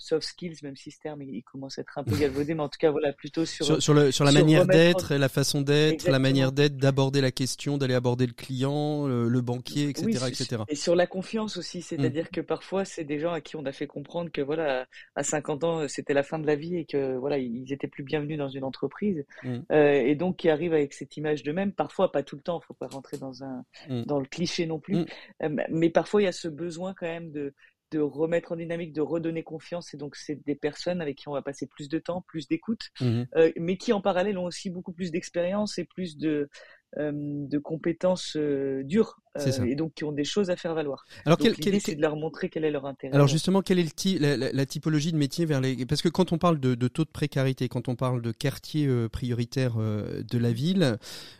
soft 0.00 0.26
skills, 0.26 0.56
même 0.62 0.76
si 0.76 0.90
ce 0.90 0.98
terme 0.98 1.22
il, 1.22 1.42
commence 1.42 1.78
à 1.78 1.82
être 1.82 1.98
un 1.98 2.04
peu 2.04 2.16
galvaudé, 2.16 2.54
mais 2.54 2.62
en 2.62 2.68
tout 2.68 2.78
cas 2.78 2.90
voilà 2.90 3.12
plutôt 3.12 3.44
sur 3.44 3.80
sur, 3.80 3.94
le, 3.94 4.10
sur 4.10 4.24
la 4.24 4.32
manière 4.32 4.66
d'être, 4.66 5.14
la 5.14 5.28
façon 5.28 5.60
d'être, 5.60 6.08
la 6.08 6.18
manière 6.18 6.52
d'être, 6.52 6.76
d'aborder 6.76 7.20
la 7.20 7.30
question, 7.30 7.78
d'aller 7.78 7.94
aborder 7.94 8.26
le 8.26 8.32
client, 8.32 9.06
le, 9.06 9.40
banquier, 9.40 9.88
etc., 9.88 10.26
etc. 10.28 10.62
Et 10.68 10.74
sur 10.74 10.94
la 10.94 11.06
confiance 11.06 11.56
aussi, 11.56 11.82
c'est-à-dire 11.82 12.24
mm. 12.24 12.34
que 12.34 12.40
parfois 12.40 12.84
c'est 12.84 13.04
des 13.04 13.18
gens 13.18 13.32
à 13.32 13.40
qui 13.40 13.56
on 13.56 13.64
a 13.64 13.72
fait 13.72 13.86
comprendre 13.86 14.30
que 14.30 14.40
voilà 14.40 14.86
à 15.14 15.22
50 15.22 15.64
ans 15.64 15.88
c'était 15.88 16.14
la 16.14 16.22
fin 16.22 16.38
de 16.38 16.46
la 16.46 16.56
vie 16.56 16.76
et 16.76 16.84
que 16.84 17.16
voilà 17.16 17.38
ils 17.38 17.72
étaient 17.72 17.88
plus 17.88 18.02
bienvenus 18.02 18.38
dans 18.38 18.48
une 18.48 18.64
entreprise 18.64 19.24
mm. 19.42 19.58
euh, 19.72 19.92
et 19.92 20.14
donc 20.14 20.36
qui 20.36 20.48
arrivent 20.48 20.74
avec 20.74 20.92
cette 20.92 21.16
image 21.16 21.42
d'eux-mêmes. 21.42 21.72
Parfois 21.72 22.12
pas 22.12 22.22
tout 22.22 22.36
le 22.36 22.42
temps, 22.42 22.60
faut 22.60 22.74
pas 22.74 22.88
rentrer 22.88 23.18
dans 23.18 23.42
un 23.42 23.64
mm. 23.88 24.04
dans 24.04 24.18
le 24.18 24.26
cliché 24.26 24.66
non 24.66 24.78
plus, 24.78 25.04
euh, 25.42 25.48
mais 25.70 25.90
parfois 25.90 26.22
il 26.22 26.24
y 26.24 26.28
a 26.28 26.32
ce 26.32 26.48
besoin 26.48 26.94
quand 26.94 27.06
même 27.06 27.30
de 27.30 27.54
de 27.90 28.00
remettre 28.00 28.52
en 28.52 28.56
dynamique, 28.56 28.92
de 28.92 29.00
redonner 29.00 29.42
confiance. 29.42 29.94
Et 29.94 29.96
donc, 29.96 30.16
c'est 30.16 30.44
des 30.46 30.54
personnes 30.54 31.00
avec 31.00 31.18
qui 31.18 31.28
on 31.28 31.32
va 31.32 31.42
passer 31.42 31.66
plus 31.66 31.88
de 31.88 31.98
temps, 31.98 32.22
plus 32.22 32.48
d'écoute, 32.48 32.90
mmh 33.00 33.22
euh, 33.36 33.52
mais 33.56 33.76
qui 33.76 33.92
en 33.92 34.00
parallèle 34.00 34.38
ont 34.38 34.44
aussi 34.44 34.70
beaucoup 34.70 34.92
plus 34.92 35.10
d'expérience 35.10 35.78
et 35.78 35.84
plus 35.84 36.16
de, 36.16 36.48
de 36.96 37.58
compétences 37.58 38.36
euh, 38.36 38.82
dures 38.82 39.20
euh, 39.38 39.64
et 39.64 39.76
donc 39.76 39.94
qui 39.94 40.02
ont 40.02 40.10
des 40.10 40.24
choses 40.24 40.50
à 40.50 40.56
faire 40.56 40.74
valoir. 40.74 41.06
Alors 41.24 41.38
donc, 41.38 41.56
l'idée, 41.56 41.78
c'est 41.78 41.94
de 41.94 42.00
leur 42.00 42.16
montrer 42.16 42.48
quel 42.48 42.64
est 42.64 42.70
leur 42.72 42.84
intérêt. 42.84 43.14
Alors 43.14 43.28
justement, 43.28 43.62
quelle 43.62 43.78
est 43.78 43.84
le 43.84 44.18
la, 44.18 44.52
la, 44.52 44.66
typologie 44.66 45.12
de 45.12 45.16
métier 45.16 45.46
vers 45.46 45.60
les 45.60 45.86
parce 45.86 46.02
que 46.02 46.08
quand 46.08 46.32
on 46.32 46.38
parle 46.38 46.58
de, 46.58 46.74
de, 46.74 46.88
taux 46.88 47.04
de 47.04 47.10
précarité, 47.10 47.68
quand 47.68 47.86
on 47.86 47.94
parle 47.94 48.22
de 48.22 48.32
quartier 48.32 48.88
euh, 48.88 49.08
prioritaire 49.08 49.74
euh, 49.78 50.24
de 50.28 50.36
la 50.36 50.50
ville, 50.50 50.98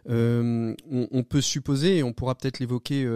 on, 0.08 0.76
on, 0.88 1.22
peut 1.24 1.40
supposer, 1.40 1.98
et 1.98 2.02
on 2.04 2.12
pourra 2.12 2.36
peut-être 2.36 2.60
l'évoquer 2.60 3.08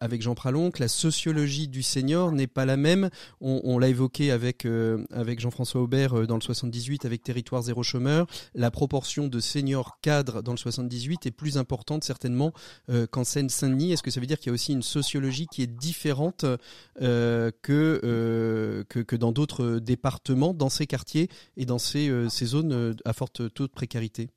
avec 0.00 0.22
Jean 0.22 0.34
Pralon, 0.34 0.70
que 0.72 0.80
la 0.80 0.88
sociologie 0.88 1.68
du 1.68 1.82
senior 1.82 2.32
n'est 2.32 2.46
pas 2.48 2.64
la 2.64 2.76
même. 2.76 3.10
On, 3.40 3.60
on 3.62 3.78
l'a 3.78 3.88
évoqué 3.88 4.32
avec 4.32 4.66
avec 5.12 5.40
Jean-François 5.40 5.80
Aubert 5.80 6.26
dans 6.26 6.36
le 6.36 6.40
78 6.40 7.04
avec 7.04 7.22
Territoire 7.22 7.62
zéro 7.62 7.82
chômeur. 7.82 8.26
La 8.54 8.70
proportion 8.70 9.28
de 9.28 9.38
seniors 9.40 10.00
cadres 10.00 10.42
dans 10.42 10.52
le 10.52 10.58
78 10.58 11.26
est 11.26 11.30
plus 11.30 11.58
importante 11.58 11.75
certainement 12.02 12.52
qu'en 13.10 13.24
Seine-Saint-Denis. 13.24 13.92
Est-ce 13.92 14.02
que 14.02 14.10
ça 14.10 14.20
veut 14.20 14.26
dire 14.26 14.38
qu'il 14.38 14.48
y 14.48 14.50
a 14.50 14.54
aussi 14.54 14.72
une 14.72 14.82
sociologie 14.82 15.46
qui 15.46 15.62
est 15.62 15.66
différente 15.66 16.44
euh, 17.02 17.50
que, 17.62 18.00
euh, 18.04 18.84
que, 18.88 19.00
que 19.00 19.16
dans 19.16 19.32
d'autres 19.32 19.78
départements, 19.78 20.54
dans 20.54 20.68
ces 20.68 20.86
quartiers 20.86 21.28
et 21.56 21.66
dans 21.66 21.78
ces, 21.78 22.08
euh, 22.08 22.28
ces 22.28 22.46
zones 22.46 22.96
à 23.04 23.12
fort 23.12 23.30
taux 23.30 23.48
de 23.48 23.72
précarité? 23.72 24.28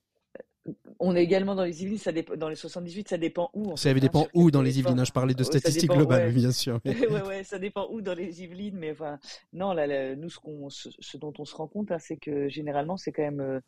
On 0.99 1.15
est 1.15 1.23
également 1.23 1.55
dans 1.55 1.63
les 1.63 1.81
Yvelines, 1.81 1.97
ça 1.97 2.11
dépend, 2.11 2.35
dans 2.35 2.49
les 2.49 2.55
78, 2.55 3.07
ça 3.07 3.17
dépend 3.17 3.49
où. 3.53 3.75
ça 3.77 3.93
dépend 3.93 4.27
où 4.33 4.51
dans 4.51 4.61
les 4.61 4.77
Yvelines. 4.77 4.99
Hein, 4.99 5.05
je 5.05 5.11
parlais 5.11 5.33
de 5.33 5.43
statistiques 5.43 5.89
globales, 5.89 6.31
bien 6.33 6.51
sûr. 6.51 6.79
ouais, 6.85 7.21
ouais, 7.23 7.43
ça 7.43 7.57
dépend 7.57 7.87
où 7.89 8.01
dans 8.01 8.13
les 8.13 8.43
Yvelines, 8.43 8.77
mais 8.77 8.91
enfin, 8.91 9.17
non, 9.53 9.73
là, 9.73 10.15
nous, 10.15 10.29
ce, 10.29 10.37
qu'on, 10.37 10.69
ce, 10.69 11.17
dont 11.17 11.33
on 11.39 11.45
se 11.45 11.55
rend 11.55 11.67
compte, 11.67 11.91
hein, 11.91 11.97
c'est 11.99 12.17
que 12.17 12.49
généralement, 12.49 12.97
c'est 12.97 13.11
quand 13.11 13.23
même 13.23 13.61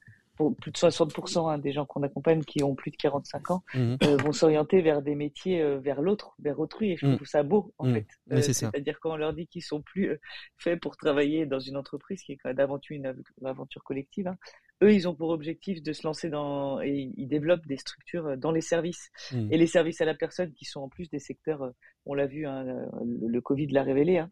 plus 0.50 0.72
de 0.72 0.78
60% 0.78 1.50
hein, 1.50 1.58
des 1.58 1.72
gens 1.72 1.86
qu'on 1.86 2.04
accompagne 2.04 2.44
qui 2.44 2.64
ont 2.64 2.76
plus 2.76 2.92
de 2.92 2.96
45 2.98 3.52
ans 3.52 3.64
mhm. 3.74 3.98
euh, 4.04 4.18
vont 4.18 4.32
s'orienter 4.32 4.82
vers 4.82 5.02
des 5.02 5.16
métiers 5.16 5.62
euh, 5.62 5.80
vers 5.80 6.02
l'autre, 6.02 6.36
vers 6.40 6.60
autrui. 6.60 6.92
Et 6.92 6.98
je 6.98 7.06
mhm. 7.06 7.16
trouve 7.18 7.28
ça 7.28 7.44
beau, 7.44 7.74
en 7.78 7.88
mhm. 7.88 7.94
fait. 7.94 8.08
Euh, 8.32 8.42
c'est-à-dire 8.42 9.00
quand 9.00 9.12
on 9.12 9.18
leur 9.18 9.34
dit 9.34 9.48
qu'ils 9.48 9.64
sont 9.64 9.82
plus 9.82 10.18
faits 10.58 10.80
pour 10.80 10.98
travailler 10.98 11.46
dans 11.46 11.60
une 11.60 11.78
entreprise 11.78 12.24
qui 12.24 12.34
est 12.34 12.54
d'aventure 12.54 12.96
une, 12.96 13.16
aventure 13.46 13.84
collective, 13.84 14.28
hein, 14.28 14.38
eux, 14.84 14.94
ils 14.94 15.08
ont 15.08 15.14
pour 15.14 15.30
objectif 15.30 15.84
de 15.84 15.94
se 15.94 16.08
lancer 16.08 16.30
dans 16.30 16.82
et 16.82 17.12
ils 17.16 17.28
développent 17.28 17.68
des 17.68 17.78
structures 17.78 18.36
dans 18.36 18.52
les 18.52 18.62
services 18.62 19.12
et 19.52 19.58
les 19.58 19.68
services 19.68 20.02
à 20.02 20.06
la 20.06 20.16
personne 20.16 20.52
qui 20.54 20.66
sont 20.66 20.82
en 20.82 20.90
plus 20.90 21.08
des 21.12 21.20
secteurs, 21.20 21.72
on 22.06 22.16
l'a 22.16 22.26
vu, 22.26 22.48
hein, 22.48 22.66
le, 23.06 23.42
Covid 23.42 23.68
l'a 23.68 23.84
révélé, 23.84 24.24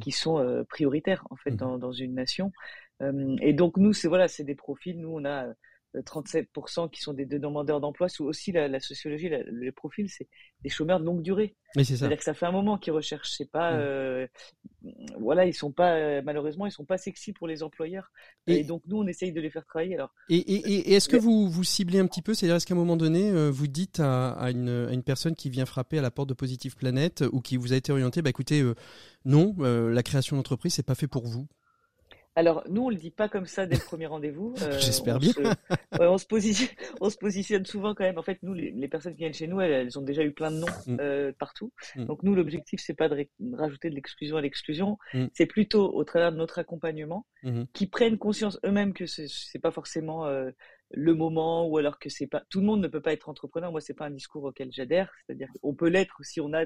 qui 0.00 0.10
sont 0.10 0.64
prioritaires 0.70 1.26
en 1.28 1.36
fait 1.36 1.50
dans, 1.50 1.76
dans 1.76 1.92
une 1.92 2.14
nation. 2.14 2.52
Euh, 3.02 3.36
et 3.40 3.52
donc 3.52 3.76
nous, 3.76 3.92
c'est 3.92 4.08
voilà, 4.08 4.28
c'est 4.28 4.44
des 4.44 4.54
profils. 4.54 4.98
Nous, 4.98 5.10
on 5.10 5.24
a 5.24 5.46
37% 5.96 6.84
euh, 6.84 6.88
qui 6.88 7.00
sont 7.00 7.14
des, 7.14 7.24
demandeurs 7.24 7.80
d'emploi. 7.80 8.08
Aussi 8.20 8.52
la, 8.52 8.68
la 8.68 8.80
sociologie, 8.80 9.30
les 9.50 9.72
profils, 9.72 10.08
c'est 10.10 10.28
des 10.62 10.68
chômeurs 10.68 11.00
de 11.00 11.04
longue 11.04 11.22
durée. 11.22 11.54
C'est-à-dire 11.74 12.16
que 12.16 12.24
ça 12.24 12.34
fait 12.34 12.46
un 12.46 12.52
moment 12.52 12.76
qu'ils 12.76 12.92
recherchent. 12.92 13.30
C'est 13.30 13.50
pas, 13.50 13.72
mm. 13.72 13.80
euh, 13.80 14.26
voilà, 15.18 15.46
ils 15.46 15.54
sont 15.54 15.72
pas 15.72 16.22
malheureusement, 16.22 16.66
ils 16.66 16.72
sont 16.72 16.84
pas 16.84 16.98
sexy 16.98 17.32
pour 17.32 17.46
les 17.46 17.62
employeurs. 17.62 18.10
Et, 18.46 18.64
donc 18.64 18.82
nous, 18.86 18.98
on 18.98 19.06
essaye 19.06 19.32
de 19.32 19.40
les 19.40 19.50
faire 19.50 19.64
travailler. 19.64 19.94
Alors. 19.94 20.12
Et, 20.28 20.36
et, 20.36 20.90
et 20.90 20.94
est-ce 20.94 21.08
que 21.08 21.16
vous 21.16 21.48
vous 21.48 21.64
ciblez 21.64 22.00
un 22.00 22.06
petit 22.06 22.22
peu? 22.22 22.34
C'est-à-dire 22.34 22.56
est-ce 22.56 22.66
qu'à 22.66 22.74
un 22.74 22.78
moment 22.78 22.96
donné, 22.96 23.32
vous 23.50 23.66
dites 23.66 24.00
à, 24.00 24.32
à, 24.32 24.50
une, 24.50 24.88
à, 24.88 24.92
une, 24.92 25.02
personne 25.02 25.34
qui 25.34 25.50
vient 25.50 25.66
frapper 25.66 25.98
à 25.98 26.02
la 26.02 26.10
porte 26.10 26.28
de 26.28 26.34
Positive 26.34 26.76
Planète 26.76 27.24
ou 27.32 27.40
qui 27.40 27.56
vous 27.56 27.72
a 27.72 27.76
été 27.76 27.92
orienté, 27.92 28.22
bah 28.22 28.30
écoutez, 28.30 28.64
non, 29.24 29.54
la 29.58 30.02
création 30.02 30.36
d'entreprise, 30.36 30.74
c'est 30.74 30.86
pas 30.86 30.94
fait 30.94 31.08
pour 31.08 31.26
vous? 31.26 31.46
Alors, 32.38 32.62
nous, 32.68 32.84
on 32.84 32.88
le 32.88 32.94
dit 32.94 33.10
pas 33.10 33.28
comme 33.28 33.46
ça 33.46 33.66
dès 33.66 33.74
le 33.74 33.82
premier 33.82 34.06
rendez-vous. 34.06 34.54
Euh, 34.68 34.78
J'espère 34.78 35.18
bien. 35.18 35.32
on, 35.98 36.18
se 36.18 36.26
positionne, 36.26 36.68
on 37.00 37.10
se 37.10 37.16
positionne 37.16 37.64
souvent 37.64 37.94
quand 37.94 38.04
même. 38.04 38.18
En 38.18 38.22
fait, 38.22 38.38
nous, 38.42 38.54
les, 38.54 38.88
personnes 38.88 39.14
qui 39.14 39.20
viennent 39.20 39.34
chez 39.34 39.46
nous, 39.46 39.60
elles, 39.60 39.98
ont 39.98 40.02
déjà 40.02 40.22
eu 40.22 40.32
plein 40.32 40.50
de 40.50 40.56
noms 40.56 40.66
mm. 40.86 40.96
euh, 41.00 41.32
partout. 41.38 41.72
Mm. 41.96 42.04
Donc, 42.04 42.22
nous, 42.22 42.34
l'objectif, 42.34 42.80
c'est 42.80 42.94
pas 42.94 43.08
de, 43.08 43.26
rajouter 43.54 43.88
de 43.90 43.94
l'exclusion 43.94 44.36
à 44.36 44.40
l'exclusion. 44.40 44.98
Mm. 45.14 45.26
C'est 45.32 45.46
plutôt, 45.46 45.92
au 45.92 46.04
travers 46.04 46.32
de 46.32 46.36
notre 46.36 46.58
accompagnement, 46.58 47.26
mm-hmm. 47.44 47.66
qu'ils 47.72 47.90
prennent 47.90 48.18
conscience 48.18 48.58
eux-mêmes 48.64 48.92
que 48.92 49.06
ce 49.06 49.22
n'est 49.22 49.60
pas 49.60 49.72
forcément 49.72 50.26
euh, 50.26 50.50
le 50.90 51.14
moment 51.14 51.66
ou 51.66 51.78
alors 51.78 51.98
que 51.98 52.08
c'est 52.08 52.26
pas. 52.26 52.44
Tout 52.50 52.60
le 52.60 52.66
monde 52.66 52.80
ne 52.80 52.88
peut 52.88 53.02
pas 53.02 53.12
être 53.12 53.28
entrepreneur. 53.28 53.70
Moi, 53.72 53.80
c'est 53.80 53.94
pas 53.94 54.06
un 54.06 54.10
discours 54.10 54.44
auquel 54.44 54.70
j'adhère. 54.70 55.10
C'est-à-dire 55.26 55.48
qu'on 55.60 55.74
peut 55.74 55.88
l'être 55.88 56.18
si 56.22 56.40
on 56.40 56.52
a 56.52 56.64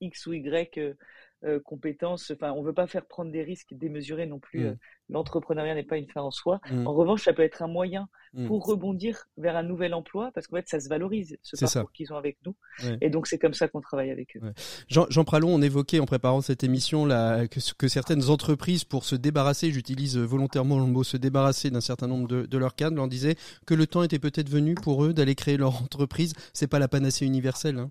X 0.00 0.26
ou 0.26 0.34
Y 0.34 0.96
euh, 1.44 1.60
compétences. 1.60 2.32
Enfin, 2.34 2.52
on 2.52 2.62
veut 2.62 2.72
pas 2.72 2.88
faire 2.88 3.06
prendre 3.06 3.30
des 3.30 3.44
risques 3.44 3.72
démesurés 3.72 4.26
non 4.26 4.40
plus. 4.40 4.60
Mm. 4.60 4.66
Euh, 4.66 4.74
l'entrepreneuriat 5.08 5.74
n'est 5.76 5.84
pas 5.84 5.96
une 5.96 6.08
fin 6.08 6.20
en 6.20 6.32
soi. 6.32 6.60
Mm. 6.68 6.86
En 6.86 6.92
revanche, 6.92 7.24
ça 7.24 7.32
peut 7.32 7.42
être 7.42 7.62
un 7.62 7.68
moyen 7.68 8.08
mm. 8.32 8.48
pour 8.48 8.66
rebondir 8.66 9.28
vers 9.36 9.56
un 9.56 9.62
nouvel 9.62 9.94
emploi 9.94 10.32
parce 10.34 10.48
qu'en 10.48 10.56
fait, 10.56 10.68
ça 10.68 10.80
se 10.80 10.88
valorise 10.88 11.38
ce 11.42 11.56
parcours 11.64 11.92
qu'ils 11.92 12.12
ont 12.12 12.16
avec 12.16 12.38
nous. 12.44 12.56
Et 13.00 13.08
donc, 13.08 13.28
c'est 13.28 13.38
comme 13.38 13.54
ça 13.54 13.68
qu'on 13.68 13.80
travaille 13.80 14.10
avec 14.10 14.36
eux. 14.36 14.40
Jean, 14.88 15.06
Jean 15.10 15.24
Pralon, 15.24 15.54
on 15.54 15.62
évoquait 15.62 16.00
en 16.00 16.06
préparant 16.06 16.40
cette 16.40 16.64
émission 16.64 17.06
là 17.06 17.46
que, 17.46 17.60
que 17.74 17.86
certaines 17.86 18.30
entreprises, 18.30 18.84
pour 18.84 19.04
se 19.04 19.14
débarrasser, 19.14 19.70
j'utilise 19.70 20.18
volontairement 20.18 20.78
le 20.80 20.86
mot 20.86 21.04
se 21.04 21.16
débarrasser 21.16 21.70
d'un 21.70 21.80
certain 21.80 22.08
nombre 22.08 22.26
de, 22.26 22.46
de 22.46 22.58
leurs 22.58 22.74
cadres, 22.74 22.96
leur 22.96 23.06
disaient 23.06 23.36
que 23.64 23.74
le 23.74 23.86
temps 23.86 24.02
était 24.02 24.18
peut-être 24.18 24.48
venu 24.48 24.74
pour 24.74 25.04
eux 25.04 25.14
d'aller 25.14 25.34
créer 25.36 25.56
leur 25.56 25.82
entreprise. 25.82 26.32
C'est 26.52 26.66
pas 26.66 26.80
la 26.80 26.88
panacée 26.88 27.26
universelle. 27.26 27.78
Hein 27.78 27.90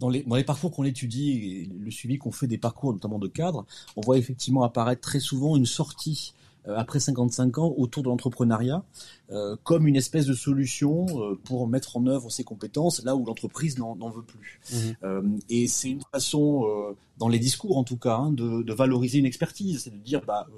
dans 0.00 0.08
les, 0.08 0.22
dans 0.22 0.36
les 0.36 0.44
parcours 0.44 0.72
qu'on 0.72 0.84
étudie, 0.84 1.30
et 1.30 1.70
le 1.78 1.90
suivi 1.90 2.18
qu'on 2.18 2.32
fait 2.32 2.46
des 2.46 2.58
parcours, 2.58 2.92
notamment 2.92 3.18
de 3.18 3.28
cadres, 3.28 3.66
on 3.96 4.00
voit 4.00 4.18
effectivement 4.18 4.64
apparaître 4.64 5.02
très 5.02 5.20
souvent 5.20 5.56
une 5.56 5.66
sortie 5.66 6.34
euh, 6.68 6.76
après 6.76 7.00
55 7.00 7.58
ans 7.58 7.74
autour 7.78 8.02
de 8.02 8.08
l'entrepreneuriat 8.08 8.84
euh, 9.30 9.56
comme 9.64 9.86
une 9.86 9.96
espèce 9.96 10.26
de 10.26 10.34
solution 10.34 11.06
euh, 11.18 11.38
pour 11.44 11.66
mettre 11.66 11.96
en 11.96 12.06
œuvre 12.06 12.30
ses 12.30 12.44
compétences 12.44 13.02
là 13.02 13.16
où 13.16 13.24
l'entreprise 13.24 13.78
n'en 13.78 14.10
veut 14.10 14.22
plus. 14.22 14.60
Mmh. 14.70 14.76
Euh, 15.04 15.22
et 15.48 15.68
c'est 15.68 15.90
une 15.90 16.02
façon, 16.12 16.66
euh, 16.66 16.96
dans 17.16 17.28
les 17.28 17.38
discours 17.38 17.78
en 17.78 17.84
tout 17.84 17.96
cas, 17.96 18.16
hein, 18.16 18.30
de, 18.32 18.62
de, 18.62 18.72
valoriser 18.74 19.18
une 19.18 19.26
expertise, 19.26 19.84
c'est 19.84 19.90
de 19.90 19.96
dire 19.96 20.22
bah 20.26 20.48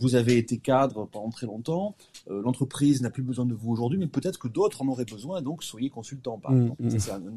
vous 0.00 0.14
avez 0.14 0.38
été 0.38 0.58
cadre 0.58 1.06
pendant 1.10 1.30
très 1.30 1.46
longtemps, 1.46 1.94
l'entreprise 2.28 3.00
n'a 3.02 3.10
plus 3.10 3.22
besoin 3.22 3.46
de 3.46 3.54
vous 3.54 3.70
aujourd'hui, 3.70 3.98
mais 3.98 4.06
peut-être 4.06 4.38
que 4.38 4.48
d'autres 4.48 4.82
en 4.82 4.88
auraient 4.88 5.04
besoin, 5.04 5.42
donc 5.42 5.62
soyez 5.62 5.90
consultant 5.90 6.38
par 6.38 6.52
mmh. 6.52 6.62
exemple. 6.62 6.82
Mmh. 6.82 6.98
C'est 6.98 7.10
une, 7.10 7.36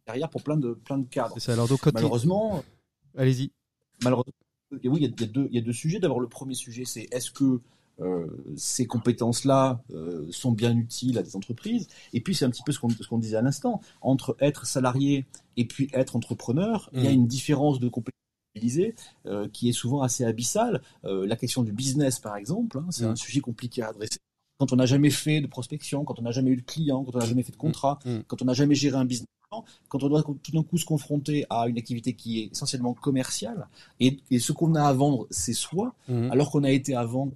carrière 0.00 0.30
pour 0.30 0.42
plein 0.42 0.56
de, 0.56 0.72
plein 0.72 0.98
de 0.98 1.06
cadres. 1.06 1.38
Ça, 1.38 1.52
alors 1.52 1.68
donc, 1.68 1.84
malheureusement, 1.92 2.62
allez-y. 3.16 3.52
Malheureusement, 4.02 4.32
oui, 4.72 4.80
il 4.84 5.02
y, 5.02 5.06
a, 5.06 5.26
deux, 5.26 5.48
il 5.50 5.54
y 5.54 5.58
a 5.58 5.62
deux 5.62 5.72
sujets. 5.72 5.98
D'abord, 5.98 6.20
le 6.20 6.28
premier 6.28 6.54
sujet, 6.54 6.84
c'est 6.84 7.08
est-ce 7.10 7.30
que 7.30 7.60
euh, 8.00 8.26
ces 8.56 8.86
compétences-là 8.86 9.82
euh, 9.92 10.26
sont 10.30 10.52
bien 10.52 10.76
utiles 10.76 11.18
à 11.18 11.22
des 11.22 11.36
entreprises? 11.36 11.88
Et 12.12 12.20
puis 12.20 12.34
c'est 12.34 12.44
un 12.44 12.50
petit 12.50 12.62
peu 12.62 12.72
ce 12.72 12.78
qu'on 12.78 12.88
qu'on 13.08 13.18
disait 13.18 13.36
à 13.36 13.42
l'instant. 13.42 13.80
Entre 14.00 14.36
être 14.40 14.66
salarié 14.66 15.26
et 15.56 15.66
puis 15.66 15.90
être 15.92 16.16
entrepreneur, 16.16 16.88
il 16.92 17.02
y 17.02 17.06
a 17.06 17.10
mmh. 17.10 17.14
une 17.14 17.26
différence 17.26 17.80
de 17.80 17.88
compétences 17.88 18.14
euh, 19.26 19.48
qui 19.48 19.68
est 19.68 19.72
souvent 19.72 20.02
assez 20.02 20.24
abyssale. 20.24 20.82
La 21.02 21.36
question 21.36 21.62
du 21.62 21.72
business, 21.72 22.18
par 22.18 22.36
exemple, 22.36 22.78
hein, 22.78 22.86
c'est 22.90 23.04
mmh. 23.04 23.10
un 23.10 23.16
sujet 23.16 23.40
compliqué 23.40 23.82
à 23.82 23.88
adresser. 23.88 24.18
Quand 24.58 24.72
on 24.72 24.76
n'a 24.76 24.86
jamais 24.86 25.10
fait 25.10 25.40
de 25.40 25.46
prospection, 25.46 26.04
quand 26.04 26.18
on 26.18 26.22
n'a 26.22 26.32
jamais 26.32 26.50
eu 26.50 26.56
de 26.56 26.62
client, 26.62 27.02
quand 27.04 27.14
on 27.14 27.18
n'a 27.18 27.26
jamais 27.26 27.42
fait 27.42 27.52
de 27.52 27.56
contrat, 27.56 27.98
mmh. 28.04 28.18
quand 28.26 28.42
on 28.42 28.44
n'a 28.44 28.52
jamais 28.52 28.74
géré 28.74 28.96
un 28.96 29.04
business 29.04 29.26
quand 29.88 30.02
on 30.02 30.08
doit 30.08 30.22
tout 30.22 30.52
d'un 30.52 30.62
coup 30.62 30.78
se 30.78 30.84
confronter 30.84 31.44
à 31.50 31.66
une 31.68 31.78
activité 31.78 32.14
qui 32.14 32.40
est 32.40 32.52
essentiellement 32.52 32.94
commerciale, 32.94 33.68
et, 33.98 34.18
ce 34.38 34.52
qu'on 34.52 34.74
a 34.74 34.82
à 34.82 34.92
vendre, 34.92 35.26
c'est 35.30 35.52
soi, 35.52 35.94
mhm. 36.08 36.30
alors 36.30 36.50
qu'on 36.50 36.64
a 36.64 36.70
été 36.70 36.94
avant 36.94 37.30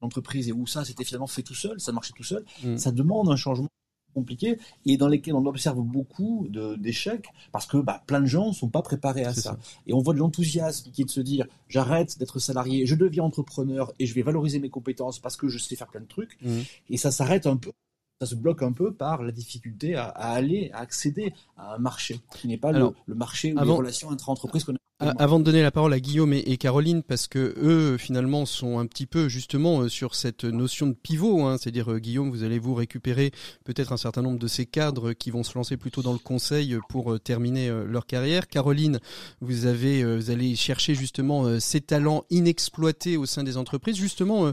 l'entreprise 0.00 0.48
et 0.48 0.52
où 0.52 0.66
ça 0.66 0.84
c'était 0.84 1.04
finalement 1.04 1.26
fait 1.26 1.42
tout 1.42 1.54
seul, 1.54 1.80
ça 1.80 1.92
marchait 1.92 2.12
tout 2.14 2.24
seul, 2.24 2.44
mhm. 2.62 2.78
ça 2.78 2.92
demande 2.92 3.28
un 3.28 3.36
changement 3.36 3.68
compliqué 4.14 4.58
et 4.86 4.96
dans 4.96 5.08
lesquels 5.08 5.34
on 5.34 5.44
observe 5.44 5.78
beaucoup 5.78 6.48
d'échecs 6.78 7.28
parce 7.52 7.66
que 7.66 7.76
bah, 7.76 8.02
plein 8.06 8.20
de 8.22 8.26
gens 8.26 8.48
ne 8.48 8.54
sont 8.54 8.70
pas 8.70 8.80
préparés 8.80 9.24
à 9.24 9.34
ça. 9.34 9.58
Et 9.86 9.92
on 9.92 10.00
voit 10.00 10.14
de 10.14 10.18
l'enthousiasme 10.18 10.90
qui 10.90 11.02
est 11.02 11.04
de 11.04 11.10
se 11.10 11.20
dire 11.20 11.46
j'arrête 11.68 12.18
d'être 12.18 12.38
salarié, 12.38 12.86
je 12.86 12.94
deviens 12.94 13.24
entrepreneur 13.24 13.92
et 13.98 14.06
je 14.06 14.14
vais 14.14 14.22
valoriser 14.22 14.58
mes 14.58 14.70
compétences 14.70 15.18
parce 15.18 15.36
que 15.36 15.48
je 15.48 15.58
sais 15.58 15.76
faire 15.76 15.88
plein 15.88 16.00
de 16.00 16.06
trucs. 16.06 16.38
Mhm. 16.40 16.62
Et 16.88 16.96
ça 16.96 17.10
s'arrête 17.10 17.46
un 17.46 17.58
peu 17.58 17.72
ça 18.20 18.26
se 18.26 18.34
bloque 18.34 18.62
un 18.62 18.72
peu 18.72 18.92
par 18.92 19.22
la 19.22 19.32
difficulté 19.32 19.94
à, 19.94 20.06
aller, 20.08 20.70
à 20.72 20.78
accéder 20.78 21.34
à 21.56 21.74
un 21.74 21.78
marché 21.78 22.20
qui 22.36 22.48
n'est 22.48 22.56
pas 22.56 22.72
le, 22.72 22.92
marché 23.08 23.52
ou 23.52 23.62
les 23.62 23.70
relations 23.70 24.08
entre 24.08 24.30
entreprises 24.30 24.64
qu'on 24.64 24.74
a 24.74 24.78
avant 24.98 25.38
de 25.38 25.44
donner 25.44 25.62
la 25.62 25.70
parole 25.70 25.92
à 25.92 26.00
Guillaume 26.00 26.32
et, 26.32 26.56
Caroline, 26.56 27.02
parce 27.02 27.26
que 27.26 27.54
eux 27.58 27.98
finalement 27.98 28.46
sont 28.46 28.78
un 28.78 28.86
petit 28.86 29.04
peu 29.04 29.28
justement 29.28 29.80
euh, 29.80 29.88
sur 29.90 30.14
cette 30.14 30.44
notion 30.44 30.86
de 30.86 30.94
pivot, 30.94 31.44
hein, 31.44 31.58
c'est-à-dire 31.58 31.92
euh, 31.92 31.98
Guillaume, 31.98 32.30
vous 32.30 32.44
allez 32.44 32.58
vous 32.58 32.74
récupérer 32.74 33.30
peut-être 33.64 33.92
un 33.92 33.98
certain 33.98 34.22
nombre 34.22 34.38
de 34.38 34.46
ces 34.46 34.64
cadres 34.64 35.12
qui 35.12 35.30
vont 35.30 35.42
se 35.42 35.52
lancer 35.54 35.76
plutôt 35.76 36.00
dans 36.00 36.14
le 36.14 36.18
conseil 36.18 36.78
pour 36.88 37.12
euh, 37.12 37.18
terminer 37.18 37.70
leur 37.86 38.06
carrière. 38.06 38.48
Caroline, 38.48 38.98
vous 39.42 39.66
avez, 39.66 40.02
vous 40.16 40.30
allez 40.30 40.54
chercher 40.56 40.94
justement 40.94 41.60
ces 41.60 41.82
talents 41.82 42.24
inexploités 42.30 43.18
au 43.18 43.26
sein 43.26 43.44
des 43.44 43.56
entreprises. 43.56 43.96
Justement, 43.96 44.52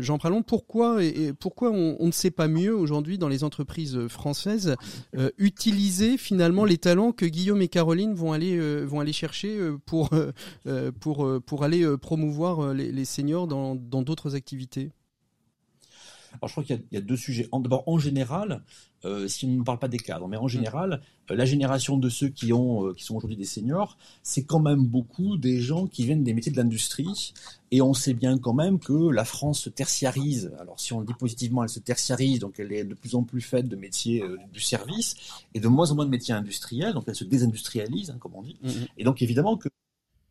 Jean 0.00 0.18
Pralon, 0.18 0.42
pourquoi 0.42 1.02
et, 1.02 1.32
pourquoi 1.32 1.70
on, 1.70 1.96
on, 1.98 2.06
ne 2.06 2.12
sait 2.12 2.30
pas 2.30 2.48
mieux 2.48 2.74
aujourd'hui 2.74 3.18
dans 3.18 3.28
les 3.28 3.44
entreprises 3.44 4.06
françaises 4.08 4.76
utiliser 5.38 6.16
finalement 6.16 6.64
les 6.64 6.78
talents 6.78 7.12
que 7.12 7.26
Guillaume 7.26 7.62
et 7.62 7.68
Caroline 7.68 8.14
vont 8.14 8.32
aller 8.32 8.84
vont 8.84 9.00
aller 9.00 9.12
chercher 9.12 9.65
pour, 9.86 10.12
euh, 10.12 10.32
euh, 10.66 10.92
pour, 10.92 11.24
euh, 11.26 11.40
pour 11.40 11.64
aller 11.64 11.86
promouvoir 11.98 12.74
les, 12.74 13.04
seniors 13.04 13.46
dans 13.46 13.74
d'autres 13.74 14.34
activités 14.34 14.90
Alors 16.40 16.48
je 16.48 16.52
crois 16.52 16.64
qu'il 16.64 16.82
y, 16.92 16.96
a 16.96 17.00
deux 17.00 17.16
sujets. 17.16 17.48
D'abord, 17.52 17.84
en 17.86 17.98
général, 17.98 18.62
euh, 19.04 19.28
si 19.28 19.46
on 19.46 19.50
ne 19.50 19.62
parle 19.62 19.78
pas 19.78 19.88
des 19.88 19.98
cadres, 19.98 20.28
mais 20.28 20.36
en 20.36 20.48
général, 20.48 21.00
euh, 21.30 21.36
la 21.36 21.44
génération 21.44 21.96
de 21.96 22.08
ceux 22.08 22.28
qui 22.28 22.52
ont, 22.52 22.86
euh, 22.86 22.94
qui 22.94 23.04
sont 23.04 23.16
aujourd'hui 23.16 23.36
des 23.36 23.44
seniors, 23.44 23.96
c'est 24.22 24.44
quand 24.44 24.60
même 24.60 24.84
beaucoup 24.84 25.36
des 25.36 25.60
gens 25.60 25.86
qui 25.86 26.04
viennent 26.04 26.24
des 26.24 26.34
métiers 26.34 26.52
de 26.52 26.56
l'industrie. 26.56 27.32
Et 27.70 27.82
on 27.82 27.94
sait 27.94 28.14
bien 28.14 28.38
quand 28.38 28.54
même 28.54 28.78
que 28.78 29.10
la 29.10 29.24
France 29.24 29.60
se 29.60 29.70
tertiarise. 29.70 30.52
Alors 30.60 30.78
si 30.78 30.92
on 30.92 31.00
le 31.00 31.06
dit 31.06 31.14
positivement, 31.14 31.62
elle 31.62 31.68
se 31.68 31.80
tertiarise, 31.80 32.38
donc 32.38 32.58
elle 32.58 32.72
est 32.72 32.84
de 32.84 32.94
plus 32.94 33.14
en 33.14 33.22
plus 33.22 33.40
faite 33.40 33.68
de 33.68 33.76
métiers 33.76 34.22
du 34.52 34.60
service 34.60 35.16
et 35.52 35.60
de 35.60 35.66
moins 35.66 35.90
en 35.90 35.96
moins 35.96 36.04
de 36.04 36.10
métiers 36.10 36.34
industriels. 36.34 36.94
Donc 36.94 37.04
elle 37.08 37.16
se 37.16 37.24
désindustrialise, 37.24 38.10
hein, 38.10 38.18
comme 38.20 38.34
on 38.36 38.42
dit. 38.42 38.56
Mm-hmm. 38.64 38.88
Et 38.98 39.04
donc 39.04 39.20
évidemment 39.20 39.56
que 39.56 39.68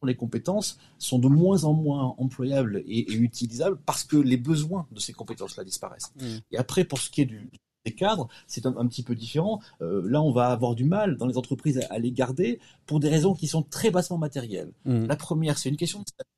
les 0.06 0.16
compétences 0.16 0.78
sont 0.98 1.20
de 1.20 1.28
moins 1.28 1.64
en 1.64 1.74
moins 1.74 2.16
employables 2.18 2.84
et, 2.88 3.12
utilisables 3.14 3.78
parce 3.86 4.04
que 4.04 4.18
les 4.18 4.38
besoins 4.38 4.88
de 4.92 5.00
ces 5.00 5.14
compétences-là 5.14 5.64
disparaissent. 5.64 6.14
Mm. 6.20 6.38
Et 6.52 6.58
après, 6.58 6.86
pour 6.86 7.00
ce 7.00 7.10
qui 7.10 7.22
est 7.22 7.26
du, 7.26 7.50
des 7.86 7.94
cadres, 7.94 8.28
c'est 8.48 8.66
un, 8.66 8.88
petit 8.88 9.04
peu 9.04 9.16
différent. 9.16 9.62
Euh, 9.82 10.02
là, 10.08 10.22
on 10.22 10.32
va 10.32 10.48
avoir 10.48 10.76
du 10.76 10.84
mal 10.84 11.18
dans 11.18 11.28
les 11.28 11.38
entreprises 11.38 11.80
à, 11.90 12.00
les 12.00 12.12
garder 12.12 12.60
pour 12.86 13.00
des 13.00 13.10
raisons 13.10 13.34
qui 13.34 13.48
sont 13.48 13.62
très 13.62 13.92
bassement 13.92 14.18
matérielles. 14.18 14.72
Mm. 14.86 15.06
La 15.06 15.16
première, 15.16 15.58
c'est 15.58 15.70
une 15.70 15.78
question 15.78 16.00
de 16.00 16.06
salaire. 16.06 16.32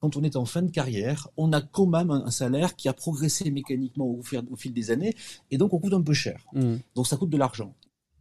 Quand 0.00 0.16
on 0.16 0.24
est 0.24 0.34
en 0.34 0.44
fin 0.44 0.62
de 0.62 0.70
carrière, 0.70 1.28
on 1.36 1.52
a 1.52 1.60
quand 1.60 1.86
même 1.86 2.10
un, 2.10 2.30
salaire 2.32 2.74
qui 2.74 2.88
a 2.88 2.92
progressé 2.92 3.50
mécaniquement 3.52 4.06
au, 4.06 4.22
fil 4.56 4.74
des 4.74 4.90
années, 4.90 5.14
et 5.52 5.58
donc 5.58 5.72
on 5.72 5.78
coûte 5.78 5.92
un 5.94 6.02
peu 6.02 6.12
cher. 6.12 6.44
Mm. 6.52 6.76
Donc 6.94 7.06
ça 7.06 7.16
coûte 7.16 7.30
de 7.30 7.38
l'argent. 7.38 7.72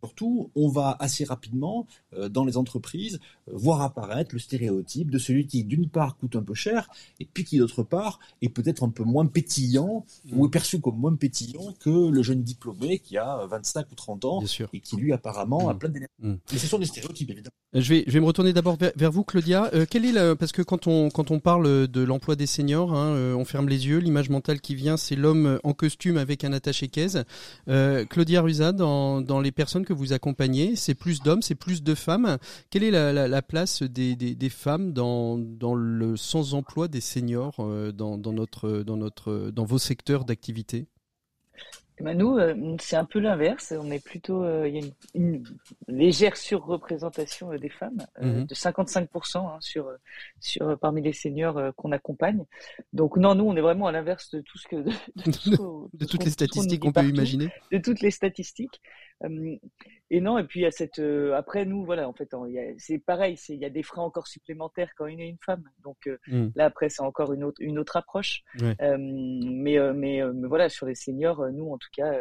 Surtout, 0.03 0.49
on 0.55 0.67
va 0.67 0.97
assez 0.99 1.23
rapidement, 1.23 1.85
euh, 2.17 2.27
dans 2.27 2.43
les 2.43 2.57
entreprises, 2.57 3.19
euh, 3.47 3.51
voir 3.53 3.81
apparaître 3.81 4.33
le 4.33 4.39
stéréotype 4.39 5.11
de 5.11 5.19
celui 5.19 5.45
qui, 5.45 5.63
d'une 5.63 5.89
part, 5.89 6.17
coûte 6.17 6.35
un 6.35 6.41
peu 6.41 6.55
cher, 6.55 6.89
et 7.19 7.25
puis 7.31 7.43
qui, 7.43 7.59
d'autre 7.59 7.83
part, 7.83 8.19
est 8.41 8.49
peut-être 8.49 8.83
un 8.83 8.89
peu 8.89 9.03
moins 9.03 9.27
pétillant, 9.27 10.03
mm. 10.25 10.39
ou 10.39 10.47
est 10.47 10.49
perçu 10.49 10.79
comme 10.79 10.97
moins 10.97 11.15
pétillant 11.15 11.75
que 11.79 12.09
le 12.09 12.23
jeune 12.23 12.41
diplômé 12.41 12.97
qui 12.97 13.19
a 13.19 13.45
25 13.45 13.91
ou 13.91 13.95
30 13.95 14.25
ans, 14.25 14.43
et 14.73 14.79
qui, 14.79 14.95
lui, 14.95 15.13
apparemment, 15.13 15.69
a 15.69 15.75
mm. 15.75 15.77
plein 15.77 15.89
d'énergie. 15.89 16.13
Mm. 16.19 16.33
Mais 16.51 16.57
ce 16.57 16.65
sont 16.65 16.79
des 16.79 16.87
stéréotypes, 16.87 17.29
évidemment. 17.29 17.51
Euh, 17.75 17.81
je 17.81 17.93
vais, 17.93 18.03
je 18.07 18.11
vais 18.11 18.19
me 18.19 18.25
retourner 18.25 18.53
d'abord 18.53 18.77
vers, 18.95 19.11
vous, 19.11 19.23
Claudia. 19.23 19.69
Euh, 19.75 19.85
quel 19.87 20.05
est 20.05 20.11
la, 20.11 20.35
parce 20.35 20.51
que 20.51 20.63
quand 20.63 20.87
on, 20.87 21.11
quand 21.11 21.29
on 21.29 21.39
parle 21.39 21.87
de 21.87 22.01
l'emploi 22.01 22.35
des 22.35 22.47
seniors, 22.47 22.95
hein, 22.95 23.35
on 23.35 23.45
ferme 23.45 23.69
les 23.69 23.87
yeux, 23.87 23.99
l'image 23.99 24.31
mentale 24.31 24.61
qui 24.61 24.73
vient, 24.73 24.97
c'est 24.97 25.15
l'homme 25.15 25.59
en 25.63 25.73
costume 25.73 26.17
avec 26.17 26.43
un 26.43 26.53
attaché-caisse. 26.53 27.19
Claudia 28.09 28.41
Ruza, 28.41 28.71
dans, 28.71 29.21
dans 29.21 29.39
les 29.39 29.51
personnes 29.51 29.85
que 29.85 29.90
vous 29.93 30.13
accompagnez, 30.13 30.75
c'est 30.75 30.95
plus 30.95 31.21
d'hommes, 31.21 31.41
c'est 31.41 31.55
plus 31.55 31.83
de 31.83 31.95
femmes. 31.95 32.37
Quelle 32.69 32.83
est 32.83 32.91
la, 32.91 33.41
place 33.41 33.83
des, 33.83 34.15
des, 34.15 34.49
femmes 34.49 34.93
dans, 34.93 35.37
dans 35.37 35.75
le 35.75 36.17
sans-emploi 36.17 36.87
des 36.87 37.01
seniors 37.01 37.55
euh, 37.59 37.91
dans, 37.91 38.17
dans, 38.17 38.33
notre, 38.33 38.83
dans, 38.83 38.97
notre, 38.97 39.51
dans 39.51 39.65
vos 39.65 39.77
secteurs 39.77 40.25
d'activité? 40.25 40.87
Eh 41.99 42.03
ben, 42.03 42.17
nous, 42.17 42.37
euh, 42.37 42.55
c'est 42.79 42.95
un 42.95 43.05
peu 43.05 43.19
l'inverse. 43.19 43.73
On 43.77 43.91
est 43.91 44.03
plutôt, 44.03 44.43
euh, 44.43 44.67
il 44.67 44.75
y 44.75 44.83
a 44.83 44.89
une, 45.13 45.43
légère 45.87 46.35
surreprésentation 46.35 47.55
des 47.55 47.69
femmes, 47.69 48.05
mhm. 48.19 48.45
de 48.45 48.55
55% 48.55 49.37
hein, 49.37 49.57
sur, 49.59 49.91
sur 50.39 50.79
parmi 50.79 51.01
les 51.01 51.13
seniors 51.13 51.59
qu'on 51.75 51.91
accompagne. 51.91 52.43
Donc 52.93 53.17
non, 53.17 53.35
nous, 53.35 53.43
on 53.43 53.55
est 53.55 53.61
vraiment 53.61 53.87
à 53.87 53.91
l'inverse 53.91 54.31
de 54.31 54.41
tout 54.41 54.57
ce 54.57 54.67
que 54.67 54.77
de, 54.77 54.91
de 55.93 56.05
toutes 56.05 56.23
les 56.23 56.31
statistiques 56.31 56.81
qu'on 56.81 56.91
peut 56.91 57.07
imaginer. 57.07 57.49
De 57.71 57.77
toutes 57.77 58.01
les 58.01 58.11
statistiques. 58.11 58.81
Et 60.09 60.19
non, 60.19 60.37
et 60.37 60.43
puis 60.43 60.61
il 60.61 60.63
y 60.63 60.65
a 60.65 60.71
cette. 60.71 60.99
Après, 60.99 61.65
nous, 61.65 61.85
voilà, 61.85 62.07
en 62.07 62.13
fait, 62.13 62.29
c'est 62.77 62.99
pareil, 62.99 63.37
il 63.49 63.59
y 63.59 63.65
a 63.65 63.69
des 63.69 63.83
frais 63.83 64.01
encore 64.01 64.27
supplémentaires 64.27 64.89
quand 64.97 65.07
il 65.07 65.19
y 65.19 65.23
a 65.23 65.25
une 65.25 65.37
femme. 65.45 65.63
Donc 65.83 66.09
mmh. 66.27 66.47
là, 66.55 66.65
après, 66.65 66.89
c'est 66.89 67.03
encore 67.03 67.33
une 67.33 67.43
autre, 67.43 67.61
une 67.61 67.79
autre 67.79 67.97
approche. 67.97 68.43
Mais, 68.59 68.75
mais, 68.97 69.77
mais, 69.93 70.21
voilà, 70.47 70.69
sur 70.69 70.85
les 70.85 70.95
seniors, 70.95 71.49
nous, 71.51 71.71
en 71.71 71.77
tout 71.77 71.89
cas, 71.93 72.13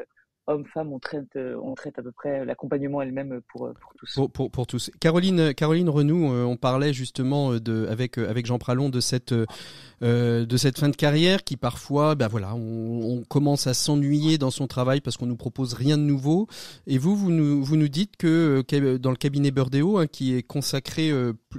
hommes-femmes, 0.52 0.92
on 0.92 0.98
traite, 0.98 1.36
euh, 1.36 1.56
on 1.62 1.74
traite 1.74 1.98
à 1.98 2.02
peu 2.02 2.12
près 2.12 2.44
l'accompagnement 2.44 3.02
elle-même 3.02 3.40
pour, 3.52 3.66
euh, 3.66 3.74
pour 3.80 3.94
tous. 3.94 4.20
Pour, 4.32 4.50
pour, 4.50 4.66
tous. 4.66 4.90
Caroline, 5.00 5.54
Caroline 5.54 5.88
Renou, 5.88 6.32
euh, 6.32 6.44
on 6.44 6.56
parlait 6.56 6.92
justement 6.92 7.54
de, 7.54 7.86
avec, 7.90 8.18
avec 8.18 8.46
Jean 8.46 8.58
Pralon 8.58 8.88
de 8.88 9.00
cette, 9.00 9.32
de 9.32 10.56
cette 10.56 10.78
fin 10.78 10.88
de 10.88 10.96
carrière 10.96 11.44
qui 11.44 11.56
parfois, 11.56 12.14
ben 12.14 12.28
voilà, 12.28 12.54
on, 12.54 13.22
commence 13.28 13.66
à 13.66 13.74
s'ennuyer 13.74 14.38
dans 14.38 14.50
son 14.50 14.66
travail 14.66 15.00
parce 15.00 15.16
qu'on 15.16 15.26
nous 15.26 15.36
propose 15.36 15.74
rien 15.74 15.96
de 15.98 16.02
nouveau. 16.02 16.48
Et 16.86 16.98
vous, 16.98 17.14
vous 17.14 17.30
nous, 17.30 17.62
vous 17.62 17.76
nous 17.76 17.88
dites 17.88 18.16
que 18.16 18.62
dans 18.96 19.10
le 19.10 19.16
cabinet 19.16 19.50
Burdeo, 19.50 19.98
hein, 19.98 20.06
qui 20.06 20.34
est 20.34 20.42
consacré 20.42 21.12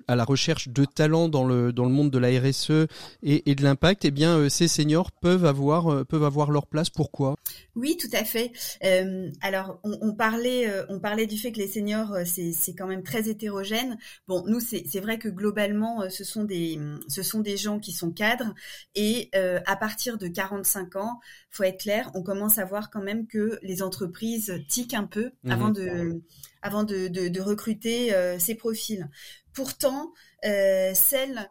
à 0.08 0.16
la 0.16 0.24
recherche 0.24 0.70
de 0.70 0.86
talents 0.86 1.30
dans 1.30 1.46
le, 1.46 1.72
dans 1.72 1.86
le 1.86 1.92
monde 1.92 2.10
de 2.10 2.18
la 2.18 2.30
RSE 2.30 2.88
et, 3.24 3.50
et 3.50 3.56
de 3.56 3.64
l'impact, 3.64 4.06
eh 4.06 4.12
bien, 4.12 4.50
ces 4.50 4.68
seniors 4.68 5.12
peuvent 5.12 5.46
avoir, 5.46 6.06
peuvent 6.06 6.24
avoir 6.24 6.52
leur 6.52 6.68
place. 6.68 6.90
Pourquoi? 6.90 7.36
Oui, 7.76 7.96
tout 7.98 8.10
à 8.14 8.24
fait. 8.26 8.52
Euh, 8.84 9.30
alors, 9.42 9.80
on, 9.84 9.98
on 10.02 10.14
parlait, 10.14 10.70
euh, 10.70 10.86
on 10.90 11.00
parlait 11.00 11.28
du 11.28 11.38
fait 11.38 11.52
que 11.52 11.60
les 11.60 11.68
seniors, 11.68 12.14
euh, 12.14 12.24
c'est 12.26 12.74
quand 12.74 12.88
même 12.88 13.04
très 13.04 13.30
hétérogène. 13.30 13.98
Bon, 14.28 14.44
nous, 14.48 14.60
c'est 14.60 15.00
vrai 15.00 15.20
que 15.20 15.30
globalement, 15.30 16.10
ce 16.10 16.24
sont 16.24 16.44
des, 16.44 16.80
ce 17.08 17.24
sont 17.24 17.42
des 17.42 17.58
gens 17.58 17.80
qui 17.80 17.92
sont 17.92 18.12
cadres 18.12 18.54
et 18.96 19.30
à 19.34 19.76
partir 19.76 20.18
de 20.18 20.28
45 20.28 20.96
ans, 20.96 21.20
faut 21.50 21.64
être 21.64 21.82
clair, 21.82 22.10
on 22.14 22.24
commence 22.24 22.58
à 22.58 22.66
voir 22.66 22.90
quand 22.90 23.02
même 23.02 23.28
que 23.28 23.60
les 23.62 23.82
entreprises 23.82 24.62
tiquent 24.68 24.94
un 24.94 25.06
peu 25.06 25.32
mmh 25.44 25.52
avant 25.52 25.70
de, 25.70 26.22
avant 26.62 26.84
de, 26.84 27.08
de, 27.08 27.28
de 27.28 27.42
recruter 27.42 28.14
ces 28.40 28.56
profils. 28.56 29.10
Pourtant, 29.54 30.14
celles 30.44 31.50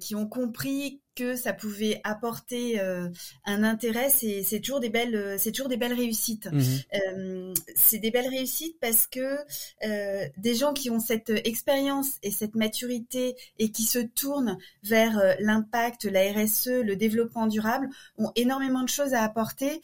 qui 0.00 0.14
ont 0.14 0.26
compris 0.26 1.00
que 1.18 1.34
ça 1.34 1.52
pouvait 1.52 2.00
apporter 2.04 2.80
euh, 2.80 3.08
un 3.44 3.64
intérêt, 3.64 4.08
c'est 4.08 4.60
toujours 4.60 4.78
des 4.78 4.88
belles, 4.88 5.16
euh, 5.16 5.36
c'est 5.36 5.50
toujours 5.50 5.68
des 5.68 5.76
belles 5.76 5.92
réussites. 5.92 6.46
Mmh 6.52 6.60
euh, 6.94 7.54
c'est 7.74 7.98
des 7.98 8.10
belles 8.10 8.28
réussites 8.28 8.78
parce 8.80 9.06
que 9.06 9.38
des 10.36 10.54
gens 10.54 10.72
qui 10.72 10.90
ont 10.90 11.00
cette 11.00 11.30
expérience 11.30 12.18
et 12.22 12.30
cette 12.30 12.54
maturité 12.54 13.34
et 13.58 13.70
qui 13.70 13.82
se 13.82 13.98
tournent 13.98 14.58
vers 14.82 15.36
l'impact, 15.40 16.04
la 16.04 16.32
RSE, 16.32 16.82
le 16.84 16.94
développement 16.94 17.46
durable, 17.46 17.88
ont 18.18 18.30
énormément 18.36 18.82
de 18.82 18.88
choses 18.88 19.14
à 19.14 19.22
apporter 19.22 19.80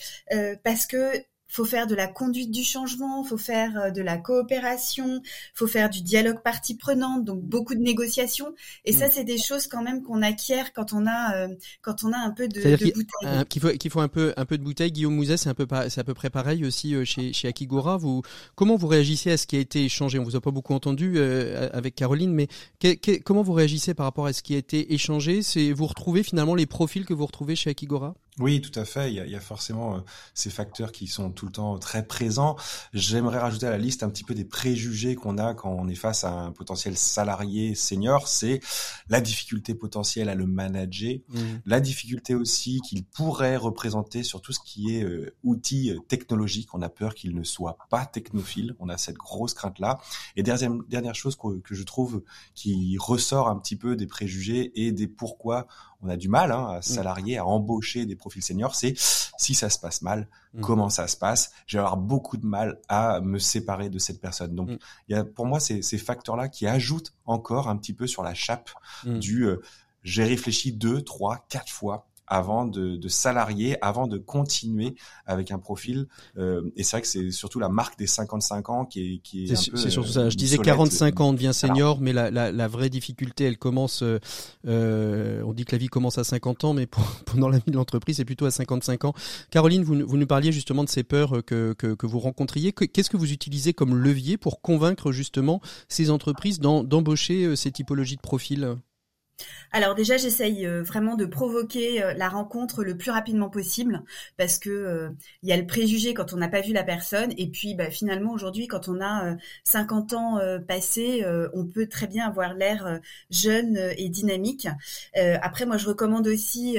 parce 0.62 0.86
que 0.86 1.12
faut 1.48 1.64
faire 1.64 1.86
de 1.86 1.94
la 1.94 2.08
conduite 2.08 2.50
du 2.50 2.64
changement, 2.64 3.22
faut 3.22 3.36
faire 3.36 3.78
euh, 3.78 3.90
de 3.90 4.02
la 4.02 4.16
coopération, 4.16 5.22
faut 5.54 5.66
faire 5.66 5.90
du 5.90 6.02
dialogue 6.02 6.42
partie 6.42 6.76
prenante, 6.76 7.24
donc 7.24 7.42
beaucoup 7.42 7.74
de 7.74 7.80
négociations. 7.80 8.54
Et 8.84 8.92
ça, 8.92 9.06
mm. 9.06 9.10
c'est 9.12 9.24
des 9.24 9.38
choses 9.38 9.66
quand 9.66 9.82
même 9.82 10.02
qu'on 10.02 10.22
acquiert 10.22 10.72
quand 10.72 10.92
on 10.92 11.06
a 11.06 11.36
euh, 11.36 11.48
quand 11.82 12.04
on 12.04 12.12
a 12.12 12.18
un 12.18 12.30
peu 12.30 12.48
de, 12.48 12.60
de 12.60 12.92
bouteille. 12.92 13.44
Qu'il 13.48 13.62
faut 13.62 13.70
qu'il 13.70 13.90
faut 13.90 14.00
un 14.00 14.08
peu 14.08 14.32
un 14.36 14.44
peu 14.44 14.58
de 14.58 14.64
bouteille. 14.64 14.90
Guillaume 14.90 15.14
Mouzet, 15.14 15.36
c'est 15.36 15.48
un 15.48 15.54
peu 15.54 15.66
c'est 15.88 16.00
à 16.00 16.04
peu 16.04 16.14
près 16.14 16.30
pareil 16.30 16.64
aussi 16.64 16.94
euh, 16.94 17.04
chez 17.04 17.32
chez 17.32 17.48
Akigora. 17.48 17.96
Vous 17.96 18.22
comment 18.54 18.76
vous 18.76 18.88
réagissez 18.88 19.30
à 19.30 19.36
ce 19.36 19.46
qui 19.46 19.56
a 19.56 19.60
été 19.60 19.84
échangé? 19.84 20.18
On 20.18 20.24
vous 20.24 20.36
a 20.36 20.40
pas 20.40 20.50
beaucoup 20.50 20.74
entendu 20.74 21.18
avec 21.72 21.94
Caroline, 21.94 22.32
mais 22.32 22.48
comment 23.24 23.42
vous 23.42 23.52
réagissez 23.52 23.94
par 23.94 24.06
rapport 24.06 24.26
à 24.26 24.32
ce 24.32 24.42
qui 24.42 24.54
a 24.54 24.58
été 24.58 24.92
échangé? 24.94 25.42
C'est 25.42 25.72
vous 25.72 25.86
retrouvez 25.86 26.22
finalement 26.22 26.54
les 26.54 26.66
profils 26.66 27.04
que 27.04 27.14
vous 27.14 27.26
retrouvez 27.26 27.56
chez 27.56 27.70
Akigora? 27.70 28.14
Oui, 28.40 28.60
tout 28.60 28.76
à 28.78 28.84
fait. 28.84 29.12
Il 29.12 29.14
y 29.14 29.20
a, 29.20 29.26
il 29.26 29.30
y 29.30 29.36
a 29.36 29.40
forcément 29.40 29.96
euh, 29.96 30.00
ces 30.34 30.50
facteurs 30.50 30.90
qui 30.90 31.06
sont 31.06 31.30
tout 31.30 31.46
le 31.46 31.52
temps 31.52 31.78
très 31.78 32.04
présents. 32.04 32.56
J'aimerais 32.92 33.38
rajouter 33.38 33.66
à 33.66 33.70
la 33.70 33.78
liste 33.78 34.02
un 34.02 34.10
petit 34.10 34.24
peu 34.24 34.34
des 34.34 34.44
préjugés 34.44 35.14
qu'on 35.14 35.38
a 35.38 35.54
quand 35.54 35.70
on 35.70 35.86
est 35.86 35.94
face 35.94 36.24
à 36.24 36.32
un 36.32 36.50
potentiel 36.50 36.96
salarié 36.96 37.76
senior. 37.76 38.26
C'est 38.26 38.60
la 39.08 39.20
difficulté 39.20 39.74
potentielle 39.74 40.28
à 40.28 40.34
le 40.34 40.46
manager, 40.46 41.18
mmh. 41.28 41.38
la 41.66 41.78
difficulté 41.80 42.34
aussi 42.34 42.80
qu'il 42.80 43.04
pourrait 43.04 43.56
représenter 43.56 44.24
sur 44.24 44.42
tout 44.42 44.52
ce 44.52 44.58
qui 44.64 44.96
est 44.96 45.04
euh, 45.04 45.36
outils 45.44 45.92
euh, 45.92 46.00
technologiques. 46.08 46.74
On 46.74 46.82
a 46.82 46.88
peur 46.88 47.14
qu'il 47.14 47.36
ne 47.36 47.44
soit 47.44 47.78
pas 47.88 48.04
technophile. 48.04 48.74
On 48.80 48.88
a 48.88 48.98
cette 48.98 49.16
grosse 49.16 49.54
crainte-là. 49.54 50.00
Et 50.34 50.42
dernière, 50.42 50.72
dernière 50.88 51.14
chose 51.14 51.36
que, 51.36 51.60
que 51.60 51.74
je 51.76 51.84
trouve 51.84 52.24
qui 52.56 52.96
ressort 52.98 53.48
un 53.48 53.56
petit 53.56 53.76
peu 53.76 53.94
des 53.94 54.08
préjugés 54.08 54.72
et 54.74 54.90
des 54.90 55.06
pourquoi 55.06 55.68
on 56.04 56.08
a 56.08 56.16
du 56.16 56.28
mal 56.28 56.52
hein, 56.52 56.66
à 56.66 56.78
mmh. 56.78 56.82
salarier, 56.82 57.38
à 57.38 57.46
embaucher 57.46 58.06
des 58.06 58.14
profils 58.14 58.42
seniors, 58.42 58.74
c'est 58.74 58.94
si 58.96 59.54
ça 59.54 59.70
se 59.70 59.78
passe 59.78 60.02
mal, 60.02 60.28
mmh. 60.52 60.60
comment 60.60 60.90
ça 60.90 61.08
se 61.08 61.16
passe, 61.16 61.52
je 61.66 61.76
vais 61.76 61.80
avoir 61.80 61.96
beaucoup 61.96 62.36
de 62.36 62.46
mal 62.46 62.78
à 62.88 63.20
me 63.20 63.38
séparer 63.38 63.88
de 63.88 63.98
cette 63.98 64.20
personne. 64.20 64.54
Donc, 64.54 64.70
mmh. 64.70 64.78
il 65.08 65.16
y 65.16 65.18
a 65.18 65.24
pour 65.24 65.46
moi 65.46 65.60
ces, 65.60 65.82
ces 65.82 65.98
facteurs-là 65.98 66.48
qui 66.48 66.66
ajoutent 66.66 67.12
encore 67.24 67.68
un 67.68 67.76
petit 67.76 67.94
peu 67.94 68.06
sur 68.06 68.22
la 68.22 68.34
chape 68.34 68.70
du 69.04 69.44
euh, 69.44 69.62
j'ai 70.02 70.24
réfléchi 70.24 70.72
deux, 70.72 71.00
trois, 71.02 71.46
quatre 71.48 71.72
fois 71.72 72.06
avant 72.26 72.64
de, 72.64 72.96
de 72.96 73.08
salarier, 73.08 73.76
avant 73.82 74.06
de 74.06 74.18
continuer 74.18 74.94
avec 75.26 75.50
un 75.50 75.58
profil. 75.58 76.06
Euh, 76.38 76.70
et 76.76 76.82
c'est 76.82 76.96
vrai 76.96 77.02
que 77.02 77.08
c'est 77.08 77.30
surtout 77.30 77.58
la 77.58 77.68
marque 77.68 77.98
des 77.98 78.06
55 78.06 78.70
ans 78.70 78.84
qui 78.84 79.14
est, 79.14 79.18
qui 79.18 79.44
est, 79.44 79.56
C'est 79.56 79.90
surtout 79.90 80.10
ça. 80.10 80.28
Je 80.30 80.36
disais 80.36 80.58
45 80.58 81.20
ans, 81.20 81.28
on 81.28 81.32
devient 81.32 81.52
senior, 81.52 82.00
mais 82.00 82.12
la, 82.12 82.30
la, 82.30 82.50
la, 82.52 82.68
vraie 82.68 82.90
difficulté, 82.90 83.44
elle 83.44 83.58
commence. 83.58 84.02
Euh, 84.02 84.18
euh 84.66 85.42
on 85.44 85.52
dit 85.52 85.64
que 85.64 85.72
la 85.72 85.78
vie 85.78 85.88
commence 85.88 86.18
à 86.18 86.24
50 86.24 86.64
ans, 86.64 86.74
mais 86.74 86.86
pour, 86.86 87.04
pendant 87.26 87.48
la 87.48 87.58
vie 87.58 87.70
de 87.70 87.76
l'entreprise, 87.76 88.16
c'est 88.16 88.24
plutôt 88.24 88.46
à 88.46 88.50
55 88.50 89.04
ans. 89.04 89.14
Caroline, 89.50 89.84
vous, 89.84 90.06
vous 90.06 90.16
nous 90.16 90.26
parliez 90.26 90.52
justement 90.52 90.84
de 90.84 90.88
ces 90.88 91.02
peurs 91.02 91.44
que, 91.44 91.74
que, 91.74 91.94
que 91.94 92.06
vous 92.06 92.18
rencontriez. 92.18 92.72
Qu'est-ce 92.72 93.10
que 93.10 93.16
vous 93.16 93.32
utilisez 93.32 93.72
comme 93.72 93.96
levier 93.96 94.36
pour 94.36 94.60
convaincre 94.60 95.12
justement 95.12 95.60
ces 95.88 96.10
entreprises 96.10 96.60
d'embaucher 96.60 97.44
euh, 97.44 97.56
ces 97.56 97.70
typologies 97.70 98.16
de 98.16 98.20
profils? 98.20 98.76
Alors 99.74 99.96
déjà, 99.96 100.16
j'essaye 100.16 100.66
euh, 100.66 100.84
vraiment 100.84 101.16
de 101.16 101.26
provoquer 101.26 102.00
euh, 102.00 102.14
la 102.14 102.28
rencontre 102.28 102.84
le 102.84 102.96
plus 102.96 103.10
rapidement 103.10 103.50
possible 103.50 104.04
parce 104.36 104.58
que 104.58 104.70
euh, 104.70 105.10
il 105.42 105.48
y 105.48 105.52
a 105.52 105.56
le 105.56 105.66
préjugé 105.66 106.14
quand 106.14 106.32
on 106.32 106.36
n'a 106.36 106.48
pas 106.48 106.60
vu 106.60 106.72
la 106.72 106.84
personne 106.84 107.32
et 107.36 107.48
puis 107.48 107.74
bah, 107.74 107.90
finalement 107.90 108.32
aujourd'hui, 108.32 108.68
quand 108.68 108.88
on 108.88 109.00
a 109.00 109.36
50 109.64 110.12
ans 110.12 110.40
passés, 110.66 111.24
on 111.52 111.66
peut 111.66 111.86
très 111.88 112.06
bien 112.06 112.26
avoir 112.26 112.54
l'air 112.54 113.00
jeune 113.30 113.76
et 113.96 114.08
dynamique. 114.08 114.68
après, 115.14 115.66
moi, 115.66 115.76
je 115.76 115.88
recommande 115.88 116.26
aussi 116.28 116.78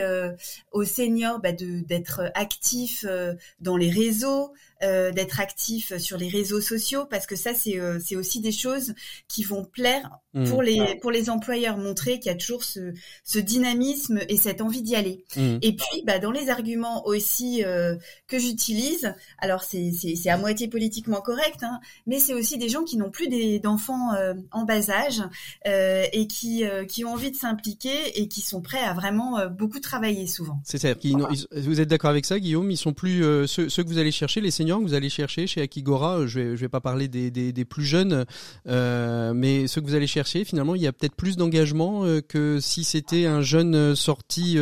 aux 0.72 0.84
seniors 0.84 1.40
bah, 1.40 1.52
d'être 1.52 2.32
actifs 2.34 3.06
dans 3.60 3.78
les 3.78 3.90
réseaux, 3.90 4.54
euh, 4.84 5.14
d'être 5.14 5.40
actif 5.40 5.96
sur 6.00 6.18
les 6.18 6.28
réseaux 6.28 6.60
sociaux 6.60 7.06
parce 7.10 7.26
que 7.26 7.38
ça 7.38 7.54
c'est 7.54 7.80
euh, 7.80 7.98
c'est 8.04 8.18
aussi 8.18 8.42
des 8.42 8.52
choses 8.52 8.94
qui 9.30 9.44
vont 9.44 9.64
plaire 9.64 10.20
mmh. 10.34 10.50
pour 10.50 10.62
les 10.62 11.00
pour 11.02 11.12
les 11.12 11.30
employeurs 11.30 11.78
montrer 11.78 12.20
qu'il 12.20 12.30
y 12.30 12.36
a 12.36 12.38
toujours 12.38 12.66
ce, 12.66 12.92
ce 13.24 13.40
dynamisme 13.40 14.20
et 14.28 14.36
cette 14.36 14.60
envie 14.60 14.82
d'y 14.82 14.98
aller. 14.98 15.24
Mmh. 15.38 15.60
et 15.62 15.78
puis 15.78 16.04
bah, 16.06 16.20
dans 16.20 16.32
les 16.32 16.50
arguments 16.50 17.08
aussi 17.08 17.64
euh, 17.64 17.96
que 18.28 18.38
j'utilise 18.38 19.14
alors 19.38 19.64
c'est 19.64 19.92
c'est 19.94 20.30
à 20.30 20.38
moitié 20.38 20.68
politiquement 20.68 21.22
correct 21.22 21.64
hein, 21.64 21.80
mais 22.06 22.20
c'est 22.20 22.34
aussi 22.34 22.58
des 22.58 22.68
gens 22.68 22.84
qui 22.84 22.98
n'ont 22.98 23.12
plus 23.12 23.30
d'enfants 23.60 24.12
en 24.52 24.66
bas 24.66 24.90
âge 24.90 25.22
et 25.64 26.28
qui 26.28 26.66
qui 26.90 27.06
ont 27.06 27.14
envie 27.14 27.32
de 27.32 27.38
s'impliquer 27.38 28.20
et 28.20 28.28
qui 28.28 28.42
sont 28.42 28.62
prêts 28.62 28.84
à 28.84 28.94
vraiment 28.94 29.48
beaucoup 29.48 29.80
travailler 29.80 30.28
souvent. 30.28 30.60
C'est 30.66 30.80
ça 30.80 30.90
vous 31.56 31.80
êtes 31.80 31.88
d'accord 31.88 32.10
avec 32.10 32.26
ça 32.26 32.42
Guillaume? 32.42 32.70
Ils 32.72 32.78
sont 32.78 32.94
plus 32.94 33.22
ceux, 33.48 33.70
ceux 33.70 33.84
que 33.84 33.88
vous 33.88 34.00
allez 34.00 34.12
chercher 34.12 34.42
les 34.42 34.52
que 34.66 34.84
vous 34.84 34.94
allez 34.94 35.10
chercher 35.10 35.48
chez 35.48 35.62
Akigora, 35.62 36.20
euh, 36.20 36.28
je 36.28 36.40
vais, 36.40 36.56
vais 36.56 36.70
pas 36.70 36.82
parler 36.82 37.08
des, 37.08 37.66
plus 37.66 37.84
jeunes, 37.84 38.26
euh, 38.68 39.34
mais 39.34 39.68
ceux 39.68 39.82
que 39.82 39.88
vous 39.88 39.96
allez 39.96 40.08
chercher, 40.08 40.44
finalement, 40.46 40.76
il 40.76 40.82
y 40.82 40.88
a 40.88 40.94
peut-être 40.94 41.16
plus 41.16 41.38
d'engagement 41.38 42.06
euh, 42.06 42.22
que 42.22 42.60
si 42.60 42.84
c'était 42.84 43.26
un 43.26 43.42
jeune 43.42 43.96
sorti 43.96 44.58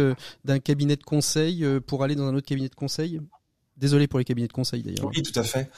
d'un 0.46 0.60
cabinet 0.60 0.96
de 0.96 1.04
conseil 1.04 1.66
pour 1.88 2.04
aller 2.04 2.16
dans 2.16 2.28
un 2.28 2.36
autre 2.36 2.48
cabinet 2.48 2.70
de 2.70 2.76
conseil. 2.76 3.20
Désolé 3.78 4.08
pour 4.08 4.20
les 4.20 4.26
cabinets 4.26 4.48
de 4.48 4.54
conseil 4.54 4.84
d'ailleurs. 4.84 5.06
Oui, 5.06 5.24
tout 5.24 5.38
à 5.38 5.44
fait. 5.44 5.70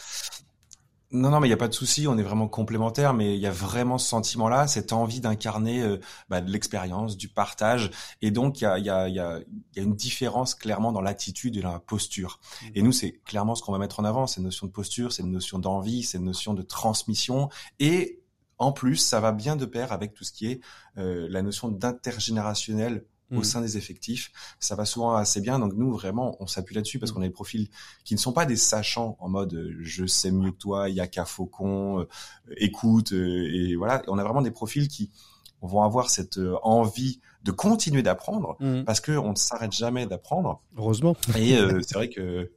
Non, 1.16 1.30
non, 1.30 1.40
mais 1.40 1.48
il 1.48 1.50
n'y 1.50 1.54
a 1.54 1.58
pas 1.58 1.70
de 1.70 1.74
souci, 1.74 2.08
on 2.10 2.18
est 2.18 2.24
vraiment 2.24 2.50
complémentaires, 2.50 3.14
mais 3.14 3.36
il 3.36 3.40
y 3.40 3.48
a 3.48 3.52
vraiment 3.52 3.98
ce 3.98 4.06
sentiment-là, 4.10 4.68
cette 4.68 4.92
envie 4.92 5.22
d'incarner 5.22 5.82
euh, 5.82 5.98
bah, 6.28 6.42
de 6.42 6.52
l'expérience, 6.52 7.16
du 7.16 7.30
partage, 7.30 7.90
et 8.22 8.32
donc 8.32 8.60
il 8.60 8.66
y 8.66 8.68
a, 8.68 8.78
y, 8.78 8.90
a, 8.90 9.08
y, 9.08 9.20
a, 9.20 9.40
y 9.40 9.80
a, 9.80 9.82
une 9.82 9.96
différence 9.96 10.56
clairement 10.56 10.92
dans 10.92 11.00
l'attitude 11.00 11.56
et 11.56 11.62
dans 11.62 11.72
la 11.72 11.80
posture. 11.80 12.42
Et 12.74 12.82
nous, 12.82 12.92
c'est 12.92 13.22
clairement 13.24 13.56
ce 13.56 13.64
qu'on 13.64 13.72
va 13.72 13.78
mettre 13.78 14.02
en 14.02 14.04
avant, 14.04 14.28
cette 14.28 14.44
notion 14.44 14.68
de 14.68 14.74
posture, 14.74 15.14
cette 15.14 15.26
notion 15.26 15.58
d'envie, 15.58 16.04
cette 16.04 16.22
notion 16.22 16.54
de 16.54 16.64
transmission, 16.64 17.48
et 17.80 18.22
en 18.58 18.74
plus, 18.74 18.98
ça 18.98 19.22
va 19.22 19.32
bien 19.32 19.56
de 19.56 19.66
pair 19.66 19.94
avec 19.94 20.14
tout 20.14 20.26
ce 20.26 20.34
qui 20.34 20.48
est 20.48 20.60
euh, 20.98 21.28
la 21.30 21.42
notion 21.42 21.70
d'intergénérationnel 21.70 23.06
au 23.32 23.40
mm. 23.40 23.44
sein 23.44 23.62
des 23.62 23.78
effectifs. 23.78 24.32
Ça 24.60 24.76
va 24.76 24.86
souvent 24.86 25.16
assez 25.16 25.42
bien. 25.42 25.60
Donc 25.60 25.74
nous, 25.74 25.92
vraiment, 25.92 26.36
on 26.40 26.48
s'appuie 26.48 26.76
là-dessus 26.76 27.00
parce 27.00 27.12
mm. 27.12 27.16
qu'on 27.16 27.22
a 27.22 27.26
des 27.26 27.32
profils 27.32 27.70
qui 28.04 28.14
ne 28.14 28.20
sont 28.20 28.34
pas 28.34 28.46
des 28.46 28.56
sachants 28.56 29.18
en 29.20 29.30
mode 29.30 29.54
euh, 29.54 29.76
je 29.82 30.06
sais 30.06 30.32
mieux 30.32 30.52
que 30.52 30.58
toi, 30.58 30.90
il 30.90 30.96
y 30.96 31.00
a 31.00 31.08
qu'à 31.08 31.26
faucon, 31.26 32.02
euh, 32.02 32.08
écoute, 32.58 33.14
euh, 33.14 33.50
et 33.54 33.76
voilà. 33.76 34.02
On 34.08 34.18
a 34.18 34.24
vraiment 34.24 34.42
des 34.42 34.52
profils 34.52 34.88
qui 34.88 35.12
vont 35.62 35.82
avoir 35.82 36.12
cette 36.12 36.40
envie 36.62 37.22
de 37.44 37.52
continuer 37.52 38.04
d'apprendre 38.04 38.56
mm. 38.60 38.84
parce 38.84 39.00
que 39.00 39.12
on 39.12 39.32
ne 39.32 39.36
s'arrête 39.36 39.72
jamais 39.72 40.06
d'apprendre. 40.06 40.62
Heureusement. 40.78 41.16
Et 41.36 41.58
c'est 41.82 41.96
vrai 41.96 42.10
que 42.10 42.52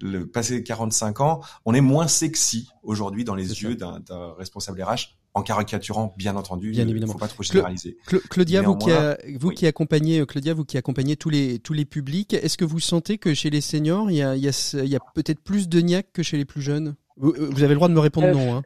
le 0.00 0.26
passé 0.26 0.62
45 0.62 1.20
ans, 1.20 1.40
on 1.66 1.74
est 1.74 1.82
moins 1.82 2.08
sexy 2.08 2.70
aujourd'hui 2.82 3.24
dans 3.24 3.34
les 3.34 3.62
yeux 3.62 3.76
d'un 3.76 4.34
responsable 4.38 4.82
RH 4.82 5.16
en 5.34 5.42
caricaturant, 5.42 6.14
bien 6.16 6.36
entendu. 6.36 6.70
Bien 6.70 6.88
évidemment. 6.88 7.12
Faut 7.12 7.18
pas 7.18 7.28
trop 7.28 7.42
généraliser. 7.42 7.96
Claudia, 8.30 8.62
vous 8.62 8.76
qui, 8.76 8.90
vous 9.34 9.50
qui 9.50 9.66
accompagnez, 9.66 10.20
euh, 10.20 10.26
Claudia, 10.26 10.54
vous 10.54 10.64
qui 10.64 10.78
accompagnez 10.78 11.16
tous 11.16 11.30
les 11.30 11.58
tous 11.58 11.72
les 11.72 11.84
publics, 11.84 12.32
est-ce 12.34 12.56
que 12.56 12.64
vous 12.64 12.80
sentez 12.80 13.18
que 13.18 13.34
chez 13.34 13.50
les 13.50 13.60
seniors, 13.60 14.10
il 14.10 14.16
y 14.16 14.22
a, 14.22 14.36
il 14.36 14.42
y 14.42 14.48
a, 14.48 14.50
a 14.96 15.12
peut-être 15.14 15.40
plus 15.40 15.68
de 15.68 15.80
niaque 15.80 16.12
que 16.12 16.22
chez 16.22 16.36
les 16.36 16.44
plus 16.44 16.62
jeunes? 16.62 16.94
Vous, 17.16 17.32
euh, 17.32 17.50
avez 17.56 17.68
le 17.68 17.74
droit 17.74 17.88
de 17.88 17.94
me 17.94 18.00
répondre 18.00 18.28
euh, 18.28 18.32
non. 18.32 18.56
Hein. 18.56 18.62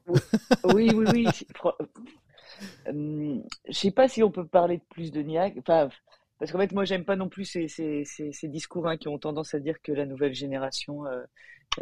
Oui, 0.74 0.90
oui, 0.94 1.04
oui. 1.12 1.26
Je 3.68 3.72
sais 3.72 3.90
pas 3.90 4.08
si 4.08 4.22
on 4.22 4.30
peut 4.30 4.46
parler 4.46 4.78
de 4.78 4.84
plus 4.90 5.10
de 5.10 5.22
niaque. 5.22 5.54
Enfin, 5.58 5.88
parce 6.38 6.52
qu'en 6.52 6.58
fait, 6.58 6.72
moi, 6.72 6.84
j'aime 6.84 7.04
pas 7.04 7.16
non 7.16 7.28
plus 7.28 7.44
ces, 7.44 7.68
ces, 7.68 8.04
ces, 8.04 8.32
ces 8.32 8.48
discours 8.48 8.88
hein, 8.88 8.96
qui 8.96 9.08
ont 9.08 9.18
tendance 9.18 9.54
à 9.54 9.60
dire 9.60 9.76
que 9.82 9.92
la 9.92 10.06
nouvelle 10.06 10.34
génération 10.34 11.04
euh, 11.06 11.22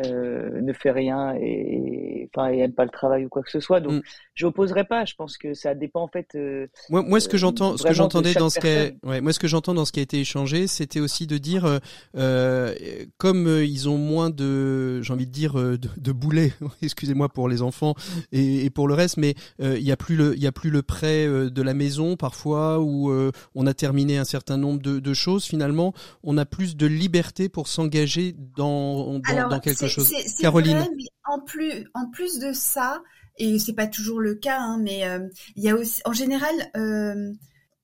ne 0.02 0.72
fait 0.72 0.90
rien 0.90 1.34
et 1.34 2.28
enfin 2.34 2.50
et 2.52 2.58
aime 2.58 2.72
pas 2.72 2.84
le 2.84 2.90
travail 2.90 3.24
ou 3.24 3.28
quoi 3.28 3.42
que 3.42 3.50
ce 3.50 3.60
soit. 3.60 3.80
Donc 3.80 3.94
mm. 3.94 4.02
je 4.34 4.46
n'opposerai 4.46 4.84
pas. 4.84 5.04
Je 5.04 5.14
pense 5.14 5.36
que 5.38 5.54
ça 5.54 5.74
dépend 5.74 6.02
en 6.02 6.08
fait. 6.08 6.28
Euh, 6.34 6.66
moi, 6.90 7.02
moi, 7.02 7.20
ce 7.20 7.28
que 7.28 7.36
j'entends, 7.36 7.76
ce 7.76 7.84
que 7.84 7.94
j'entendais 7.94 8.34
dans 8.34 8.50
ce 8.50 8.60
qui, 8.60 8.68
a, 8.68 8.90
ouais, 9.08 9.20
moi, 9.20 9.32
ce 9.32 9.38
que 9.38 9.48
j'entends 9.48 9.74
dans 9.74 9.84
ce 9.84 9.92
qui 9.92 10.00
a 10.00 10.02
été 10.02 10.20
échangé, 10.20 10.66
c'était 10.66 11.00
aussi 11.00 11.26
de 11.26 11.38
dire, 11.38 11.64
euh, 11.64 11.78
euh 12.16 12.74
comme 13.18 13.46
ils 13.46 13.88
ont 13.88 13.98
moins 13.98 14.30
de, 14.30 15.00
j'ai 15.02 15.12
envie 15.12 15.26
de 15.26 15.32
dire, 15.32 15.54
de, 15.54 15.78
de 15.78 16.12
boulets. 16.12 16.52
Excusez-moi 16.82 17.28
pour 17.28 17.48
les 17.48 17.62
enfants 17.62 17.94
et, 18.32 18.64
et, 18.64 18.70
pour 18.70 18.88
le 18.88 18.94
reste, 18.94 19.16
mais 19.16 19.34
il 19.60 19.82
y 19.82 19.92
a 19.92 19.96
plus 19.96 20.16
le, 20.16 20.34
il 20.34 20.42
y 20.42 20.46
a 20.46 20.52
plus 20.52 20.70
le 20.70 20.82
prêt 20.82 21.26
de 21.26 21.62
la 21.62 21.74
maison 21.74 22.16
parfois 22.16 22.80
où 22.80 23.12
on 23.54 23.66
a 23.66 23.74
terminé 23.74 24.18
un 24.18 24.24
certain 24.24 24.56
nombre 24.56 24.80
de, 24.80 24.98
de, 24.98 25.14
choses. 25.14 25.44
Finalement, 25.44 25.94
on 26.22 26.36
a 26.38 26.44
plus 26.44 26.76
de 26.76 26.86
liberté 26.86 27.48
pour 27.48 27.68
s'engager 27.68 28.34
dans, 28.56 29.18
dans, 29.18 29.48
dans 29.48 29.60
quelque 29.60 29.85
chose. 29.88 30.12
Caroline. 30.40 30.78
Vrai, 30.78 30.88
mais 30.96 31.04
en 31.24 31.40
plus, 31.40 31.84
en 31.94 32.10
plus 32.10 32.38
de 32.38 32.52
ça, 32.52 33.02
et 33.38 33.58
c'est 33.58 33.74
pas 33.74 33.86
toujours 33.86 34.20
le 34.20 34.34
cas, 34.34 34.58
hein, 34.60 34.78
mais 34.80 35.06
euh, 35.06 35.20
il 35.56 35.64
y 35.64 35.68
a 35.68 35.74
aussi, 35.74 36.00
en 36.04 36.12
général, 36.12 36.54
euh, 36.76 37.32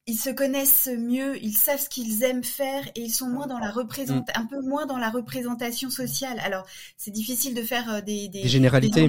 ils 0.07 0.19
se 0.19 0.31
connaissent 0.31 0.91
mieux, 0.99 1.43
ils 1.43 1.55
savent 1.55 1.81
ce 1.81 1.89
qu'ils 1.89 2.25
aiment 2.25 2.43
faire 2.43 2.85
et 2.97 3.03
ils 3.03 3.13
sont 3.13 3.29
moins 3.29 3.47
dans 3.47 3.59
la 3.59 3.71
représent 3.71 4.17
mm. 4.17 4.25
un 4.35 4.47
peu 4.47 4.61
moins 4.61 4.85
dans 4.85 4.99
la 4.99 5.11
représentation 5.11 5.91
sociale. 5.91 6.41
Alors 6.41 6.67
c'est 6.97 7.13
difficile 7.13 7.55
de 7.55 7.63
faire 7.63 7.89
euh, 7.89 8.01
des, 8.01 8.29
des, 8.29 8.49
généralités. 8.49 9.07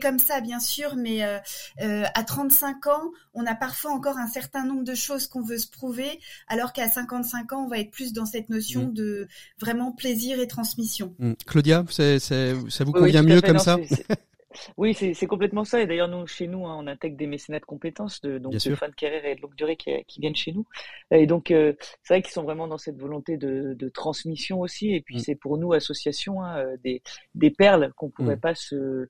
comme 0.00 0.20
ça, 0.20 0.40
bien 0.40 0.60
sûr, 0.60 0.94
mais 0.94 1.24
euh, 1.24 1.38
euh, 1.82 2.04
à 2.14 2.22
35 2.22 2.86
ans, 2.86 3.10
on 3.34 3.46
a 3.46 3.56
parfois 3.56 3.90
encore 3.90 4.16
un 4.16 4.28
certain 4.28 4.64
nombre 4.64 4.84
de 4.84 4.94
choses 4.94 5.26
qu'on 5.26 5.42
veut 5.42 5.58
se 5.58 5.68
prouver, 5.68 6.20
alors 6.46 6.72
qu'à 6.72 6.88
55 6.88 7.52
ans, 7.52 7.64
on 7.64 7.68
va 7.68 7.78
être 7.80 7.90
plus 7.90 8.12
dans 8.12 8.26
cette 8.26 8.48
notion 8.48 8.86
mm. 8.86 8.94
de 8.94 9.28
vraiment 9.60 9.90
plaisir 9.90 10.38
et 10.38 10.46
transmission. 10.46 11.16
Mm. 11.18 11.32
Claudia, 11.46 11.84
ça 11.88 12.84
vous 12.84 12.92
convient 12.92 13.22
mieux 13.22 13.40
comme 13.40 13.58
ça 13.58 13.76
oui, 14.76 14.94
c'est 14.94 15.26
complètement 15.26 15.64
ça. 15.64 15.82
Et 15.82 15.86
d'ailleurs, 15.86 16.08
nous, 16.08 16.26
chez 16.26 16.46
nous, 16.46 16.66
hein, 16.66 16.76
on 16.78 16.86
intègre 16.86 17.16
des 17.16 17.26
mécénats 17.26 17.60
de 17.60 17.64
compétences, 17.64 18.20
de, 18.22 18.38
donc 18.38 18.54
de 18.54 18.74
fin 18.74 18.88
de 18.88 18.94
carrière 18.94 19.24
et 19.24 19.34
de 19.34 19.40
longue 19.42 19.54
durée 19.54 19.76
qui, 19.76 19.90
qui 20.06 20.20
viennent 20.20 20.36
chez 20.36 20.52
nous. 20.52 20.66
Et 21.10 21.26
donc, 21.26 21.50
euh, 21.50 21.74
c'est 22.02 22.14
vrai 22.14 22.22
qu'ils 22.22 22.32
sont 22.32 22.44
vraiment 22.44 22.66
dans 22.66 22.78
cette 22.78 22.98
volonté 22.98 23.36
de, 23.36 23.74
de 23.74 23.88
transmission 23.88 24.60
aussi. 24.60 24.94
Et 24.94 25.00
puis, 25.00 25.16
mmh. 25.16 25.20
c'est 25.20 25.34
pour 25.34 25.58
nous, 25.58 25.72
association, 25.72 26.42
hein, 26.42 26.58
euh, 26.58 26.76
des, 26.82 27.02
des 27.34 27.50
perles 27.50 27.92
qu'on 27.96 28.10
pourrait 28.10 28.36
mmh. 28.36 28.40
pas 28.40 28.54
se 28.54 29.08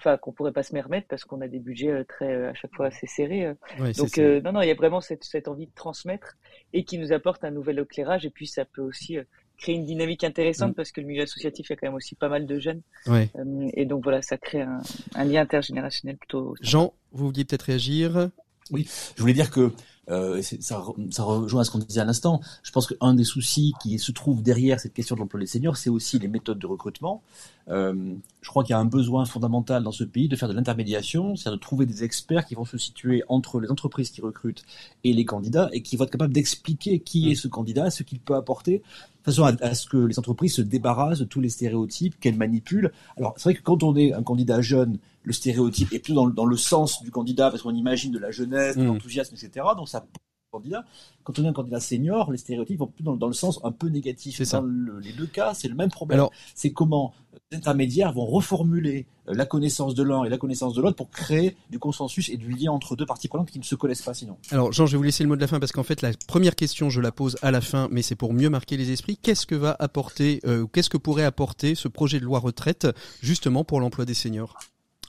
enfin 0.00 0.16
qu'on 0.16 0.30
pourrait 0.30 0.52
pas 0.52 0.62
se 0.62 0.70
permettre 0.70 1.08
parce 1.08 1.24
qu'on 1.24 1.40
a 1.40 1.48
des 1.48 1.58
budgets 1.58 1.90
euh, 1.90 2.04
très 2.04 2.46
à 2.46 2.54
chaque 2.54 2.72
fois 2.72 2.86
assez 2.86 3.08
serrés. 3.08 3.52
Donc 3.98 4.16
non 4.16 4.52
non, 4.52 4.62
il 4.62 4.68
y 4.68 4.70
a 4.70 4.74
vraiment 4.74 5.00
cette, 5.00 5.24
cette 5.24 5.48
envie 5.48 5.66
de 5.66 5.74
transmettre 5.74 6.36
et 6.72 6.84
qui 6.84 6.98
nous 6.98 7.12
apporte 7.12 7.42
un 7.42 7.50
nouvel 7.50 7.80
éclairage 7.80 8.24
et 8.24 8.30
puis 8.30 8.46
ça 8.46 8.64
peut 8.64 8.80
aussi 8.80 9.18
créer 9.58 9.74
une 9.74 9.84
dynamique 9.84 10.24
intéressante 10.24 10.70
mm. 10.70 10.74
parce 10.74 10.92
que 10.92 11.00
le 11.00 11.06
milieu 11.06 11.22
associatif, 11.22 11.68
il 11.68 11.72
y 11.72 11.74
a 11.74 11.76
quand 11.76 11.86
même 11.88 11.94
aussi 11.94 12.14
pas 12.14 12.28
mal 12.28 12.46
de 12.46 12.58
jeunes. 12.58 12.80
Ouais. 13.06 13.28
Euh, 13.36 13.68
et 13.74 13.84
donc 13.84 14.04
voilà, 14.04 14.22
ça 14.22 14.38
crée 14.38 14.62
un, 14.62 14.80
un 15.14 15.24
lien 15.24 15.42
intergénérationnel 15.42 16.16
plutôt. 16.16 16.54
Jean, 16.60 16.94
vous 17.12 17.26
vouliez 17.26 17.44
peut-être 17.44 17.62
réagir? 17.62 18.30
Oui, 18.70 18.88
je 19.16 19.20
voulais 19.20 19.34
dire 19.34 19.50
que 19.50 19.72
euh, 20.10 20.42
ça, 20.42 20.82
ça 21.10 21.22
rejoint 21.22 21.60
à 21.60 21.64
ce 21.64 21.70
qu'on 21.70 21.78
disait 21.78 22.00
à 22.00 22.04
l'instant. 22.04 22.40
Je 22.62 22.70
pense 22.72 22.86
qu'un 22.86 23.14
des 23.14 23.24
soucis 23.24 23.74
qui 23.82 23.98
se 23.98 24.12
trouve 24.12 24.42
derrière 24.42 24.80
cette 24.80 24.94
question 24.94 25.14
de 25.14 25.20
l'emploi 25.20 25.40
des 25.40 25.46
seniors, 25.46 25.76
c'est 25.76 25.90
aussi 25.90 26.18
les 26.18 26.28
méthodes 26.28 26.58
de 26.58 26.66
recrutement. 26.66 27.22
Euh, 27.70 28.14
je 28.40 28.48
crois 28.48 28.64
qu'il 28.64 28.72
y 28.72 28.76
a 28.76 28.78
un 28.78 28.86
besoin 28.86 29.26
fondamental 29.26 29.82
dans 29.82 29.92
ce 29.92 30.04
pays 30.04 30.28
de 30.28 30.36
faire 30.36 30.48
de 30.48 30.54
l'intermédiation, 30.54 31.36
c'est-à-dire 31.36 31.58
de 31.58 31.62
trouver 31.62 31.84
des 31.84 32.04
experts 32.04 32.46
qui 32.46 32.54
vont 32.54 32.64
se 32.64 32.78
situer 32.78 33.22
entre 33.28 33.60
les 33.60 33.70
entreprises 33.70 34.10
qui 34.10 34.22
recrutent 34.22 34.64
et 35.04 35.12
les 35.12 35.24
candidats 35.26 35.68
et 35.72 35.82
qui 35.82 35.96
vont 35.96 36.04
être 36.04 36.10
capables 36.10 36.32
d'expliquer 36.32 37.00
qui 37.00 37.30
est 37.30 37.34
ce 37.34 37.48
candidat, 37.48 37.90
ce 37.90 38.02
qu'il 38.02 38.20
peut 38.20 38.36
apporter, 38.36 38.78
de 38.78 39.24
façon 39.24 39.44
à, 39.44 39.74
ce 39.74 39.86
que 39.86 39.98
les 39.98 40.18
entreprises 40.18 40.54
se 40.54 40.62
débarrassent 40.62 41.18
de 41.18 41.24
tous 41.24 41.40
les 41.40 41.50
stéréotypes 41.50 42.18
qu'elles 42.18 42.36
manipulent. 42.36 42.92
Alors 43.18 43.34
c'est 43.36 43.44
vrai 43.44 43.54
que 43.54 43.62
quand 43.62 43.82
on 43.82 43.94
est 43.96 44.14
un 44.14 44.22
candidat 44.22 44.62
jeune, 44.62 44.98
le 45.28 45.34
stéréotype 45.34 45.92
est 45.92 45.98
plus 45.98 46.14
dans, 46.14 46.26
dans 46.26 46.46
le 46.46 46.56
sens 46.56 47.02
du 47.02 47.10
candidat 47.10 47.50
parce 47.50 47.62
qu'on 47.62 47.74
imagine 47.74 48.10
de 48.10 48.18
la 48.18 48.30
jeunesse, 48.30 48.78
de 48.78 48.82
mmh. 48.82 48.86
l'enthousiasme, 48.86 49.34
etc. 49.34 49.66
Donc 49.76 49.86
ça 49.86 50.02
candidat. 50.50 50.84
Quand 51.24 51.38
on 51.38 51.44
est 51.44 51.48
un 51.48 51.52
candidat 51.52 51.80
senior, 51.80 52.32
les 52.32 52.38
stéréotypes 52.38 52.78
vont 52.78 52.86
plus 52.86 53.04
dans, 53.04 53.26
le 53.26 53.32
sens 53.34 53.60
un 53.64 53.72
peu 53.72 53.88
négatif. 53.88 54.40
Dans 54.50 54.62
les 54.62 55.12
deux 55.12 55.26
cas, 55.26 55.52
c'est 55.54 55.68
le 55.68 55.74
même 55.74 55.90
problème. 55.90 56.26
C'est 56.54 56.72
comment 56.72 57.12
les 57.50 57.58
intermédiaires 57.58 58.12
vont 58.12 58.24
reformuler 58.24 59.06
euh, 59.28 59.34
la 59.34 59.44
connaissance 59.44 59.94
de 59.94 60.02
l'un 60.02 60.24
et 60.24 60.30
la 60.30 60.38
connaissance 60.38 60.74
de 60.74 60.80
l'autre 60.80 60.96
pour 60.96 61.10
créer 61.10 61.56
du 61.70 61.78
consensus 61.78 62.30
et 62.30 62.36
du 62.36 62.48
lien 62.48 62.72
entre 62.72 62.96
deux 62.96 63.04
parties 63.06 63.28
prenantes 63.28 63.50
qui 63.50 63.58
ne 63.58 63.64
se 63.64 63.74
connaissent 63.74 64.02
pas 64.02 64.14
sinon. 64.14 64.38
Alors 64.50 64.72
Jean, 64.72 64.86
je 64.86 64.92
vais 64.92 64.96
vous 64.96 65.02
laisser 65.02 65.22
le 65.22 65.28
mot 65.28 65.36
de 65.36 65.40
la 65.40 65.46
fin 65.46 65.60
parce 65.60 65.72
qu'en 65.72 65.82
fait 65.82 66.00
la 66.02 66.12
première 66.26 66.56
question 66.56 66.88
je 66.88 67.00
la 67.00 67.12
pose 67.12 67.36
à 67.42 67.50
la 67.50 67.60
fin, 67.60 67.88
mais 67.90 68.02
c'est 68.02 68.16
pour 68.16 68.32
mieux 68.32 68.50
marquer 68.50 68.76
les 68.76 68.90
esprits. 68.90 69.18
Qu'est-ce 69.18 69.46
que 69.46 69.54
va 69.54 69.76
apporter, 69.78 70.40
euh, 70.46 70.66
qu'est-ce 70.66 70.90
que 70.90 70.96
pourrait 70.96 71.24
apporter 71.24 71.74
ce 71.74 71.88
projet 71.88 72.20
de 72.20 72.24
loi 72.24 72.38
retraite 72.38 72.86
justement 73.22 73.64
pour 73.64 73.80
l'emploi 73.80 74.04
des 74.04 74.14
seniors? 74.14 74.58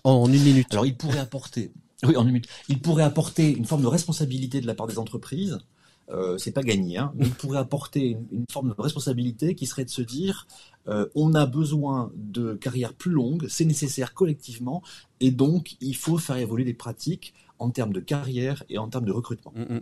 En 0.03 0.31
une 0.31 0.43
minute. 0.43 0.67
Alors 0.71 0.85
il 0.85 0.95
pourrait 0.95 1.19
apporter 1.19 1.71
oui, 2.03 2.15
en 2.15 2.21
une 2.23 2.33
minute. 2.33 2.49
Il 2.69 2.81
pourrait 2.81 3.03
apporter 3.03 3.55
une 3.55 3.65
forme 3.65 3.81
de 3.81 3.87
responsabilité 3.87 4.61
de 4.61 4.67
la 4.67 4.75
part 4.75 4.87
des 4.87 4.99
entreprises. 4.99 5.59
Euh, 6.11 6.39
c'est 6.39 6.51
pas 6.51 6.63
gagné, 6.63 6.97
hein, 6.97 7.13
il 7.19 7.29
pourrait 7.29 7.59
apporter 7.59 8.07
une, 8.09 8.25
une, 8.31 8.45
forme 8.49 8.69
de 8.69 8.81
responsabilité 8.81 9.53
qui 9.53 9.67
serait 9.67 9.85
de 9.85 9.91
se 9.91 10.01
dire 10.01 10.47
euh, 10.87 11.05
on 11.13 11.35
a 11.35 11.45
besoin 11.45 12.11
de 12.15 12.55
carrières 12.55 12.95
plus 12.95 13.11
longues, 13.11 13.45
c'est 13.47 13.65
nécessaire 13.65 14.15
collectivement, 14.15 14.81
et 15.19 15.29
donc 15.29 15.77
il 15.81 15.95
faut 15.95 16.17
faire 16.17 16.37
évoluer 16.37 16.63
les 16.63 16.73
pratiques 16.73 17.35
en 17.59 17.69
termes 17.69 17.93
de 17.93 17.99
carrière 17.99 18.63
et 18.69 18.77
en 18.77 18.87
termes 18.87 19.05
de 19.05 19.11
recrutement. 19.11 19.53
Mm, 19.55 19.75
mm. 19.75 19.81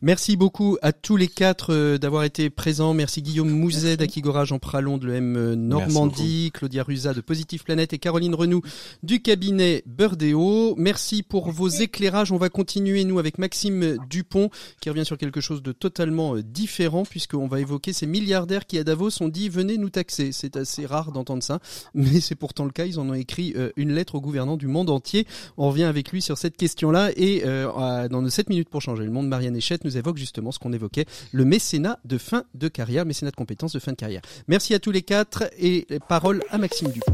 Merci 0.00 0.36
beaucoup 0.36 0.78
à 0.82 0.92
tous 0.92 1.16
les 1.16 1.28
quatre 1.28 1.74
euh, 1.74 1.98
d'avoir 1.98 2.24
été 2.24 2.50
présents. 2.50 2.94
Merci 2.94 3.22
Guillaume 3.22 3.50
Mouzet 3.50 3.96
d'Akigora, 3.96 4.44
Jean 4.44 4.58
Pralon 4.58 4.96
de 4.96 5.06
l'EM 5.06 5.36
euh, 5.36 5.54
Normandie, 5.54 6.50
Claudia 6.52 6.82
Ruza 6.82 7.12
de 7.12 7.20
Positive 7.20 7.64
Planète 7.64 7.92
et 7.92 7.98
Caroline 7.98 8.34
Renou 8.34 8.62
du 9.02 9.20
cabinet 9.20 9.82
Burdeo. 9.86 10.74
Merci 10.76 11.22
pour 11.22 11.50
vos 11.50 11.68
éclairages. 11.68 12.32
On 12.32 12.38
va 12.38 12.48
continuer, 12.48 13.04
nous, 13.04 13.18
avec 13.18 13.38
Maxime 13.38 13.98
Dupont, 14.08 14.48
qui 14.80 14.88
revient 14.88 15.04
sur 15.04 15.18
quelque 15.18 15.40
chose 15.40 15.62
de 15.62 15.72
totalement 15.72 16.36
euh, 16.36 16.42
différent, 16.42 17.04
puisqu'on 17.04 17.46
va 17.46 17.60
évoquer 17.60 17.92
ces 17.92 18.06
milliardaires 18.06 18.66
qui, 18.66 18.78
à 18.78 18.84
Davos, 18.84 19.22
ont 19.22 19.28
dit 19.28 19.48
«venez 19.50 19.76
nous 19.76 19.90
taxer». 19.90 20.32
C'est 20.32 20.56
assez 20.56 20.86
rare 20.86 21.12
d'entendre 21.12 21.42
ça, 21.42 21.60
mais 21.94 22.20
c'est 22.20 22.34
pourtant 22.34 22.64
le 22.64 22.70
cas. 22.70 22.86
Ils 22.86 22.98
en 22.98 23.10
ont 23.10 23.14
écrit 23.14 23.54
une 23.76 23.92
lettre 23.92 24.14
au 24.14 24.20
gouvernant 24.20 24.56
du 24.56 24.66
monde 24.66 24.88
entier. 24.88 25.26
On 25.58 25.68
revient 25.68 25.84
avec 25.84 26.10
lui 26.10 26.22
sur 26.22 26.38
cette 26.38 26.56
question-là 26.56 27.10
et 27.18 27.42
euh, 27.44 28.08
dans 28.08 28.22
nos 28.22 28.30
7 28.30 28.48
minutes 28.48 28.68
pour 28.68 28.80
changer 28.80 29.04
le 29.04 29.10
monde, 29.10 29.28
Marianne 29.28 29.56
Echette 29.56 29.84
nous 29.84 29.96
évoque 29.96 30.16
justement 30.16 30.52
ce 30.52 30.58
qu'on 30.58 30.72
évoquait, 30.72 31.04
le 31.32 31.44
mécénat 31.44 31.98
de 32.04 32.16
fin 32.16 32.44
de 32.54 32.68
carrière, 32.68 33.04
mécénat 33.04 33.32
de 33.32 33.36
compétences 33.36 33.72
de 33.72 33.78
fin 33.80 33.92
de 33.92 33.96
carrière. 33.96 34.22
Merci 34.46 34.72
à 34.72 34.78
tous 34.78 34.92
les 34.92 35.02
quatre 35.02 35.50
et 35.58 35.86
parole 36.08 36.42
à 36.50 36.58
Maxime 36.58 36.88
Dupont. 36.90 37.12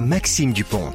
Maxime 0.00 0.52
Dupont. 0.52 0.90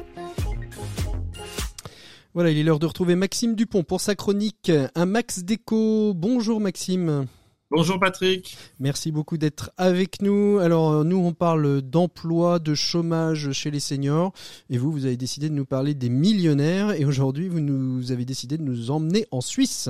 Voilà, 2.34 2.50
il 2.50 2.58
est 2.58 2.62
l'heure 2.62 2.78
de 2.78 2.86
retrouver 2.86 3.14
Maxime 3.14 3.54
Dupont 3.54 3.82
pour 3.82 4.02
sa 4.02 4.14
chronique 4.14 4.70
Un 4.94 5.06
Max 5.06 5.42
Déco. 5.42 6.12
Bonjour 6.14 6.60
Maxime. 6.60 7.26
Bonjour 7.72 7.98
Patrick. 7.98 8.56
Merci 8.78 9.10
beaucoup 9.10 9.38
d'être 9.38 9.72
avec 9.76 10.22
nous. 10.22 10.58
Alors 10.58 10.92
euh, 10.92 11.04
nous 11.04 11.16
on 11.16 11.32
parle 11.32 11.82
d'emploi, 11.82 12.60
de 12.60 12.76
chômage 12.76 13.50
chez 13.50 13.72
les 13.72 13.80
seniors 13.80 14.32
et 14.70 14.78
vous 14.78 14.92
vous 14.92 15.04
avez 15.04 15.16
décidé 15.16 15.48
de 15.48 15.54
nous 15.54 15.64
parler 15.64 15.94
des 15.94 16.08
millionnaires 16.08 16.92
et 16.92 17.04
aujourd'hui 17.04 17.48
vous 17.48 17.58
nous 17.58 18.12
avez 18.12 18.24
décidé 18.24 18.56
de 18.56 18.62
nous 18.62 18.92
emmener 18.92 19.26
en 19.32 19.40
Suisse. 19.40 19.88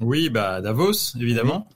Oui, 0.00 0.30
bah 0.30 0.60
Davos 0.60 1.16
évidemment. 1.18 1.68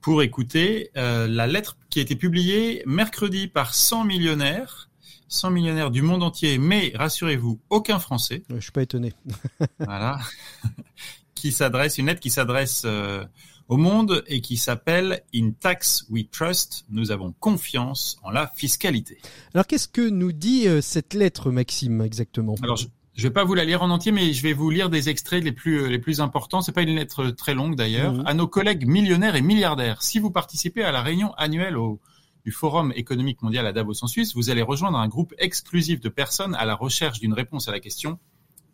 Pour 0.00 0.22
écouter 0.22 0.90
euh, 0.96 1.28
la 1.28 1.46
lettre 1.46 1.76
qui 1.88 2.00
a 2.00 2.02
été 2.02 2.16
publiée 2.16 2.82
mercredi 2.84 3.46
par 3.46 3.74
100 3.74 4.04
millionnaires 4.04 4.88
100 5.28 5.50
millionnaires 5.50 5.90
du 5.90 6.00
monde 6.00 6.22
entier, 6.22 6.56
mais 6.56 6.92
rassurez-vous, 6.94 7.60
aucun 7.68 7.98
Français. 7.98 8.42
Je 8.48 8.60
suis 8.60 8.72
pas 8.72 8.82
étonné. 8.82 9.12
voilà. 9.78 10.18
qui 11.34 11.52
s'adresse, 11.52 11.98
une 11.98 12.06
lettre 12.06 12.20
qui 12.20 12.30
s'adresse 12.30 12.82
euh, 12.86 13.24
au 13.68 13.76
monde 13.76 14.24
et 14.26 14.40
qui 14.40 14.56
s'appelle 14.56 15.22
In 15.34 15.50
Tax 15.50 16.06
We 16.10 16.24
Trust. 16.30 16.84
Nous 16.90 17.10
avons 17.10 17.32
confiance 17.38 18.18
en 18.22 18.30
la 18.30 18.50
fiscalité. 18.54 19.18
Alors 19.54 19.66
qu'est-ce 19.66 19.88
que 19.88 20.08
nous 20.08 20.32
dit 20.32 20.66
euh, 20.66 20.80
cette 20.80 21.14
lettre, 21.14 21.50
Maxime, 21.50 22.00
exactement? 22.00 22.54
Alors 22.62 22.76
je, 22.76 22.86
ne 22.86 23.22
vais 23.22 23.30
pas 23.30 23.44
vous 23.44 23.54
la 23.54 23.64
lire 23.64 23.82
en 23.82 23.90
entier, 23.90 24.10
mais 24.10 24.32
je 24.32 24.42
vais 24.42 24.54
vous 24.54 24.70
lire 24.70 24.90
des 24.90 25.08
extraits 25.08 25.44
les 25.44 25.52
plus 25.52 25.82
euh, 25.82 25.88
les 25.88 25.98
plus 25.98 26.20
importants. 26.20 26.62
C'est 26.62 26.72
pas 26.72 26.82
une 26.82 26.96
lettre 26.96 27.30
très 27.30 27.54
longue 27.54 27.76
d'ailleurs. 27.76 28.14
Mhm. 28.14 28.24
À 28.26 28.34
nos 28.34 28.48
collègues 28.48 28.86
millionnaires 28.86 29.36
et 29.36 29.42
milliardaires, 29.42 30.02
si 30.02 30.18
vous 30.18 30.30
participez 30.30 30.82
à 30.82 30.92
la 30.92 31.02
réunion 31.02 31.32
annuelle 31.34 31.76
au 31.76 32.00
du 32.44 32.52
Forum 32.52 32.94
économique 32.96 33.42
mondial 33.42 33.66
à 33.66 33.72
Davos 33.72 34.02
en 34.02 34.06
Suisse, 34.06 34.34
vous 34.34 34.48
allez 34.48 34.62
rejoindre 34.62 34.96
un 34.96 35.08
groupe 35.08 35.34
exclusif 35.36 36.00
de 36.00 36.08
personnes 36.08 36.54
à 36.54 36.64
la 36.64 36.74
recherche 36.74 37.20
d'une 37.20 37.34
réponse 37.34 37.68
à 37.68 37.72
la 37.72 37.80
question 37.80 38.18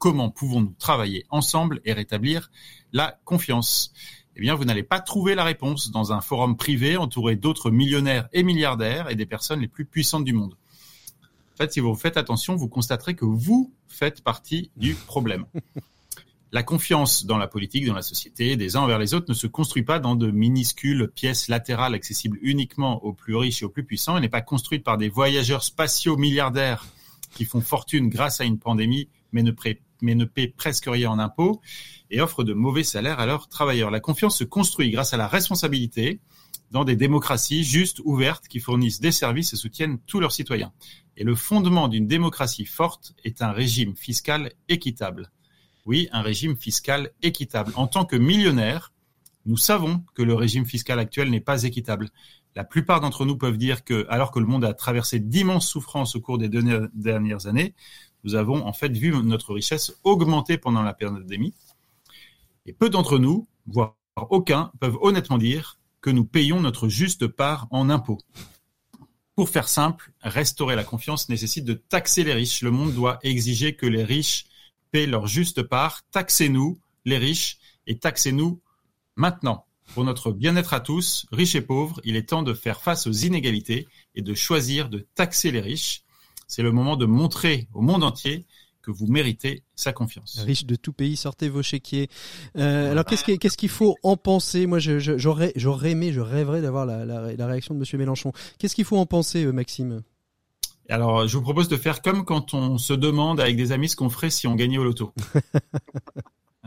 comment 0.05 0.29
pouvons-nous 0.29 0.75
travailler 0.79 1.25
ensemble 1.31 1.81
et 1.87 1.95
rétablir 1.95 2.51
la 2.93 3.19
confiance? 3.25 3.95
Eh 4.37 4.41
bien, 4.41 4.55
vous 4.55 4.65
n'allez 4.65 4.83
pas 4.83 5.01
trouver 5.01 5.35
la 5.35 5.45
réponse 5.45 5.91
dans 5.91 6.13
un 6.13 6.21
forum 6.21 6.57
privé 6.57 6.97
entouré 6.97 7.37
d'autres 7.37 7.71
millionnaires 7.71 8.29
et 8.33 8.43
milliardaires 8.43 9.09
et 9.11 9.15
des 9.15 9.27
personnes 9.27 9.61
les 9.61 9.69
plus 9.69 9.85
puissantes 9.85 10.25
du 10.25 10.33
monde. 10.33 10.57
En 11.55 11.57
fait, 11.57 11.73
si 11.73 11.81
vous 11.81 11.95
faites 11.95 12.17
attention, 12.17 12.57
vous 12.57 12.69
constaterez 12.69 13.15
que 13.15 13.25
vous 13.25 13.73
faites 13.87 14.23
partie 14.23 14.71
du 14.77 14.95
problème. 14.95 15.47
La 16.51 16.63
confiance 16.63 17.27
dans 17.27 17.37
la 17.37 17.49
politique, 17.49 17.85
dans 17.85 17.95
la 17.95 18.03
société, 18.03 18.57
des 18.57 18.77
uns 18.77 18.81
envers 18.81 19.01
les 19.01 19.13
autres 19.13 19.27
ne 19.29 19.35
se 19.35 19.49
construit 19.49 19.83
pas 19.83 19.99
dans 19.99 20.15
de 20.15 20.31
minuscules 20.31 21.11
pièces 21.13 21.49
latérales 21.49 21.95
accessibles 21.95 22.39
uniquement 22.43 23.05
aux 23.05 23.13
plus 23.13 23.35
riches 23.35 23.63
et 23.63 23.65
aux 23.65 23.71
plus 23.71 23.83
puissants. 23.83 24.17
Elle 24.17 24.23
n'est 24.23 24.29
pas 24.29 24.41
construite 24.41 24.85
par 24.85 24.97
des 24.97 25.09
voyageurs 25.09 25.65
spatiaux 25.65 26.17
milliardaires 26.17 26.87
qui 27.35 27.45
font 27.45 27.61
fortune 27.61 28.09
grâce 28.09 28.41
à 28.41 28.45
une 28.45 28.61
pandémie, 28.61 29.09
mais 29.33 29.43
ne, 29.43 29.53
mais 30.05 30.15
ne 30.15 30.25
paient 30.25 30.49
presque 30.49 30.87
rien 30.87 31.11
en 31.11 31.19
impôts 31.19 31.61
et 32.11 32.21
offrent 32.21 32.45
de 32.45 32.55
mauvais 32.55 32.85
salaires 32.85 33.19
à 33.19 33.27
leurs 33.27 33.49
travailleurs. 33.49 33.91
La 33.91 34.01
confiance 34.01 34.39
se 34.39 34.45
construit 34.45 34.91
grâce 34.91 35.15
à 35.15 35.17
la 35.17 35.27
responsabilité 35.27 36.21
dans 36.71 36.85
des 36.85 36.97
démocraties 36.97 37.65
justes, 37.65 38.01
ouvertes, 38.05 38.49
qui 38.49 38.61
fournissent 38.61 39.01
des 39.01 39.13
services 39.13 39.53
et 39.53 39.57
soutiennent 39.57 39.99
tous 40.07 40.21
leurs 40.21 40.33
citoyens. 40.33 40.73
Et 41.17 41.25
le 41.25 41.35
fondement 41.35 41.89
d'une 41.89 42.07
démocratie 42.07 42.65
forte 42.65 43.15
est 43.25 43.43
un 43.43 43.53
régime 43.53 43.95
fiscal 43.97 44.53
équitable. 44.69 45.31
Oui, 45.87 46.09
un 46.13 46.23
régime 46.23 46.57
fiscal 46.57 47.11
équitable. 47.23 47.73
En 47.77 47.87
tant 47.87 48.05
que 48.05 48.17
millionnaires, 48.17 48.93
nous 49.47 49.57
savons 49.57 50.03
que 50.15 50.23
le 50.23 50.35
régime 50.35 50.65
fiscal 50.65 50.99
actuel 50.99 51.31
n'est 51.31 51.41
pas 51.41 51.63
équitable. 51.65 52.09
La 52.57 52.65
plupart 52.65 53.01
d'entre 53.01 53.25
nous 53.25 53.37
peuvent 53.37 53.59
dire 53.59 53.85
que, 53.85 54.07
alors 54.09 54.31
que 54.31 54.39
le 54.39 54.47
monde 54.47 54.65
a 54.65 54.75
traversé 54.75 55.19
d'immenses 55.19 55.69
souffrances 55.69 56.17
au 56.17 56.21
cours 56.21 56.39
des 56.39 56.49
dernières 56.49 57.47
années, 57.47 57.75
nous 58.25 58.35
avons 58.35 58.67
en 58.67 58.73
fait 58.73 58.97
vu 58.97 59.13
notre 59.23 59.55
richesse 59.55 59.95
augmenter 60.03 60.59
pendant 60.59 60.83
la 60.83 60.95
pandémie. 60.95 61.55
Et 62.67 62.73
peu 62.73 62.91
d'entre 62.91 63.19
nous, 63.19 63.47
voire 63.67 63.97
aucun, 64.31 64.73
peuvent 64.81 64.99
honnêtement 65.01 65.39
dire 65.39 65.79
que 66.01 66.11
nous 66.11 66.25
payons 66.25 66.61
notre 66.61 66.89
juste 66.89 67.27
part 67.27 67.67
en 67.71 67.91
impôts. 67.91 68.21
Pour 69.37 69.49
faire 69.49 69.69
simple, 69.69 70.13
restaurer 70.23 70.77
la 70.77 70.85
confiance 70.85 71.29
nécessite 71.29 71.65
de 71.65 71.75
taxer 71.75 72.25
les 72.25 72.35
riches. 72.35 72.63
Le 72.63 72.71
monde 72.71 72.95
doit 72.95 73.19
exiger 73.23 73.75
que 73.75 73.87
les 73.87 74.05
riches 74.05 74.47
paient 74.91 75.07
leur 75.07 75.27
juste 75.27 75.63
part. 75.63 76.03
Taxez-nous, 76.13 76.79
les 77.05 77.19
riches, 77.19 77.59
et 77.87 77.99
taxez-nous 77.99 78.61
maintenant. 79.17 79.67
Pour 79.93 80.05
notre 80.05 80.33
bien-être 80.33 80.73
à 80.73 80.81
tous, 80.81 81.27
riches 81.33 81.57
et 81.57 81.61
pauvres, 81.61 82.01
il 82.05 82.17
est 82.17 82.29
temps 82.29 82.43
de 82.43 82.55
faire 82.55 82.81
face 82.81 83.07
aux 83.07 83.13
inégalités 83.13 83.89
et 84.15 84.23
de 84.23 84.35
choisir 84.35 84.89
de 84.89 85.07
taxer 85.15 85.51
les 85.51 85.61
riches. 85.61 86.05
C'est 86.47 86.63
le 86.63 86.73
moment 86.73 86.97
de 86.97 87.07
montrer 87.07 87.69
au 87.75 87.81
monde 87.81 88.05
entier 88.05 88.47
que 88.85 88.91
vous 88.91 89.07
méritez 89.07 89.63
sa 89.75 89.93
confiance. 89.93 90.39
Riche 90.45 90.67
de 90.67 90.77
tout 90.77 90.93
pays, 90.93 91.17
sortez 91.17 91.49
vos 91.49 91.63
chéquiers. 91.63 92.09
Euh, 92.57 92.91
alors 92.91 93.05
qu'est-ce 93.07 93.57
qu'il 93.57 93.69
faut 93.71 93.97
en 94.03 94.17
penser? 94.17 94.67
Moi, 94.67 94.79
j'aurais 94.79 95.53
j'aurais 95.57 95.91
aimé, 95.93 96.13
je 96.13 96.21
rêverais 96.21 96.61
d'avoir 96.61 96.85
la, 96.85 97.05
la, 97.05 97.47
réaction 97.47 97.75
de 97.75 97.81
Monsieur 97.81 97.97
Mélenchon. 97.97 98.33
Qu'est-ce 98.59 98.75
qu'il 98.75 98.85
faut 98.85 98.99
en 98.99 99.07
penser, 99.07 99.45
euh, 99.45 99.53
Maxime? 99.53 100.03
Alors, 100.91 101.27
je 101.27 101.37
vous 101.39 101.43
propose 101.43 101.69
de 101.69 101.79
faire 101.79 102.03
comme 102.03 102.27
quand 102.27 102.53
on 102.53 102.77
se 102.77 102.93
demande 102.93 103.41
avec 103.41 103.57
des 103.57 103.73
amis 103.73 103.89
ce 103.89 103.97
qu'on 103.97 104.11
ferait 104.11 104.29
si 104.29 104.47
on 104.47 104.55
gagnait 104.55 104.77
au 104.77 104.85
loto. 104.85 105.15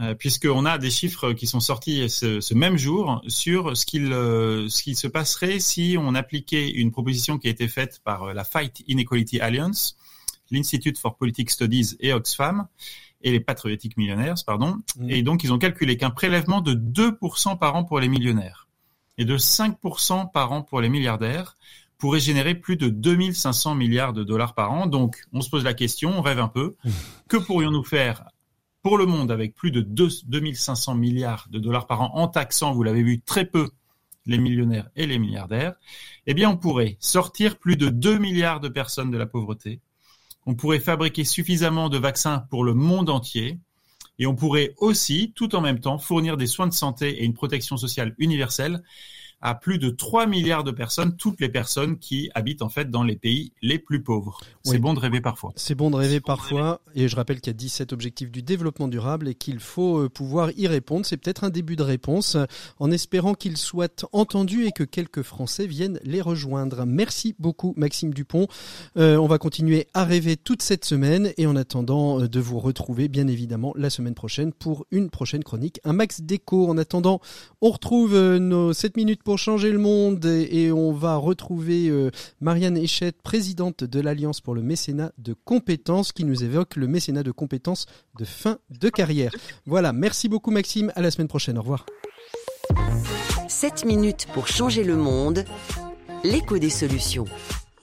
Euh, 0.07 0.15
puisqu'on 0.15 0.65
a 0.65 0.77
des 0.77 0.89
chiffres 0.89 1.33
qui 1.33 1.47
sont 1.47 1.59
sortis 1.59 2.09
ce, 2.09 2.53
même 2.53 2.77
jour 2.77 3.21
sur 3.27 3.75
ce 3.75 3.85
qu'il 3.85 4.13
euh, 4.13 4.69
ce 4.69 4.83
qu'il 4.83 4.95
se 4.95 5.07
passerait 5.07 5.59
si 5.59 5.97
on 5.99 6.15
appliquait 6.15 6.69
une 6.69 6.91
proposition 6.91 7.37
qui 7.37 7.47
a 7.47 7.51
été 7.51 7.67
faite 7.67 8.01
par 8.03 8.23
euh, 8.23 8.33
la 8.33 8.43
Fight 8.43 8.83
Inequality 8.87 9.39
Alliance, 9.39 9.97
l'Institute 10.49 10.97
for 10.97 11.17
Politics 11.17 11.49
Studies 11.49 11.95
et 11.99 12.13
Oxfam 12.13 12.67
et 13.21 13.31
les 13.31 13.39
patriotiques 13.39 13.97
millionnaires, 13.97 14.35
pardon. 14.45 14.77
Mmh. 14.97 15.09
Et 15.09 15.23
donc 15.23 15.43
ils 15.43 15.51
ont 15.51 15.57
calculé 15.57 15.97
qu'un 15.97 16.11
prélèvement 16.11 16.61
de 16.61 16.73
2% 16.73 17.57
par 17.57 17.75
an 17.75 17.83
pour 17.83 17.99
les 17.99 18.07
millionnaires 18.07 18.67
et 19.17 19.25
de 19.25 19.37
5% 19.37 20.31
par 20.31 20.51
an 20.51 20.61
pour 20.61 20.79
les 20.79 20.89
milliardaires 20.89 21.57
pourrait 21.97 22.19
générer 22.19 22.53
plus 22.53 22.77
de 22.77 22.89
2500 22.89 23.73
milliards 23.73 24.13
de 24.13 24.23
dollars 24.23 24.53
par 24.53 24.71
an. 24.71 24.85
Donc, 24.85 25.23
on 25.33 25.41
se 25.41 25.49
pose 25.49 25.63
la 25.63 25.73
question, 25.73 26.19
on 26.19 26.21
rêve 26.21 26.39
un 26.39 26.47
peu. 26.47 26.75
Mmh. 26.85 26.89
Que 27.27 27.37
pourrions-nous 27.37 27.83
faire 27.83 28.25
pour 28.87 28.97
le 28.97 29.05
monde 29.05 29.33
avec 29.33 29.53
plus 29.53 29.71
de 29.71 29.81
2, 29.81 30.07
2500 30.27 30.95
milliards 30.95 31.47
de 31.51 31.59
dollars 31.59 31.87
par 31.87 31.99
an 31.99 32.11
en 32.13 32.29
taxant, 32.29 32.71
vous 32.71 32.83
l'avez 32.83 33.03
vu, 33.03 33.19
très 33.19 33.43
peu 33.43 33.69
les 34.25 34.37
millionnaires 34.37 34.87
et 34.95 35.05
les 35.05 35.19
milliardaires, 35.19 35.73
eh 36.25 36.33
bien, 36.33 36.51
on 36.51 36.55
pourrait 36.55 36.95
sortir 37.01 37.57
plus 37.59 37.75
de 37.75 37.89
2 37.89 38.17
milliards 38.17 38.61
de 38.61 38.69
personnes 38.69 39.11
de 39.11 39.17
la 39.17 39.25
pauvreté. 39.25 39.81
On 40.45 40.55
pourrait 40.55 40.79
fabriquer 40.79 41.25
suffisamment 41.25 41.89
de 41.89 41.97
vaccins 41.97 42.45
pour 42.49 42.63
le 42.63 42.73
monde 42.73 43.09
entier. 43.09 43.59
Et 44.19 44.25
on 44.25 44.35
pourrait 44.35 44.73
aussi, 44.77 45.33
tout 45.35 45.53
en 45.53 45.59
même 45.59 45.81
temps, 45.81 45.97
fournir 45.97 46.37
des 46.37 46.47
soins 46.47 46.67
de 46.67 46.73
santé 46.73 47.09
et 47.09 47.25
une 47.25 47.33
protection 47.33 47.75
sociale 47.75 48.15
universelle 48.19 48.83
à 49.41 49.53
plus 49.53 49.77
de 49.77 49.89
3 49.89 50.25
milliards 50.25 50.63
de 50.63 50.71
personnes, 50.71 51.15
toutes 51.15 51.39
les 51.39 51.49
personnes 51.49 51.99
qui 51.99 52.29
habitent 52.33 52.61
en 52.61 52.69
fait 52.69 52.89
dans 52.89 53.03
les 53.03 53.15
pays 53.15 53.51
les 53.61 53.77
plus 53.77 54.01
pauvres. 54.01 54.39
C'est 54.63 54.79
bon 54.79 54.93
de 54.93 54.99
rêver 54.99 55.21
parfois. 55.21 55.53
C'est 55.55 55.75
bon 55.75 55.91
de 55.91 55.95
rêver 55.95 56.19
parfois. 56.19 56.81
Et 56.95 57.07
je 57.07 57.15
rappelle 57.15 57.39
qu'il 57.39 57.51
y 57.51 57.55
a 57.55 57.57
17 57.57 57.93
objectifs 57.93 58.31
du 58.31 58.41
développement 58.41 58.87
durable 58.87 59.27
et 59.27 59.35
qu'il 59.35 59.59
faut 59.59 59.99
euh, 59.99 60.09
pouvoir 60.09 60.51
y 60.57 60.67
répondre. 60.67 61.05
C'est 61.05 61.17
peut-être 61.17 61.43
un 61.43 61.49
début 61.49 61.75
de 61.75 61.83
réponse 61.83 62.35
en 62.79 62.91
espérant 62.91 63.33
qu'ils 63.33 63.57
soient 63.57 64.05
entendus 64.11 64.65
et 64.65 64.71
que 64.71 64.83
quelques 64.83 65.21
Français 65.21 65.67
viennent 65.67 65.99
les 66.03 66.21
rejoindre. 66.21 66.85
Merci 66.85 67.35
beaucoup 67.37 67.73
Maxime 67.77 68.13
Dupont. 68.13 68.47
Euh, 68.97 69.17
on 69.17 69.27
va 69.27 69.37
continuer 69.37 69.87
à 69.93 70.03
rêver 70.03 70.35
toute 70.37 70.61
cette 70.61 70.85
semaine 70.85 71.31
et 71.37 71.45
en 71.45 71.55
attendant 71.55 72.21
euh, 72.21 72.27
de 72.27 72.39
vous 72.39 72.59
retrouver 72.59 73.07
bien 73.07 73.27
évidemment 73.27 73.73
la 73.75 73.89
semaine 73.89 74.15
prochaine 74.15 74.51
pour 74.51 74.85
une 74.91 75.09
prochaine 75.09 75.43
chronique, 75.43 75.79
un 75.83 75.93
max 75.93 76.21
d'écho. 76.21 76.67
En 76.67 76.77
attendant, 76.77 77.21
on 77.61 77.69
retrouve 77.69 78.17
nos 78.37 78.73
7 78.73 78.97
minutes 78.97 79.23
pour 79.27 79.37
changer 79.37 79.73
le 79.73 79.77
monde 79.77 80.23
et, 80.23 80.71
on 80.71 80.93
va 80.93 81.17
retrouver 81.17 81.91
Marianne 82.39 82.77
Échette, 82.77 83.21
présidente 83.21 83.83
de 83.83 83.99
l'Alliance 83.99 84.39
pour 84.39 84.55
le 84.55 84.61
mécénat 84.61 85.11
de 85.17 85.33
compétences 85.33 86.13
qui 86.13 86.23
nous 86.23 86.45
évoque 86.45 86.77
le 86.77 86.87
mécénat 86.87 87.23
de 87.23 87.31
compétences 87.31 87.87
de 88.17 88.23
fin 88.23 88.59
de 88.69 88.87
carrière. 88.87 89.33
Voilà, 89.65 89.91
merci 89.91 90.29
beaucoup 90.29 90.49
Maxime, 90.49 90.93
à 90.95 91.01
la 91.01 91.11
semaine 91.11 91.27
prochaine, 91.27 91.57
au 91.57 91.61
revoir. 91.61 91.85
7 93.49 93.83
minutes 93.83 94.27
pour 94.33 94.47
changer 94.47 94.85
le 94.85 94.95
monde, 94.95 95.43
l'écho 96.23 96.57
des 96.57 96.69
solutions. 96.69 97.25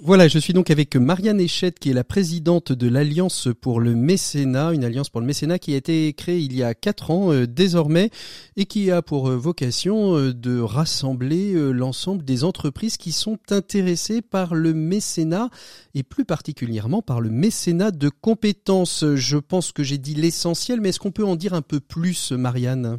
Voilà, 0.06 0.28
je 0.28 0.38
suis 0.38 0.52
donc 0.52 0.68
avec 0.68 0.96
Marianne 0.96 1.40
Échette, 1.40 1.78
qui 1.78 1.88
est 1.88 1.94
la 1.94 2.04
présidente 2.04 2.72
de 2.72 2.88
l'Alliance 2.88 3.48
pour 3.58 3.80
le 3.80 3.94
mécénat, 3.94 4.74
une 4.74 4.84
alliance 4.84 5.08
pour 5.08 5.22
le 5.22 5.26
mécénat 5.26 5.58
qui 5.58 5.72
a 5.72 5.78
été 5.78 6.12
créée 6.12 6.40
il 6.40 6.54
y 6.54 6.62
a 6.62 6.74
quatre 6.74 7.10
ans 7.10 7.32
euh, 7.32 7.46
désormais 7.46 8.10
et 8.56 8.66
qui 8.66 8.90
a 8.90 9.00
pour 9.00 9.30
euh, 9.30 9.36
vocation 9.38 10.14
euh, 10.14 10.34
de 10.34 10.60
rassembler 10.60 11.54
l'ensemble 11.72 12.22
des 12.22 12.44
entreprises 12.44 12.98
qui 12.98 13.12
sont 13.12 13.38
intéressées 13.48 14.20
par 14.20 14.54
le 14.54 14.74
mécénat 14.74 15.48
et 15.94 16.02
plus 16.02 16.26
particulièrement 16.26 17.00
par 17.00 17.22
le 17.22 17.30
mécénat 17.30 17.90
de 17.90 18.10
compétences. 18.10 19.06
Je 19.14 19.38
pense 19.38 19.72
que 19.72 19.82
j'ai 19.82 19.96
dit 19.96 20.14
l'essentiel, 20.14 20.82
mais 20.82 20.90
est-ce 20.90 21.00
qu'on 21.00 21.12
peut 21.12 21.24
en 21.24 21.34
dire 21.34 21.54
un 21.54 21.62
peu 21.62 21.80
plus, 21.80 22.32
Marianne? 22.32 22.98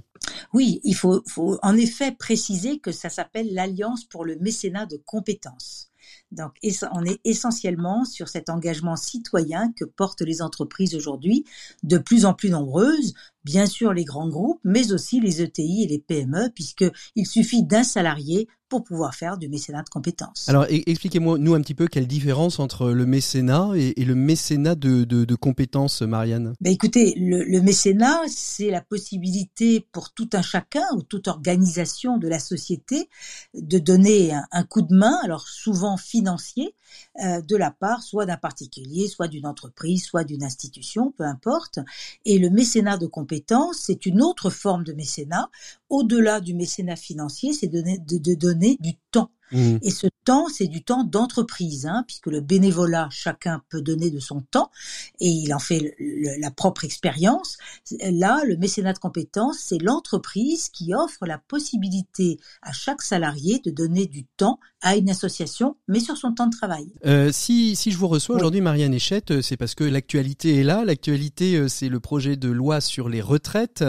Oui, 0.53 0.82
il 0.84 0.95
faut, 0.95 1.22
faut, 1.28 1.60
en 1.62 1.78
effet 1.78 2.14
préciser 2.14 2.80
que 2.80 2.91
ça 2.91 3.10
s'appelle 3.10 3.53
l'Alliance 3.53 4.06
pour 4.06 4.26
le 4.26 4.38
mécénat 4.39 4.88
de 4.88 4.99
compétences. 5.06 5.91
Donc, 6.32 6.53
on 6.91 7.05
est 7.05 7.19
essentiellement 7.23 8.03
sur 8.03 8.28
cet 8.28 8.49
engagement 8.49 8.95
citoyen 8.95 9.71
que 9.73 9.86
portent 9.86 10.21
les 10.21 10.41
entreprises 10.41 10.95
aujourd'hui, 10.95 11.45
de 11.84 11.97
plus 11.97 12.26
en 12.26 12.34
plus 12.34 12.49
nombreuses, 12.49 13.13
bien 13.43 13.65
sûr 13.65 13.93
les 13.93 14.03
grands 14.03 14.28
groupes, 14.28 14.59
mais 14.63 14.91
aussi 14.91 15.19
les 15.21 15.41
ETI 15.41 15.84
et 15.84 15.88
les 15.88 15.99
PME, 15.99 16.49
puisqu'il 16.53 17.26
suffit 17.26 17.63
d'un 17.63 17.84
salarié 17.84 18.47
pour 18.76 18.84
pouvoir 18.84 19.15
faire 19.15 19.38
du 19.38 19.47
mécénat 19.47 19.84
de 19.84 19.89
compétences. 19.89 20.49
Alors 20.49 20.65
expliquez-moi, 20.69 21.38
nous 21.38 21.53
un 21.53 21.61
petit 21.61 21.73
peu, 21.73 21.88
quelle 21.88 22.07
différence 22.07 22.59
entre 22.59 22.91
le 22.91 23.05
mécénat 23.05 23.71
et, 23.76 24.03
le 24.03 24.15
mécénat 24.15 24.76
de, 24.76 25.03
de, 25.05 25.36
compétences, 25.36 26.01
Marianne? 26.01 26.53
Ben 26.59 26.71
Écoutez, 26.71 27.13
le, 27.17 27.61
mécénat, 27.61 28.21
c'est 28.28 28.69
la 28.69 28.82
possibilité 28.82 29.88
pour 29.91 30.11
tout 30.11 30.30
un 30.34 30.41
chacun 30.41 30.84
ou 30.95 31.03
toute 31.03 31.28
organisation 31.28 32.17
de 32.17 32.28
la 32.28 32.39
société 32.39 33.09
de 33.53 33.80
donner 33.80 34.34
un, 34.51 34.63
coup 34.63 34.82
de 34.82 34.93
main, 34.93 35.17
alors 35.23 35.47
souvent 35.47 35.95
financier, 35.95 36.76
euh, 37.23 37.41
de 37.41 37.55
la 37.55 37.71
part 37.71 38.03
soit 38.03 38.26
d'un 38.26 38.38
particulier, 38.38 39.07
soit 39.07 39.28
d'une 39.28 39.47
entreprise, 39.47 40.03
soit 40.03 40.23
d'une 40.23 40.43
institution, 40.43 41.13
peu 41.17 41.23
importe. 41.23 41.80
Et 42.26 42.39
le 42.39 42.49
mécénat 42.49 42.97
de 42.97 43.07
compétences 43.07 43.78
c'est 43.80 44.05
une 44.05 44.21
autre 44.21 44.49
forme 44.49 44.84
de 44.84 44.93
mécénat. 44.93 45.49
Au-delà 45.95 46.41
du 46.41 46.53
mécénat 46.53 46.97
financier, 46.97 47.53
c'est 47.53 47.67
de, 47.67 47.81
de, 47.81 48.33
donner 48.33 48.75
du 48.81 48.95
temps 49.11 49.31
Mmh. 49.51 49.77
Et 49.83 49.91
ce 49.91 50.07
temps, 50.23 50.47
c'est 50.49 50.67
du 50.67 50.83
temps 50.83 51.03
d'entreprise, 51.03 51.85
hein, 51.85 52.03
puisque 52.07 52.27
le 52.27 52.41
bénévolat, 52.41 53.09
chacun 53.11 53.61
peut 53.69 53.81
donner 53.81 54.09
de 54.09 54.19
son 54.19 54.41
temps 54.41 54.71
et 55.19 55.29
il 55.29 55.53
en 55.53 55.59
fait 55.59 55.95
la 55.99 56.51
propre 56.51 56.83
expérience. 56.83 57.57
Là, 58.01 58.43
le 58.45 58.57
mécénat 58.57 58.93
de 58.93 58.99
compétences, 58.99 59.59
c'est 59.59 59.77
l'entreprise 59.77 60.69
qui 60.69 60.93
offre 60.93 61.25
la 61.25 61.37
possibilité 61.37 62.39
à 62.61 62.71
chaque 62.71 63.01
salarié 63.01 63.59
de 63.59 63.69
donner 63.69 64.07
du 64.07 64.25
temps 64.25 64.59
à 64.86 64.95
une 64.95 65.09
association, 65.09 65.77
mais 65.88 65.99
sur 65.99 66.15
son 66.15 66.31
temps 66.31 66.45
de 66.45 66.55
travail. 66.55 66.86
Euh, 67.07 67.31
si, 67.33 67.75
si 67.75 67.89
je 67.89 67.97
vous 67.97 68.07
reçois 68.07 68.36
aujourd'hui, 68.36 68.61
Marianne 68.61 68.93
Échette, 68.93 69.31
euh, 69.31 69.41
c'est 69.41 69.57
parce 69.57 69.73
que 69.73 69.83
l'actualité 69.83 70.59
est 70.59 70.63
là. 70.63 70.86
L'actualité, 70.86 71.55
euh, 71.55 71.67
c'est 71.67 71.89
le 71.89 71.99
projet 71.99 72.36
de 72.36 72.49
loi 72.49 72.81
sur 72.81 73.09
les 73.09 73.19
retraites. 73.19 73.83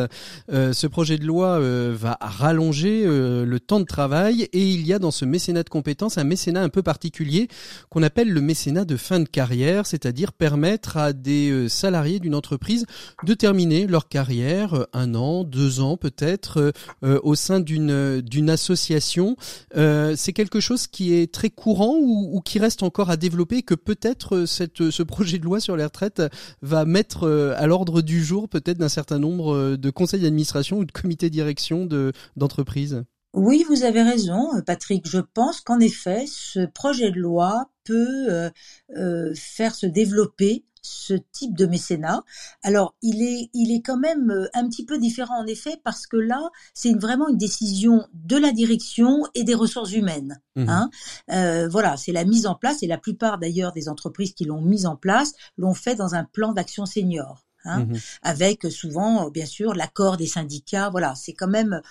Euh, 0.51 0.72
ce 0.72 0.86
projet 0.86 1.18
de 1.18 1.26
loi 1.26 1.49
euh, 1.61 1.94
va 1.94 2.16
rallonger 2.22 3.05
le 3.07 3.61
temps 3.61 3.78
de 3.78 3.84
travail 3.84 4.49
et 4.55 4.70
il 4.70 4.86
y 4.86 4.94
a 4.94 4.99
dans 4.99 5.11
ce 5.11 5.26
mécénat 5.26 5.64
de 5.64 5.68
compétences, 5.68 6.16
un 6.16 6.24
mécénat 6.24 6.62
un 6.62 6.70
peu 6.70 6.82
particulier 6.82 7.49
qu'on 7.90 8.03
appelle 8.03 8.32
le 8.32 8.40
mécénat 8.40 8.86
de 8.86 8.97
fin 8.97 9.20
de 9.20 9.28
carrière, 9.28 9.86
c'est-à-dire 9.86 10.32
permettre 10.32 10.97
à 10.97 11.12
des 11.12 11.68
salariés 11.68 12.20
d'une 12.20 12.34
entreprise 12.34 12.86
de 13.22 13.34
terminer 13.34 13.86
leur 13.86 14.09
carrière 14.09 14.86
un 14.94 15.14
an, 15.14 15.44
deux 15.44 15.80
ans 15.80 15.99
peut-être 15.99 16.72
au 17.03 17.34
sein 17.34 17.61
d'une 17.61 18.22
d'une 18.22 18.49
association. 18.49 19.36
c'est 19.74 20.32
quelque 20.32 20.61
chose 20.61 20.86
qui 20.89 21.14
est 21.14 21.32
très 21.32 21.51
courant 21.51 21.97
ou, 21.99 22.41
qui 22.45 22.59
reste 22.59 22.82
encore 22.82 23.11
à 23.11 23.16
développer 23.16 23.62
que 23.62 23.74
peut-être 23.74 24.45
cette 24.47 24.91
ce 24.91 25.03
projet 25.03 25.39
de 25.39 25.45
loi 25.45 25.61
sur 25.61 25.76
les 25.76 25.84
retraites 25.84 26.22
va 26.62 26.84
mettre 26.84 27.28
à 27.57 27.66
l'ordre 27.66 28.03
du 28.03 28.22
jour 28.22 28.49
peut-être 28.49 28.78
d'un 28.78 28.89
certain 28.89 29.18
nombre 29.18 29.76
de 29.76 29.91
conseils 29.91 30.20
d'administration 30.20 30.78
ou 30.78 30.84
de 30.84 30.93
comités 30.93 31.28
de 31.28 31.34
direction 31.34 31.87
de 31.87 32.12
d'entreprises? 32.37 33.05
Oui, 33.37 33.66
vous 33.68 33.84
avez 33.84 34.03
raison, 34.03 34.57
euh, 34.57 34.62
Patrick. 34.62 35.07
Je 35.07 35.18
pense 35.18 35.61
qu'en 35.61 35.78
effet, 35.78 36.24
ce 36.26 36.64
projet 36.64 37.11
de 37.11 37.20
loi 37.20 37.70
peut 37.84 38.26
euh, 38.30 38.51
euh, 38.97 39.34
faire 39.37 39.74
se 39.74 39.84
développer 39.84 40.64
ce 40.80 41.14
type 41.32 41.55
de 41.55 41.66
mécénat. 41.66 42.22
Alors, 42.62 42.95
il 43.03 43.22
est, 43.22 43.51
il 43.53 43.76
est 43.76 43.82
quand 43.82 43.99
même 43.99 44.49
un 44.55 44.68
petit 44.68 44.87
peu 44.87 44.99
différent 44.99 45.43
en 45.43 45.47
effet 45.47 45.78
parce 45.84 46.07
que 46.07 46.16
là, 46.16 46.49
c'est 46.72 46.95
vraiment 46.95 47.28
une 47.28 47.37
décision 47.37 48.07
de 48.14 48.37
la 48.37 48.53
direction 48.53 49.24
et 49.34 49.45
des 49.45 49.55
ressources 49.55 49.93
humaines. 49.93 50.41
Mmh. 50.55 50.68
Hein. 50.68 51.68
voilà, 51.68 51.97
c'est 51.97 52.12
la 52.12 52.24
mise 52.24 52.47
en 52.47 52.55
place 52.55 52.84
et 52.84 52.87
la 52.87 52.99
plupart 52.99 53.39
d'ailleurs 53.39 53.72
des 53.72 53.89
entreprises 53.89 54.32
qui 54.32 54.45
l'ont 54.45 54.62
mise 54.62 54.87
en 54.87 54.95
place 54.95 55.32
l'ont 55.59 55.74
fait 55.74 55.97
dans 55.97 56.14
un 56.14 56.24
plan 56.24 56.53
d'action 56.53 56.87
senior. 56.87 57.45
Hein, 57.64 57.87
mmh 57.87 57.95
avec 58.22 58.70
souvent, 58.70 59.28
bien 59.28 59.47
sûr, 59.47 59.74
l'accord 59.74 60.16
des 60.16 60.28
syndicats. 60.28 60.89
Voilà, 60.89 61.16
c'est 61.16 61.32
quand 61.32 61.49
même 61.49 61.82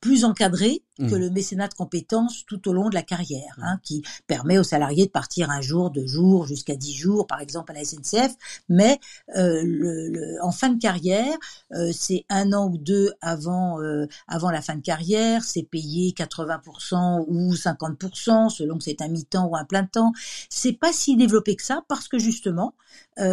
plus 0.00 0.24
encadré 0.24 0.82
que 1.08 1.14
mmh. 1.14 1.18
le 1.18 1.30
mécénat 1.30 1.68
de 1.68 1.74
compétences 1.74 2.44
tout 2.46 2.68
au 2.68 2.72
long 2.72 2.88
de 2.88 2.94
la 2.94 3.02
carrière, 3.02 3.54
mmh. 3.58 3.62
hein, 3.62 3.80
qui 3.82 4.02
permet 4.26 4.58
aux 4.58 4.62
salariés 4.64 5.06
de 5.06 5.10
partir 5.10 5.50
un 5.50 5.60
jour, 5.60 5.90
deux 5.90 6.06
jours, 6.06 6.46
jusqu'à 6.46 6.76
dix 6.76 6.94
jours, 6.94 7.26
par 7.26 7.40
exemple 7.40 7.72
à 7.72 7.74
la 7.74 7.84
SNCF. 7.84 8.34
Mais 8.68 8.98
euh, 9.36 9.62
le, 9.64 10.36
en 10.42 10.52
fin 10.52 10.70
de 10.70 10.78
carrière, 10.78 11.36
euh, 11.72 11.90
c'est 11.92 12.24
un 12.28 12.52
an 12.52 12.68
ou 12.68 12.78
deux 12.78 13.12
avant 13.20 13.80
euh, 13.80 14.06
avant 14.28 14.50
la 14.50 14.60
fin 14.60 14.74
de 14.74 14.82
carrière, 14.82 15.44
c'est 15.44 15.62
payé 15.62 16.12
80% 16.12 17.24
ou 17.28 17.54
50% 17.54 18.50
selon 18.50 18.78
que 18.78 18.84
c'est 18.84 19.02
un 19.02 19.08
mi-temps 19.08 19.46
ou 19.46 19.56
un 19.56 19.64
plein 19.64 19.84
temps. 19.84 20.12
C'est 20.48 20.72
pas 20.72 20.92
si 20.92 21.16
développé 21.16 21.56
que 21.56 21.62
ça 21.62 21.82
parce 21.88 22.08
que 22.08 22.18
justement, 22.18 22.74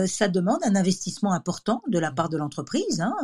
ça 0.06 0.28
demande 0.28 0.60
un 0.64 0.76
investissement 0.76 1.32
important 1.32 1.82
de 1.88 1.98
la 1.98 2.12
part 2.12 2.30
de 2.30 2.38
l'entreprise 2.38 3.02
hein, 3.02 3.16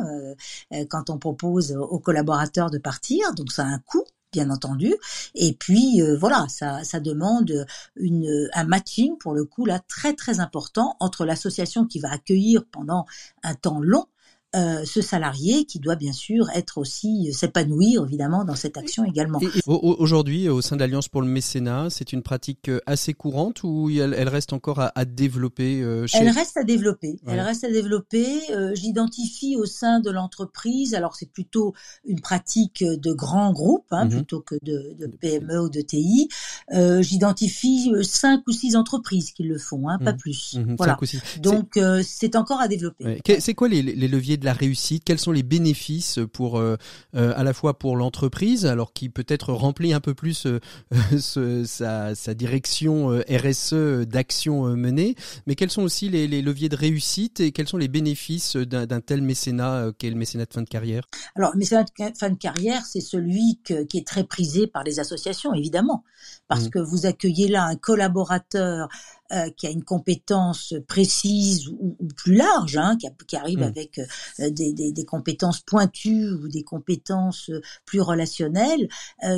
quand 0.88 1.10
on 1.10 1.18
propose 1.18 1.72
aux 1.72 1.98
collaborateurs 1.98 2.70
de 2.70 2.78
partir, 2.78 3.33
donc 3.34 3.52
ça 3.52 3.64
a 3.64 3.66
un 3.66 3.78
coût 3.78 4.04
bien 4.32 4.50
entendu. 4.50 4.94
Et 5.34 5.54
puis 5.54 6.02
euh, 6.02 6.16
voilà, 6.18 6.46
ça, 6.48 6.82
ça 6.82 6.98
demande 7.00 7.66
une, 7.94 8.48
un 8.52 8.64
matching 8.64 9.16
pour 9.18 9.32
le 9.32 9.44
coup 9.44 9.64
là 9.64 9.80
très 9.86 10.14
très 10.14 10.40
important 10.40 10.96
entre 11.00 11.24
l'association 11.24 11.86
qui 11.86 12.00
va 12.00 12.10
accueillir 12.10 12.64
pendant 12.70 13.06
un 13.42 13.54
temps 13.54 13.80
long 13.80 14.06
euh, 14.54 14.84
ce 14.84 15.00
salarié 15.00 15.64
qui 15.64 15.80
doit 15.80 15.96
bien 15.96 16.12
sûr 16.12 16.48
être 16.54 16.78
aussi 16.78 17.28
euh, 17.28 17.32
s'épanouir 17.32 18.04
évidemment 18.04 18.44
dans 18.44 18.54
cette 18.54 18.76
action 18.76 19.04
également. 19.04 19.40
Aujourd'hui, 19.66 20.48
au 20.48 20.62
sein 20.62 20.76
de 20.76 20.80
l'Alliance 20.80 21.08
pour 21.08 21.22
le 21.22 21.28
mécénat, 21.28 21.88
c'est 21.90 22.12
une 22.12 22.22
pratique 22.22 22.68
euh, 22.68 22.80
assez 22.86 23.14
courante 23.14 23.64
ou 23.64 23.90
elle, 23.90 24.14
elle 24.16 24.28
reste 24.28 24.52
encore 24.52 24.80
à, 24.80 24.92
à 24.94 25.04
développer 25.04 25.82
chez... 26.06 26.18
Elle 26.18 26.28
reste 26.28 26.56
à 26.56 26.62
développer. 26.62 27.18
Elle 27.26 27.40
reste 27.40 27.64
à 27.64 27.70
développer. 27.70 28.26
J'identifie 28.74 29.56
au 29.56 29.64
sein 29.64 30.00
de 30.00 30.10
l'entreprise, 30.10 30.94
alors 30.94 31.16
c'est 31.16 31.30
plutôt 31.30 31.74
une 32.04 32.20
pratique 32.20 32.84
de 32.84 33.12
grands 33.12 33.52
groupes 33.52 33.86
hein, 33.90 34.04
mhm. 34.04 34.10
plutôt 34.10 34.40
que 34.40 34.54
de, 34.62 34.94
de, 34.98 35.06
PME 35.06 35.62
ou 35.62 35.68
de 35.68 35.80
TI. 35.80 36.28
J'identifie 36.70 37.90
cinq 38.02 38.42
ou 38.46 38.52
six 38.52 38.76
entreprises 38.76 39.32
qui 39.32 39.42
le 39.42 39.58
font, 39.58 39.88
hein, 39.88 39.98
pas 39.98 40.12
mhm. 40.12 40.18
plus. 40.18 40.58
Mhm. 40.58 40.76
Voilà. 40.76 40.96
Donc 41.40 41.78
c'est 42.04 42.36
encore 42.36 42.60
à 42.60 42.68
développer. 42.68 43.20
C'est 43.40 43.54
quoi 43.54 43.68
les, 43.68 43.82
les 43.82 44.08
leviers 44.08 44.36
de 44.36 44.43
la 44.44 44.52
réussite 44.52 45.04
Quels 45.04 45.18
sont 45.18 45.32
les 45.32 45.42
bénéfices 45.42 46.20
pour 46.32 46.60
à 46.60 47.42
la 47.42 47.52
fois 47.52 47.78
pour 47.78 47.96
l'entreprise, 47.96 48.66
alors 48.66 48.92
qui 48.92 49.08
peut-être 49.08 49.52
remplit 49.52 49.92
un 49.92 50.00
peu 50.00 50.14
plus 50.14 50.46
sa, 51.18 52.14
sa, 52.14 52.34
direction 52.34 53.08
RSE 53.28 54.06
d'action 54.06 54.64
menée, 54.76 55.14
mais 55.46 55.54
quels 55.54 55.70
sont 55.70 55.82
aussi 55.82 56.08
les, 56.08 56.26
les, 56.26 56.42
leviers 56.42 56.68
de 56.68 56.76
réussite 56.76 57.40
et 57.40 57.52
quels 57.52 57.68
sont 57.68 57.78
les 57.78 57.88
bénéfices 57.88 58.56
d'un 58.56 59.00
tel 59.00 59.22
mécénat 59.22 59.92
qu'est 59.98 60.10
le 60.10 60.16
mécénat 60.16 60.46
de 60.46 60.52
fin 60.52 60.62
de 60.62 60.68
carrière? 60.68 61.04
Alors, 61.36 61.52
le 61.52 61.58
mécénat 61.58 61.84
de 61.84 62.18
fin 62.18 62.30
de 62.30 62.38
carrière, 62.38 62.84
c'est 62.84 63.00
celui 63.00 63.60
qui 63.64 63.98
est 63.98 64.06
très 64.06 64.24
prisé 64.24 64.66
par 64.66 64.84
les 64.84 65.00
associations, 65.00 65.54
évidemment, 65.54 66.04
parce 66.48 66.66
mmh. 66.66 66.70
que 66.70 66.78
vous 66.78 67.06
accueillez 67.06 67.48
là 67.48 67.64
un 67.64 67.76
collaborateur 67.76 68.88
euh, 69.32 69.48
qui 69.56 69.66
a 69.66 69.70
une 69.70 69.82
compétence 69.82 70.74
précise 70.86 71.68
ou, 71.68 71.96
plus 72.14 72.34
large, 72.34 72.76
hein, 72.76 72.98
qui, 73.00 73.06
qui, 73.26 73.36
arrive 73.36 73.60
mmh. 73.60 73.62
avec 73.62 73.98
euh, 73.98 74.50
des, 74.50 74.74
des, 74.74 74.92
des, 74.92 75.04
compétences 75.06 75.60
pointues 75.60 76.28
ou 76.28 76.46
des 76.46 76.62
compétences 76.62 77.48
euh, 77.48 77.62
plus 77.86 78.02
relationnelles, 78.02 78.86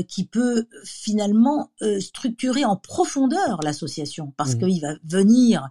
qui 0.09 0.25
peut 0.25 0.67
finalement 0.85 1.71
structurer 2.01 2.65
en 2.65 2.75
profondeur 2.75 3.61
l'association, 3.63 4.33
parce 4.37 4.57
mmh. 4.57 4.59
qu'il 4.59 4.81
va 4.81 4.95
venir 5.05 5.69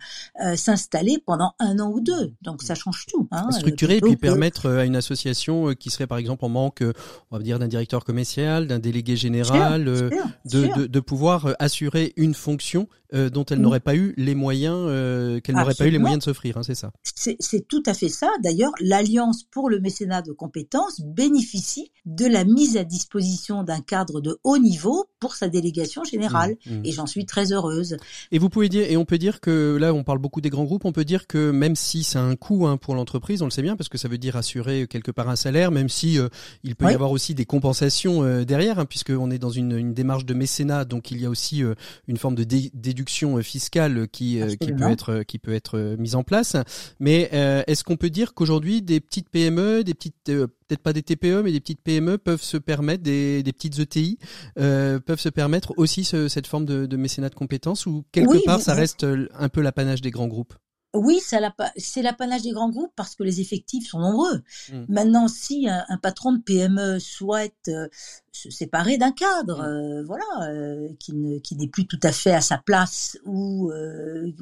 s'installer 0.55 1.18
pendant 1.26 1.53
un 1.59 1.80
an 1.80 1.91
ou 1.91 1.99
deux. 1.99 2.34
Donc 2.41 2.63
ça 2.63 2.76
change 2.76 3.05
tout. 3.07 3.28
Hein, 3.32 3.51
structurer 3.51 3.97
et 3.97 4.01
puis 4.01 4.16
permettre 4.16 4.70
à 4.70 4.86
une 4.86 4.95
association 4.95 5.74
qui 5.74 5.89
serait 5.89 6.07
par 6.07 6.18
exemple 6.18 6.45
en 6.45 6.49
manque, 6.49 6.84
on 7.32 7.38
va 7.38 7.43
dire, 7.43 7.59
d'un 7.59 7.68
directeur 7.68 8.05
commercial, 8.05 8.68
d'un 8.68 8.80
délégué 8.80 9.18
général, 9.18 9.84
de, 9.84 10.09
de, 10.45 10.88
de, 10.88 10.99
pouvoir 11.01 11.55
assurer 11.59 12.13
une 12.16 12.34
fonction 12.34 12.88
dont 13.11 13.45
elle 13.45 13.59
n'aurait 13.59 13.80
pas 13.80 13.95
eu 13.95 14.04
les 14.17 14.35
moyens 14.35 14.77
euh, 14.77 15.39
qu'elle 15.39 15.55
n'aurait 15.55 15.73
pas 15.73 15.87
eu 15.87 15.91
les 15.91 15.99
moyens 15.99 16.19
de 16.19 16.23
s'offrir, 16.23 16.57
hein, 16.57 16.63
c'est 16.63 16.75
ça. 16.75 16.91
C'est 17.03 17.67
tout 17.67 17.83
à 17.85 17.93
fait 17.93 18.09
ça. 18.09 18.29
D'ailleurs, 18.43 18.71
l'Alliance 18.79 19.43
pour 19.43 19.69
le 19.69 19.79
mécénat 19.79 20.21
de 20.21 20.31
compétences 20.31 21.01
bénéficie 21.01 21.91
de 22.05 22.25
la 22.25 22.43
mise 22.43 22.77
à 22.77 22.83
disposition 22.83 23.63
d'un 23.63 23.81
cadre 23.81 24.21
de 24.21 24.37
haut 24.43 24.57
niveau 24.57 25.05
pour 25.19 25.35
sa 25.35 25.47
délégation 25.47 26.03
générale, 26.03 26.55
mmh, 26.65 26.71
mmh. 26.71 26.85
et 26.85 26.91
j'en 26.91 27.07
suis 27.07 27.25
très 27.25 27.51
heureuse. 27.51 27.97
Et 28.31 28.37
vous 28.37 28.49
pouvez 28.49 28.69
dire, 28.69 28.89
et 28.89 28.97
on 28.97 29.05
peut 29.05 29.17
dire 29.17 29.39
que 29.39 29.77
là, 29.79 29.93
on 29.93 30.03
parle 30.03 30.19
beaucoup 30.19 30.41
des 30.41 30.49
grands 30.49 30.65
groupes, 30.65 30.85
on 30.85 30.91
peut 30.91 31.05
dire 31.05 31.25
que 31.25 31.49
même 31.51 31.75
si 31.75 32.03
c'est 32.03 32.19
un 32.19 32.35
coût 32.35 32.67
hein, 32.67 32.77
pour 32.77 32.93
l'entreprise, 32.95 33.41
on 33.41 33.45
le 33.45 33.51
sait 33.51 33.63
bien, 33.63 33.75
parce 33.75 33.89
que 33.89 33.97
ça 33.97 34.07
veut 34.07 34.19
dire 34.19 34.35
assurer 34.35 34.87
quelque 34.87 35.11
part 35.11 35.29
un 35.29 35.35
salaire, 35.35 35.71
même 35.71 35.89
si 35.89 36.19
euh, 36.19 36.29
il 36.63 36.75
peut 36.75 36.91
y 36.91 36.93
avoir 36.93 37.11
aussi 37.11 37.33
des 37.33 37.45
compensations 37.45 38.23
euh, 38.23 38.45
derrière, 38.45 38.77
hein, 38.77 38.85
puisqu'on 38.85 39.31
est 39.31 39.39
dans 39.39 39.49
une, 39.49 39.71
une, 39.77 39.93
démarche 39.93 40.25
de 40.25 40.33
mécénat, 40.33 40.85
donc 40.85 41.09
il 41.11 41.21
y 41.21 41.25
a 41.25 41.29
aussi 41.29 41.63
une 42.07 42.17
forme 42.17 42.35
de 42.35 42.43
déduction 42.43 43.41
fiscale 43.41 43.94
qui, 44.03 44.41
euh, 44.41 44.55
qui 44.59 44.73
peut 44.73 44.89
être 44.89 45.23
qui 45.23 45.39
peut 45.39 45.53
être 45.53 45.77
euh, 45.77 45.97
mise 45.97 46.15
en 46.15 46.23
place. 46.23 46.55
Mais 46.99 47.29
euh, 47.33 47.63
est-ce 47.67 47.83
qu'on 47.83 47.95
peut 47.95 48.09
dire 48.09 48.33
qu'aujourd'hui 48.33 48.81
des 48.81 48.99
petites 48.99 49.29
PME, 49.29 49.83
des 49.83 49.93
petites 49.93 50.15
peut-être 50.25 50.81
pas 50.81 50.93
des 50.93 51.03
TPE, 51.03 51.41
mais 51.43 51.51
des 51.51 51.61
petites 51.61 51.81
PME 51.81 52.17
peuvent 52.17 52.41
se 52.41 52.57
permettre, 52.57 53.03
des, 53.03 53.43
des 53.43 53.53
petites 53.53 53.79
ETI 53.79 54.17
peuvent 54.55 55.19
se 55.19 55.29
permettre 55.29 55.73
aussi 55.77 56.03
cette 56.03 56.47
forme 56.47 56.65
de, 56.65 56.85
de, 56.85 56.97
mécénat 56.97 57.29
de 57.29 57.35
compétences 57.35 57.85
ou 57.85 58.03
quelque 58.11 58.43
part 58.45 58.61
ça 58.61 58.73
reste 58.73 59.05
un 59.05 59.49
peu 59.49 59.61
l'apanage 59.61 60.01
des 60.01 60.11
grands 60.11 60.27
groupes? 60.27 60.53
Oui, 60.95 61.21
c'est 61.21 62.01
l'apanage 62.01 62.41
des 62.41 62.51
grands 62.51 62.69
groupes 62.69 62.93
parce 62.95 63.15
que 63.15 63.23
les 63.23 63.41
effectifs 63.41 63.89
sont 63.89 63.99
nombreux. 63.99 64.41
Mmh. 64.71 64.85
Maintenant, 64.89 65.27
si 65.27 65.67
un, 65.69 65.97
patron 65.97 66.33
de 66.33 66.39
PME 66.39 66.99
souhaite 66.99 67.69
euh, 67.69 67.87
se 68.31 68.49
séparer 68.49 68.97
d'un 68.97 69.11
cadre, 69.11 69.61
mmh. 69.61 69.65
euh, 69.65 70.03
voilà, 70.03 70.25
euh, 70.49 70.89
qui 70.99 71.13
n'est 71.13 71.67
plus 71.67 71.87
tout 71.87 71.99
à 72.03 72.11
fait 72.11 72.33
à 72.33 72.41
sa 72.41 72.57
place 72.57 73.17
ou 73.25 73.71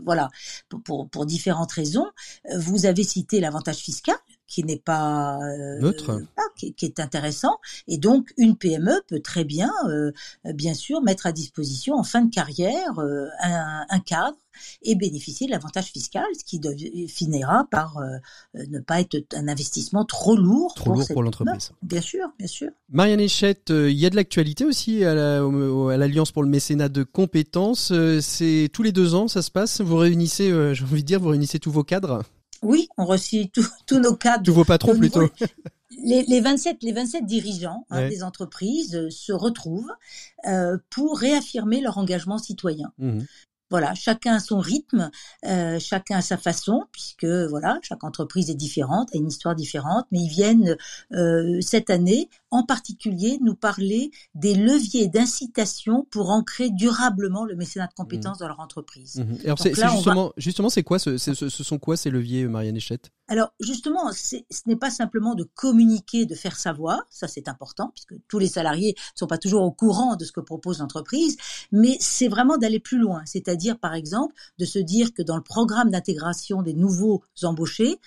voilà, 0.03 0.29
pour, 0.85 1.09
pour, 1.09 1.25
différentes 1.25 1.71
raisons, 1.71 2.07
vous 2.57 2.85
avez 2.85 3.03
cité 3.03 3.39
l'avantage 3.39 3.77
fiscal 3.77 4.15
qui 4.53 4.63
n'est 4.63 4.77
pas 4.77 5.39
neutre, 5.81 6.21
qui, 6.55 6.73
qui, 6.73 6.85
est 6.85 6.99
intéressant, 6.99 7.57
et 7.87 7.97
donc 7.97 8.33
une 8.37 8.55
PME 8.55 9.01
peut 9.07 9.21
très 9.21 9.43
bien, 9.43 9.71
bien 10.45 10.73
sûr, 10.73 11.01
mettre 11.01 11.25
à 11.25 11.31
disposition 11.31 11.95
en 11.95 12.03
fin 12.03 12.21
de 12.21 12.33
carrière 12.33 12.99
un, 13.41 13.85
un 13.89 13.99
cadre 13.99 14.37
et 14.81 14.95
bénéficier 14.95 15.47
de 15.47 15.51
l'avantage 15.51 15.85
fiscal, 15.85 16.25
ce 16.37 16.43
qui 16.43 16.61
finira 17.07 17.65
par 17.69 17.97
euh, 17.97 18.17
ne 18.69 18.79
pas 18.79 19.01
être 19.01 19.17
un 19.33 19.47
investissement 19.47 20.05
trop 20.05 20.35
lourd 20.35 20.73
trop 20.75 20.85
pour, 20.85 20.95
lourd 20.95 21.07
pour 21.07 21.23
l'entreprise. 21.23 21.71
Bien 21.81 22.01
sûr, 22.01 22.25
bien 22.37 22.47
sûr. 22.47 22.69
Marianne 22.89 23.19
Echette, 23.19 23.71
euh, 23.71 23.91
il 23.91 23.97
y 23.97 24.05
a 24.05 24.09
de 24.09 24.15
l'actualité 24.15 24.65
aussi 24.65 25.03
à 25.03 25.13
l'Alliance 25.13 26.31
pour 26.31 26.43
le 26.43 26.49
mécénat 26.49 26.89
de 26.89 27.03
compétences. 27.03 27.91
Euh, 27.91 28.19
c'est 28.21 28.69
tous 28.71 28.83
les 28.83 28.91
deux 28.91 29.15
ans, 29.15 29.27
ça 29.27 29.41
se 29.41 29.51
passe. 29.51 29.81
Vous 29.81 29.97
réunissez, 29.97 30.49
j'ai 30.73 30.83
envie 30.83 31.01
de 31.01 31.07
dire, 31.07 31.19
vous 31.19 31.29
réunissez 31.29 31.59
tous 31.59 31.71
vos 31.71 31.83
cadres. 31.83 32.23
Oui, 32.63 32.89
on 32.97 33.05
reçoit 33.05 33.49
tous 33.85 33.99
nos 33.99 34.15
cadres. 34.15 34.43
Tous 34.43 34.53
vos 34.53 34.65
patrons 34.65 34.97
plutôt. 34.97 35.29
Les, 36.03 36.23
les, 36.23 36.41
27, 36.41 36.81
les 36.81 36.91
27 36.91 37.23
dirigeants 37.23 37.85
hein, 37.91 38.09
des 38.09 38.23
entreprises 38.23 39.09
se 39.09 39.31
retrouvent 39.31 39.93
pour 40.89 41.19
réaffirmer 41.19 41.81
leur 41.81 41.99
engagement 41.99 42.39
citoyen. 42.39 42.91
Mmh 42.97 43.19
voilà, 43.73 43.95
chacun 43.95 44.35
a 44.35 44.39
son 44.39 44.59
rythme, 44.59 45.09
euh, 45.47 45.79
chacun 45.79 46.17
a 46.17 46.21
sa 46.21 46.37
façon, 46.37 46.83
puisque 46.91 47.25
voilà, 47.25 47.79
chaque 47.81 48.03
entreprise 48.03 48.51
est 48.51 48.55
différente, 48.55 49.09
a 49.15 49.17
une 49.17 49.29
histoire 49.29 49.55
différente, 49.55 50.05
mais 50.11 50.19
ils 50.19 50.29
viennent 50.29 50.77
euh, 51.13 51.59
cette 51.59 51.89
année, 51.89 52.29
en 52.51 52.61
particulier, 52.61 53.39
nous 53.41 53.55
parler 53.55 54.11
des 54.35 54.53
leviers 54.53 55.07
d'incitation 55.07 56.05
pour 56.11 56.29
ancrer 56.29 56.69
durablement 56.69 57.45
le 57.45 57.55
mécénat 57.55 57.87
de 57.87 57.95
compétences 57.95 58.37
mmh. 58.37 58.41
dans 58.41 58.47
leur 58.47 58.59
entreprise. 58.59 59.15
Mmh. 59.15 59.45
Alors 59.45 59.57
c'est 59.57 59.73
justement, 59.73 60.33
justement, 60.37 60.69
c'est 60.69 60.83
quoi, 60.83 60.99
ce, 60.99 61.17
ce, 61.17 61.49
sont 61.49 61.79
quoi 61.79 61.97
ces 61.97 62.11
leviers, 62.11 62.47
Marianne 62.47 62.77
Echette 62.77 63.11
Alors 63.27 63.55
justement, 63.59 64.11
ce 64.11 64.37
n'est 64.67 64.75
pas 64.75 64.91
simplement 64.91 65.33
de 65.33 65.45
communiquer, 65.55 66.27
de 66.27 66.35
faire 66.35 66.57
savoir, 66.57 67.01
ça 67.09 67.27
c'est 67.27 67.47
important, 67.47 67.91
puisque 67.95 68.13
tous 68.27 68.37
les 68.37 68.49
salariés 68.49 68.93
ne 68.95 69.17
sont 69.17 69.25
pas 69.25 69.39
toujours 69.39 69.63
au 69.63 69.71
courant 69.71 70.15
de 70.15 70.25
ce 70.25 70.31
que 70.31 70.41
propose 70.41 70.77
l'entreprise, 70.77 71.37
mais 71.71 71.97
c'est 71.99 72.27
vraiment 72.27 72.59
d'aller 72.59 72.79
plus 72.79 72.99
loin, 72.99 73.23
c'est-à-dire 73.25 73.62
par 73.79 73.93
exemple, 73.93 74.35
de 74.57 74.65
se 74.65 74.79
dire 74.79 75.13
que 75.13 75.21
dans 75.21 75.37
le 75.37 75.43
programme 75.43 75.89
d'intégration 75.89 76.61
des 76.61 76.73
nouveaux 76.73 77.23
embauchés, 77.43 77.99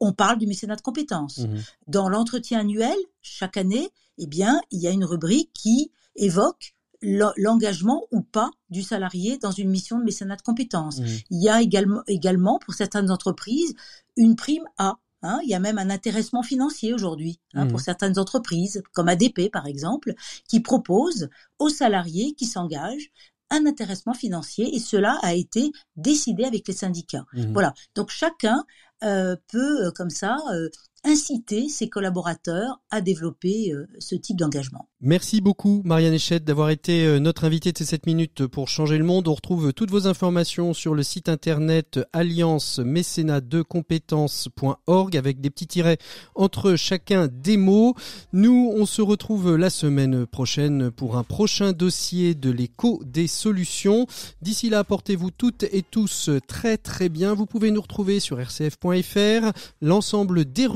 on 0.00 0.12
parle 0.12 0.38
du 0.38 0.46
mécénat 0.46 0.76
de 0.76 0.82
compétences. 0.82 1.38
Mmh 1.38 1.58
dans 1.86 2.08
l'entretien 2.08 2.60
annuel, 2.60 2.96
chaque 3.20 3.56
année, 3.56 3.90
eh 4.18 4.26
bien, 4.26 4.60
il 4.70 4.80
y 4.80 4.86
a 4.86 4.90
une 4.90 5.04
rubrique 5.04 5.50
qui 5.52 5.90
évoque 6.16 6.74
l'engagement 7.02 8.04
ou 8.12 8.22
pas 8.22 8.50
du 8.70 8.82
salarié 8.82 9.38
dans 9.38 9.50
une 9.50 9.68
mission 9.68 9.98
de 9.98 10.04
mécénat 10.04 10.36
de 10.36 10.42
compétences. 10.42 11.00
Mmh. 11.00 11.06
Il 11.30 11.42
y 11.42 11.48
a 11.48 11.60
également, 11.60 12.02
également, 12.06 12.58
pour 12.60 12.74
certaines 12.74 13.10
entreprises, 13.10 13.74
une 14.16 14.36
prime 14.36 14.64
A. 14.78 14.98
Hein, 15.24 15.38
il 15.44 15.50
y 15.50 15.54
a 15.54 15.60
même 15.60 15.78
un 15.78 15.90
intéressement 15.90 16.42
financier 16.42 16.92
aujourd'hui 16.92 17.38
hein, 17.54 17.68
pour 17.68 17.78
mmh. 17.78 17.82
certaines 17.82 18.18
entreprises, 18.18 18.82
comme 18.92 19.08
ADP 19.08 19.52
par 19.52 19.66
exemple, 19.66 20.14
qui 20.48 20.58
propose 20.58 21.28
aux 21.60 21.68
salariés 21.68 22.34
qui 22.34 22.46
s'engagent 22.46 23.12
un 23.52 23.66
intéressement 23.66 24.14
financier 24.14 24.74
et 24.74 24.80
cela 24.80 25.18
a 25.22 25.34
été 25.34 25.70
décidé 25.96 26.44
avec 26.44 26.66
les 26.66 26.74
syndicats. 26.74 27.26
Mmh. 27.34 27.52
Voilà. 27.52 27.74
Donc 27.94 28.10
chacun 28.10 28.64
euh, 29.04 29.36
peut 29.48 29.86
euh, 29.86 29.90
comme 29.90 30.10
ça 30.10 30.38
euh, 30.52 30.68
inciter 31.12 31.68
ses 31.68 31.88
collaborateurs 31.88 32.80
à 32.90 33.00
développer 33.00 33.72
ce 33.98 34.14
type 34.14 34.38
d'engagement. 34.38 34.88
Merci 35.00 35.40
beaucoup 35.40 35.82
Marianne 35.84 36.14
Echette 36.14 36.44
d'avoir 36.44 36.70
été 36.70 37.18
notre 37.20 37.44
invitée 37.44 37.72
de 37.72 37.78
ces 37.78 37.84
7 37.84 38.06
minutes 38.06 38.46
pour 38.46 38.68
changer 38.68 38.96
le 38.98 39.04
monde. 39.04 39.28
On 39.28 39.34
retrouve 39.34 39.72
toutes 39.72 39.90
vos 39.90 40.06
informations 40.06 40.74
sur 40.74 40.94
le 40.94 41.02
site 41.02 41.28
internet 41.28 42.00
alliance 42.12 42.78
mécénat 42.78 43.40
de 43.40 43.62
compétences.org 43.62 45.16
avec 45.16 45.40
des 45.40 45.50
petits 45.50 45.66
tirets 45.66 45.98
entre 46.34 46.76
chacun 46.76 47.28
des 47.28 47.56
mots. 47.56 47.94
Nous, 48.32 48.72
on 48.74 48.86
se 48.86 49.02
retrouve 49.02 49.56
la 49.56 49.70
semaine 49.70 50.26
prochaine 50.26 50.90
pour 50.90 51.16
un 51.16 51.24
prochain 51.24 51.72
dossier 51.72 52.34
de 52.34 52.50
l'écho 52.50 53.02
des 53.04 53.26
solutions. 53.26 54.06
D'ici 54.40 54.70
là, 54.70 54.84
portez-vous 54.84 55.30
toutes 55.30 55.64
et 55.64 55.82
tous 55.82 56.30
très 56.46 56.78
très 56.78 57.08
bien. 57.08 57.34
Vous 57.34 57.46
pouvez 57.46 57.70
nous 57.70 57.82
retrouver 57.82 58.20
sur 58.20 58.38
rcf.fr 58.38 59.52
l'ensemble 59.80 60.44
des 60.44 60.66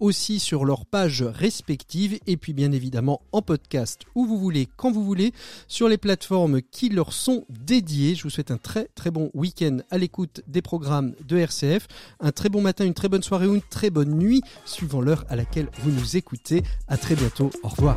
aussi 0.00 0.38
sur 0.38 0.64
leurs 0.64 0.86
pages 0.86 1.22
respectives 1.22 2.18
et 2.26 2.36
puis 2.36 2.52
bien 2.52 2.72
évidemment 2.72 3.22
en 3.32 3.42
podcast 3.42 4.02
où 4.14 4.26
vous 4.26 4.38
voulez, 4.38 4.68
quand 4.76 4.90
vous 4.90 5.04
voulez, 5.04 5.32
sur 5.68 5.88
les 5.88 5.98
plateformes 5.98 6.60
qui 6.62 6.88
leur 6.88 7.12
sont 7.12 7.44
dédiées. 7.48 8.14
Je 8.14 8.24
vous 8.24 8.30
souhaite 8.30 8.50
un 8.50 8.58
très 8.58 8.88
très 8.94 9.10
bon 9.10 9.30
week-end 9.34 9.78
à 9.90 9.98
l'écoute 9.98 10.42
des 10.46 10.62
programmes 10.62 11.14
de 11.26 11.38
RCF, 11.38 11.86
un 12.20 12.32
très 12.32 12.48
bon 12.48 12.60
matin, 12.60 12.84
une 12.84 12.94
très 12.94 13.08
bonne 13.08 13.22
soirée 13.22 13.46
ou 13.46 13.54
une 13.54 13.62
très 13.62 13.90
bonne 13.90 14.16
nuit 14.18 14.42
suivant 14.64 15.00
l'heure 15.00 15.24
à 15.28 15.36
laquelle 15.36 15.68
vous 15.78 15.90
nous 15.90 16.16
écoutez. 16.16 16.62
À 16.88 16.96
très 16.96 17.14
bientôt, 17.14 17.50
au 17.62 17.68
revoir. 17.68 17.96